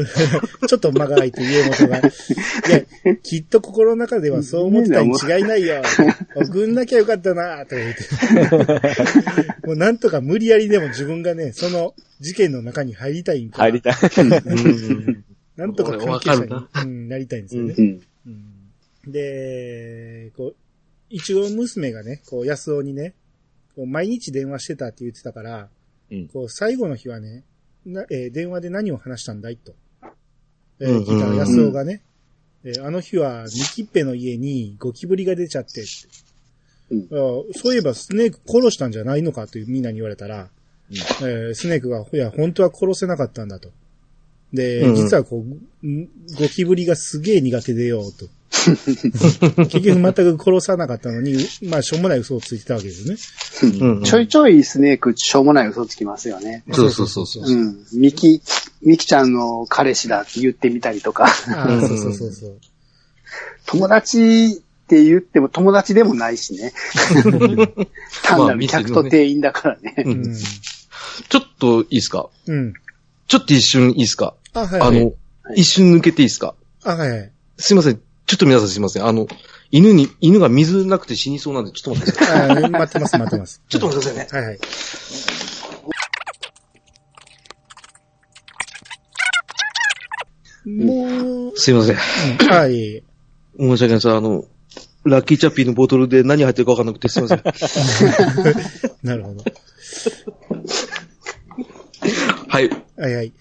[0.66, 5.82] ちょっと間が空いて家元が、いや、きっと心の中ではそう思ってたに違いないよ。
[6.34, 8.02] 送んなきゃよかったなとか言って。
[9.68, 13.58] もうなんとか無理やりでも自分がね、その事件の中に入りたいんか。
[13.58, 13.94] 入りたい。
[14.16, 15.23] うん
[15.56, 17.74] なんとか関係者にうん、なりたいんですよね。
[17.78, 18.30] うんう
[19.08, 19.12] ん。
[19.12, 20.56] で、こう、
[21.10, 23.14] 一応娘がね、こう、安尾にね、
[23.76, 25.68] こう毎日電話してたって言ってたから、
[26.10, 26.28] うん。
[26.28, 27.44] こう、最後の日はね、
[27.86, 29.74] なえー電話で何を話したんだいと。
[30.80, 32.02] えーうんうんうん聞いたら安尾がね、
[32.64, 35.90] えーあの日は、ミキッペの家にゴキブリが出ちゃってって、
[36.90, 37.04] うん。
[37.04, 37.08] あ
[37.58, 40.48] そういえばスネーク殺したんじゃないのかというみんなに言われたら、
[40.90, 43.70] えースネークが、いや、本当は殺せなかったんだと。
[44.54, 45.44] で、うん実はこ
[45.82, 46.04] う、ん
[46.38, 48.26] ゴキブリがすげえ苦手でよ、と。
[48.64, 53.16] 結局全く殺さなかったのに、まあ、しょうもない嘘をついてたわけですね。
[53.80, 56.62] うんちょいちょいスネークしょうもない嘘つきますよね。
[56.72, 57.44] そうそうそうそう。
[57.46, 57.76] うん。
[57.94, 58.40] ミキ、
[58.82, 61.24] ミキちゃんの彼氏だって言ってみたりとか。
[61.24, 62.58] ああ、そうそうそうそう。
[63.66, 66.72] 友達って言っても友達でもないしね。
[68.22, 69.94] 単なる客と店員だからね。
[71.28, 72.28] ちょっといいですか？
[72.46, 72.72] うん。
[73.26, 74.34] ちょっと一瞬いいですか？
[74.54, 75.12] あ、はい、あの、
[75.56, 76.54] 一瞬抜けていいですか？
[76.84, 77.32] あ、はいはい。
[77.58, 78.00] すいません。
[78.26, 79.04] ちょっと皆さんすいません。
[79.06, 79.26] あの、
[79.70, 82.50] 犬に、犬が水なくて死にそうなんで、ちょっと待ってください。
[82.50, 83.60] あ待ってます、待ってます。
[83.68, 84.46] ちょっと待ってくださいね。
[84.46, 84.58] はいはい。
[90.66, 91.96] もう、すいません。
[91.96, 91.98] う
[92.46, 93.02] ん、あ、い。
[93.58, 94.10] 申し訳ないです。
[94.10, 94.44] あの、
[95.04, 97.42] ラッキーチャッピーのボトルで何入ってるかわかんなくてすいません。
[99.02, 99.44] なるほど。
[102.48, 102.70] はい。
[102.96, 103.32] はいはい。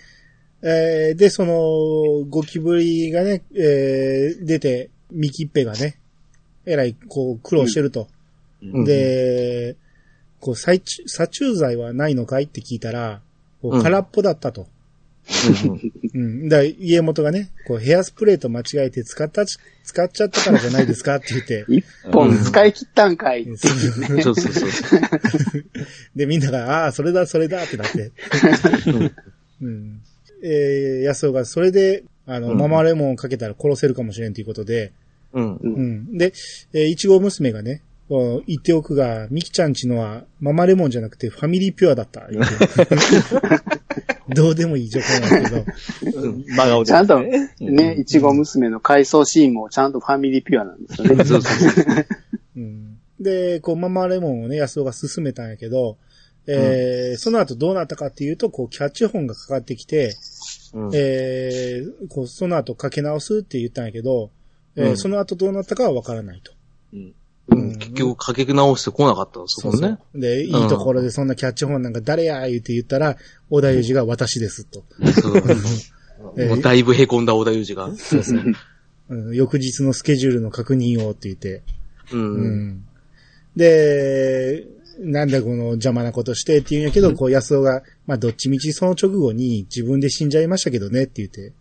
[0.66, 5.98] えー、で、その、ゴキブリがね、えー、出て、ミキッペがね、
[6.66, 8.08] えらい、こう、苦労してると。
[8.62, 9.76] うん、で、
[10.40, 13.22] こう、殺虫殺虫剤はないのかいって聞いたら、
[13.62, 14.68] こううん空っぽだったと。
[16.14, 16.50] うん。
[16.50, 21.66] だから家元がね、こう、ヘアスプレーと間違えて使ったち、使っちゃったからじゃないですかって言って。
[21.68, 23.58] 一本使い切ったんかいってね。
[23.58, 25.02] そうそうそうそう。
[26.16, 28.12] で、みんなが、ああ、それだ、それだってなって。
[29.62, 30.02] うん。
[30.44, 34.92] えー、安尾が、それで、あの、うんママレモンをかけたら殺せるかもしれんということで、
[35.34, 35.56] うん。
[35.56, 36.18] うん。
[36.18, 36.34] で、
[36.74, 42.28] えー、いちご娘がね、こう言っておくが、ミキちゃんちのはママレモンじゃなくてファミリーピュアだった。
[44.30, 46.36] どうでもいい情報なんですけど。
[46.48, 46.88] 真顔で。
[46.88, 47.20] ちゃんと
[47.60, 51.26] ね、いちご娘の回想シーンもちゃんとファミリーピュアなんですよね。
[51.26, 51.86] そうそうそう。
[52.58, 55.98] うん、で、こう、ママレモンをね、安尾が進めたんやけど、
[56.46, 60.16] えーその後どうなったかっていうと、こう、キャッチ本がかかってきて、
[60.74, 64.32] うんえーこう、その後かけ直すって言ったんやけど、
[64.76, 66.52] えーうんその後どうなったかはわからないと。
[66.94, 67.14] うん
[67.78, 69.98] 結局かけ直してこなかったんですもんね。
[70.16, 73.18] うで、いいところでそんなキャッチ本なんか誰や言って言ったら、
[73.50, 74.84] 小田裕二が私ですと。
[75.22, 75.38] そう
[76.38, 77.94] えーもうだいぶ凹んだ小田裕二が。
[77.96, 78.40] そうそう。
[79.10, 81.62] うん翌日のスケジュールの確認をって言って。
[82.14, 82.18] う。
[82.18, 82.86] うんん。
[83.56, 84.66] で、
[85.00, 91.54] なんだこの邪魔なことしてって言うんやけど、こう安尾が、まあどっちみちその直後に自分で死んじゃいましたけどねって言って。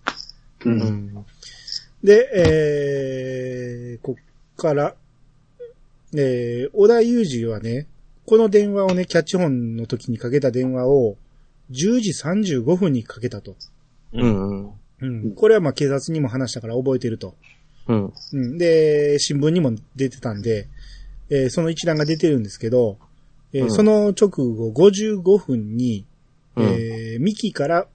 [0.65, 0.71] う。
[0.71, 1.27] うんん。
[2.03, 4.95] で、えー、こっから、
[6.15, 7.87] えー、小田裕二はね、
[8.27, 11.17] この電話をね、キャッチ本の時にかけた電話を、
[11.71, 13.57] 10時35分にかけたと。
[14.13, 14.71] うん。
[15.01, 15.35] うん。
[15.35, 17.35] これはまあ警察にも話したから覚えてると。
[17.89, 18.13] うん。
[18.33, 18.59] うん。
[18.59, 20.69] で、新聞にも出てたんで、
[21.31, 22.99] えーその一覧が出てるんですけど、
[23.53, 26.05] えーうんその直後55分に、
[26.57, 27.87] うんえーミキから、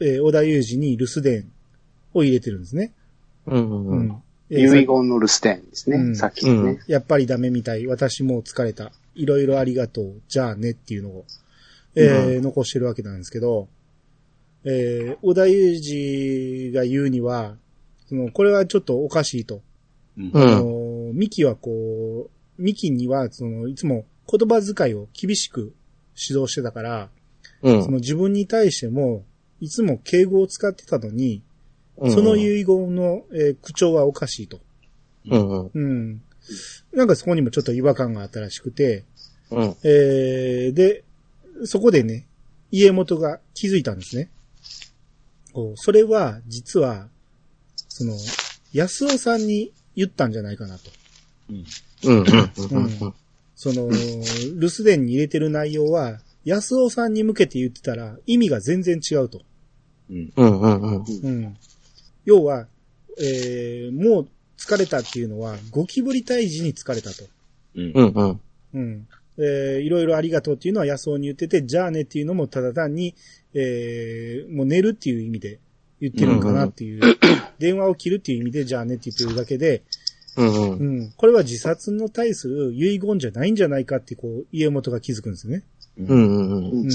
[0.00, 1.50] えー小田裕二に留守電
[2.14, 2.92] を入れてるんですね。
[3.46, 3.70] うん。
[3.70, 4.08] ううん。
[4.08, 4.22] ん。
[4.50, 5.96] えー遺言の留守電ですね。
[5.96, 6.80] うんさっきのね。
[6.86, 7.86] やっぱりダメみたい。
[7.86, 8.92] 私もう疲れた。
[9.14, 10.20] いろいろありがとう。
[10.28, 11.24] じゃあねっていうのを、
[11.94, 13.68] えー残してるわけなんですけど、
[14.64, 15.78] えー、小田裕
[16.68, 17.56] 二が言うには、
[18.08, 19.60] その、これはちょっとおかしいと。
[20.16, 21.12] うあのん。
[21.14, 25.74] ミキはこう、ミキには、その、いつも言葉遣いを厳しく
[26.16, 27.08] 指導してたから、
[27.62, 29.24] うんその自分に対しても、
[29.60, 31.42] いつも敬語を使ってたのに、
[31.96, 32.12] うん。
[32.12, 34.58] その遺言の、えー口調はおかしいと。
[35.30, 35.48] うん。
[35.48, 35.70] うん。
[35.72, 36.22] うん。
[36.92, 39.04] なんかそこにもちょっと違和感があったらしくて、
[39.50, 39.76] うん。
[39.84, 41.04] えー、で、
[41.64, 42.26] そこでね、
[42.72, 44.30] 家元が気づいたんですね。
[45.52, 47.08] こうそれは、実は、
[47.88, 48.16] その、
[48.72, 50.90] 安尾さんに言ったんじゃないかなと。
[51.50, 51.64] うん。
[52.04, 53.14] うん。
[53.64, 53.74] うん。
[53.74, 59.42] その、留守電に入れてる内容は、安尾さんに向けて言ってたら意味が全然違うと。
[60.10, 60.32] うん。
[60.36, 60.60] うん。
[60.60, 61.04] うん。
[61.22, 61.56] うん。
[62.24, 62.66] 要は、
[63.20, 67.24] えー、もう疲れたっていうのは、ゴキブリ退治に疲れたと。
[67.76, 67.92] うん。
[67.94, 68.40] うん。
[68.74, 69.08] うん。
[69.38, 73.14] えー、いろいろありがとうっていうのは安尾に言ってて、じゃあねっていうのもただ単に、
[73.54, 75.58] えー、もう寝るっていう意味で
[76.00, 77.00] 言ってるのかなっていう、
[77.58, 79.82] 電話を切るっていう意味で、じゃあねって言ってるだけで、
[80.36, 80.70] うん。
[80.72, 81.12] うん。
[81.16, 85.62] これは自殺の対する遺言じゃないんじゃないかって、こう、家元が気づくんですよね。
[85.98, 86.06] うん。
[86.06, 86.70] うん。
[86.70, 86.88] うん。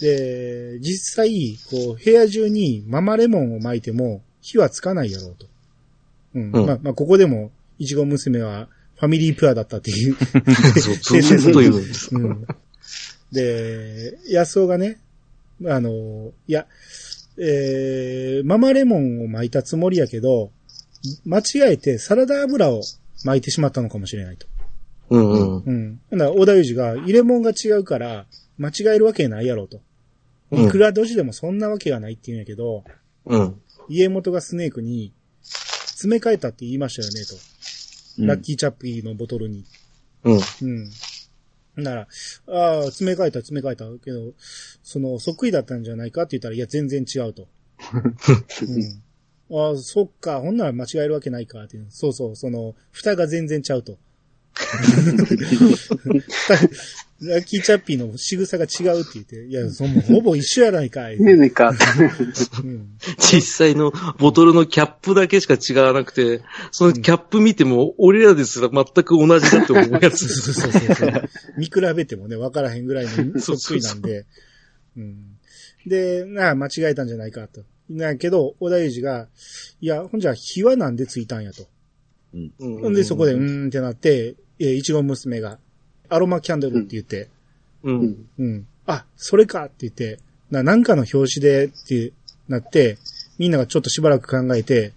[0.00, 5.46] で、実際、こう、部屋中にママレモンを巻いても火はつかないやろうと。
[6.34, 6.42] うん。
[6.52, 10.16] うんまあ、まあ、ここでも、いちご娘はファミリーピュアだったっていう。
[10.80, 12.10] そう、そういうこと言うんです。
[12.14, 12.46] うん。
[13.32, 14.98] で、安尾がね、
[15.66, 16.66] あの、いや、
[17.38, 20.50] えー、ママレモンを巻いたつもりやけど、
[21.24, 22.82] 間違えてサラダ油を
[23.24, 24.46] 巻いてしまったのかもしれないと。
[25.10, 25.32] うん。
[25.32, 25.62] うん。
[25.64, 26.00] うん。
[26.10, 28.26] だから、小田裕二が、入れ物が違うから、
[28.58, 29.76] 間違えるわけないやろうと。
[29.76, 29.82] うん
[30.54, 32.84] いくらドジでもそんなわけがないって言うんやけど、
[33.24, 33.60] うん。
[33.88, 37.34] 家元がスネークに、詰め替えたって言いましたよね、と。
[38.26, 39.64] ラッキーチャッピーのボトルに。
[40.24, 40.40] うん。
[40.62, 41.82] うん。
[41.82, 42.08] なら、
[42.48, 43.86] ああ、詰め替えた、詰め替えた。
[44.04, 44.32] けど、
[44.82, 47.48] その、そっくりだったんじゃないかって言ったら、いや、全然違うと。
[48.68, 49.02] うん。
[49.52, 51.86] ああ、そっか、ほんなら間違えるわけないかっていう。
[51.90, 53.98] そうそう、その、蓋が全然ちゃうと。
[54.54, 56.54] 蓋
[57.24, 61.20] ラッキーチャッピーの仕草が違うって言って、いや、そんほぼ一緒やないかい。
[61.20, 61.70] ねえねえか。
[61.70, 66.42] うん実際のボトルのキャップだけしか違わなくて、
[66.72, 70.28] そのキャップ見ても、俺らですら全く同じだって思うやつ。
[70.28, 71.28] そうそうそうそう。
[71.56, 74.26] 見比べてもね、わからへんぐらいのそっくりなんで。
[74.96, 75.38] うん、
[75.86, 77.62] で、なあ、間違えたんじゃないかと。
[77.96, 79.28] なけど、小田裕二が、
[79.80, 81.66] いや、ほんじゃ、火はなんでついたんやと。
[82.58, 85.58] ほんで、そこで、うーんってなって、えー、いちご娘が、
[86.08, 87.28] アロマキャンドルって言って、
[87.82, 87.90] う。
[87.90, 88.28] うんん。
[88.38, 88.66] うん。
[88.86, 90.18] あ、それかって言って、
[90.50, 92.12] な、なんかの表紙でって
[92.48, 92.98] なって、
[93.38, 94.92] みんながちょっとしばらく考えて、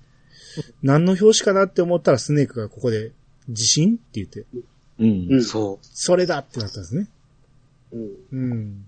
[0.82, 3.12] 何の表紙かなって思ったらスネークがここで、
[3.50, 4.46] 地震って言って、
[5.00, 5.28] うん。
[5.30, 7.08] うんそそれだってなったんですね。
[7.92, 8.86] うんうん。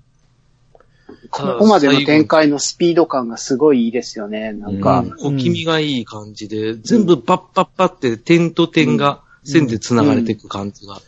[1.09, 1.27] う。
[1.29, 4.53] ここまでの展開のスピード感がすごいいいですよね。
[4.53, 10.99] なんか、うん小気味がいい感じで、全部パッパッパって点と点が線で繋がれていく感じが。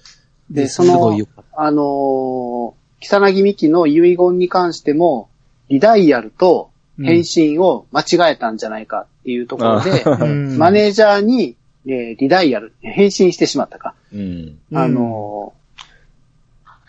[0.49, 5.29] で、そすごいのよかっ、あのー、草薙美希の遺言に関しても、
[5.69, 11.55] リダイヤルと返信を間違えたんじゃないかっていうところで、うんマネージャーに、
[11.85, 13.93] えーリダイヤル、返信してしまったか。
[14.13, 14.59] うん。
[14.73, 15.53] あの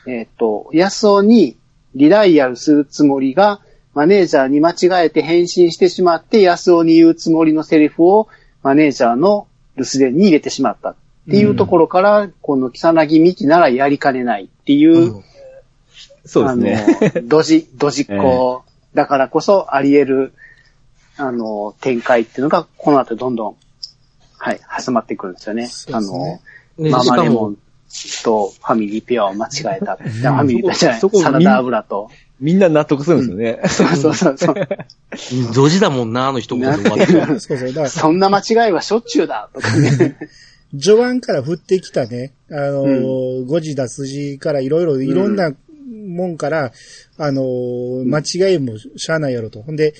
[0.07, 1.57] ー、えっ、と、安尾に
[1.95, 3.61] リダイヤルするつもりが、
[3.95, 8.29] マネージャーに間違えて返信してしまって、安尾に言うつもりのセリフを
[8.63, 10.95] マネージャーの留守電に入れてしまったっ
[11.29, 15.25] ていうところから、この草薙美希ならやりかねないっていう、うん
[16.25, 17.11] そうですね。
[17.17, 18.63] あの、ドジ、 ドジっ子
[18.95, 20.33] だからこそあり得る、
[21.17, 23.57] あの、展開っていうのが、この後どんどん、
[24.39, 25.67] はい、挟まってくるんですよね。
[25.67, 26.41] そうあの、
[26.79, 27.59] ねママレモン、
[28.23, 29.51] とファミリーペアを間違
[29.81, 29.97] えた。
[29.97, 32.11] ファミリーペアじゃない、そこサラダ油と。
[32.41, 33.61] みんな納得するんですよね。
[33.69, 34.55] そうそうそうそう。
[34.57, 37.41] うんドジだもんな、あの一言で終わって。
[37.41, 37.69] そうそう。
[37.69, 40.17] だから、そんな間違いはしょっちゅうだとかね。
[40.81, 45.53] 序盤から降ってきたね、あのー、誤字脱字からいろいろ、いろんな
[46.07, 46.73] もんから、
[47.19, 49.63] あのー、間違いもしゃあないやろと。
[49.63, 49.95] ほんで、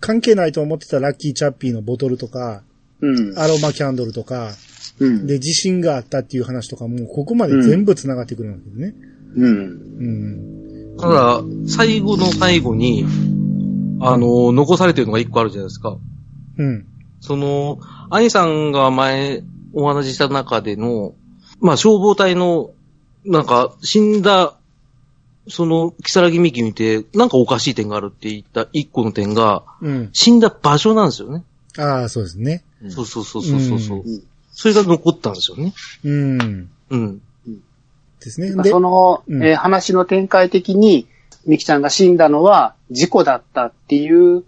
[0.00, 2.62] 関係ないと思ってたラッキーチャッピーのボトルとか、
[3.00, 3.38] うん。
[3.38, 4.50] アロマキャンドルとか、
[5.00, 5.26] うん。
[5.26, 8.94] で、地震があったっていう話とかも、ここまで全部繋がってくるわけですね。
[9.36, 9.56] うん。
[10.92, 10.98] うん。
[10.98, 13.04] ただ、最後の最後に、
[14.00, 15.96] あの、残されてるのが一個あるじゃないですか。
[16.58, 16.86] うん。
[17.20, 17.80] その、
[18.10, 19.42] 兄さんが前
[19.72, 21.14] お話しした中での、
[21.60, 22.70] まあ消防隊の、
[23.24, 24.56] なんか死んだ、
[25.48, 30.10] その、木更木美希見て、なんかおかしい点があるって言った一個の点が、うん。
[30.12, 31.44] 死んだ場所なんですよね。
[31.76, 32.62] ああ、そうですね。
[32.88, 34.22] そうそうそうそうそうそう、うん
[34.54, 35.74] それが残ったんですよね。
[36.04, 36.70] うん。
[36.90, 37.20] うん。
[38.20, 38.54] ですね。
[38.62, 41.06] でそ、の、うんえー話の展開的に、
[41.46, 44.44] ミキちゃんが死んだのは事故だったっていう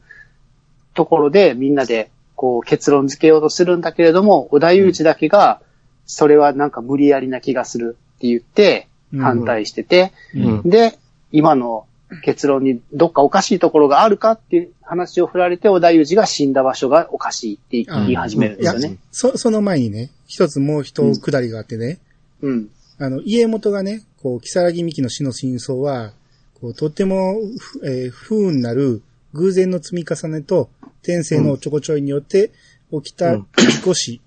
[0.95, 5.61] ところでみんなでこう結論付けようとするんだけれども、小田裕二だけが、
[6.07, 10.71] それはなんか無理やりな気がするって言ってうん反対してて、うん。
[10.71, 10.99] で、
[11.33, 11.87] 今の
[12.23, 18.97] 結論にどっかおかしいところがあるかっていう話を振られて、小田裕二が死んだ場所がおかしいって言い始めるんですよね。
[19.11, 21.99] そ、その前にね、一つもう一くりがあってね、
[22.43, 22.69] うん。
[22.99, 26.13] あの、家元がね、こう、木更木美希の死の真相は、
[26.61, 29.03] こう、とっても、ふえー不運なる
[29.35, 30.71] 偶然の積み重ねと、
[31.03, 32.51] 天性のちょこちょいによって
[32.91, 34.21] 起きたうん事故死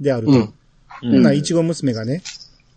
[0.00, 0.32] であると。
[0.32, 0.54] うん。
[1.02, 2.22] ほんならいちご娘がね、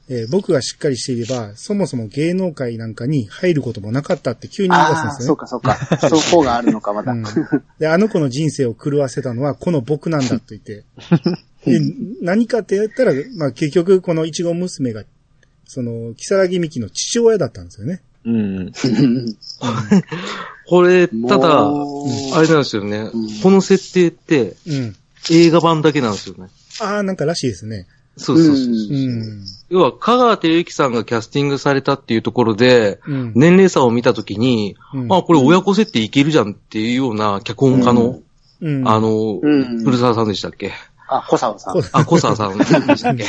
[0.09, 5.25] えー僕がしっかりしていれば、そもそも芸能界なんかに入ることもなかったって急に言い出すんですよね。
[5.25, 5.75] そうかそうか。
[6.09, 7.11] そこが あるのか、まだ。
[7.11, 7.23] うん
[7.79, 10.85] で、あの子の人生を狂わせたのはこの僕なんだと言って。
[11.65, 11.81] で、
[12.21, 15.03] 何かって言ったら、まあ結局このいちご娘が、
[15.65, 18.01] その、木更木美希の父親だったんですよね。
[18.25, 18.71] うん。
[20.67, 24.95] これ、ただ、あれなんですよね、うんこの設定ってうん。
[25.29, 26.47] 映画版だけなんですよね。
[26.79, 27.87] ああ、なんからしいですね。
[28.17, 28.65] そうそうそうそう。
[28.65, 29.45] うん。
[29.69, 33.31] 要は、香川照之さんがキャスティングされたっていうところで、うん。
[33.35, 38.19] 年齢差を見たときに、うんあ、これ親子設定いけるじゃんっていうような脚本家の、
[38.61, 38.87] うん。
[38.87, 40.73] あの、うん古沢さんでしたっけ？
[41.07, 41.77] あ、小沢さん。
[41.93, 43.25] あ、小沢さんでしたっけ？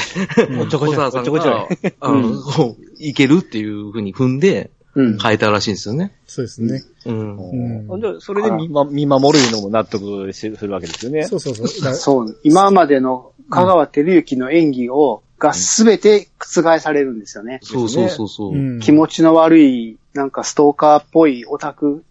[0.60, 1.68] おちょこちょい小沢さんおちょこちょが、
[2.00, 5.18] あの、いけるっていうふうに踏んでうん。
[5.18, 6.12] 変えたらしいんですよね。
[6.26, 6.82] そうですね。
[7.04, 7.90] うん。
[7.90, 11.24] うんじゃあそれで見,、ま、見守るのも納得するわけですよね。
[11.24, 11.94] そうそうそう。
[11.94, 12.38] そう。
[12.42, 17.60] 今までの香川照之の演技を、が全て覆されるんですよね。
[17.62, 18.54] そうそうそうそう。
[18.54, 22.04] うん気持ちの悪い、なんかストーカーっぽいオタク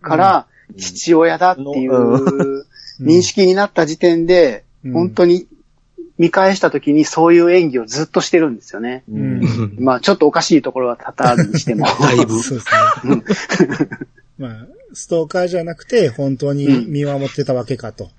[0.00, 0.46] から、
[0.78, 2.64] 父親だっていううん
[3.00, 5.46] 認識になった時点で、うん本当に
[6.20, 9.04] 見返した時にそういう演技をずっとしてるんですよね。
[9.10, 9.76] うん。
[9.78, 11.86] まあちょっとおかしいところは多々あるにしても。
[12.00, 12.40] だいぶ。
[12.42, 12.64] そうで
[13.34, 13.88] すね。
[14.38, 18.10] まあ、ストーカーじゃなくて、本当に見守ってたわけかと。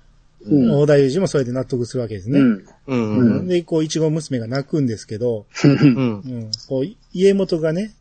[0.44, 0.80] うん。
[0.80, 2.38] 大田裕二もそれで納得するわけですね。
[2.38, 2.64] うん。
[2.86, 3.16] うん。
[3.18, 3.46] ううん。
[3.48, 5.70] で、こう、いちご娘が泣くんですけど、うん。
[5.70, 7.94] うん、こう、家元がね、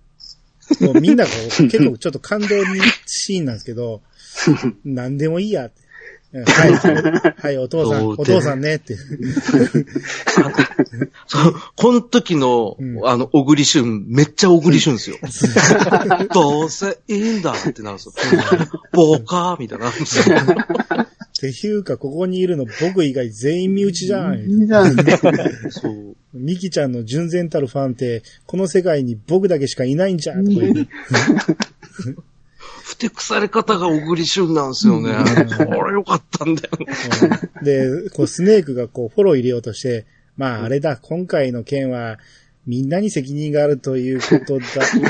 [0.79, 4.01] こうみんなこう 結構ちょっと感動にシーンなんですけど、
[4.85, 5.81] 何でもいいやって。
[6.33, 6.71] う んはい、
[7.35, 8.95] はい、お父さん、お父さんねって。
[8.95, 9.03] そ
[11.49, 15.17] う、この時の、うんあの、小栗旬、めっちゃ小栗旬ですよ。
[16.33, 18.13] どうせいいんだってなるんですよ。
[18.93, 19.91] ボーカーみたいな。
[21.49, 24.39] っていうか、ここにいるの僕以外全員身内じゃん。
[24.39, 24.95] いいじゃん。
[25.71, 26.15] そう。
[26.33, 30.45] ミキちゃんの純然たるファンって、この世界に僕だけしかいないんじゃん。
[30.45, 30.87] とか言う
[32.83, 35.13] ふてくされ方が小栗旬なんですよね。
[35.65, 36.69] これよかったんだよ。
[36.79, 40.05] うんで、こう、スネークがこう、フォロー入れようとして、
[40.37, 42.19] まあ、あれだ、今回の件は、
[42.67, 44.65] みんなに責任があるということだ、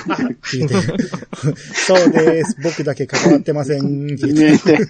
[0.09, 0.75] あって言って、
[1.85, 4.85] そうです、僕だけ関わってません、って言って、ね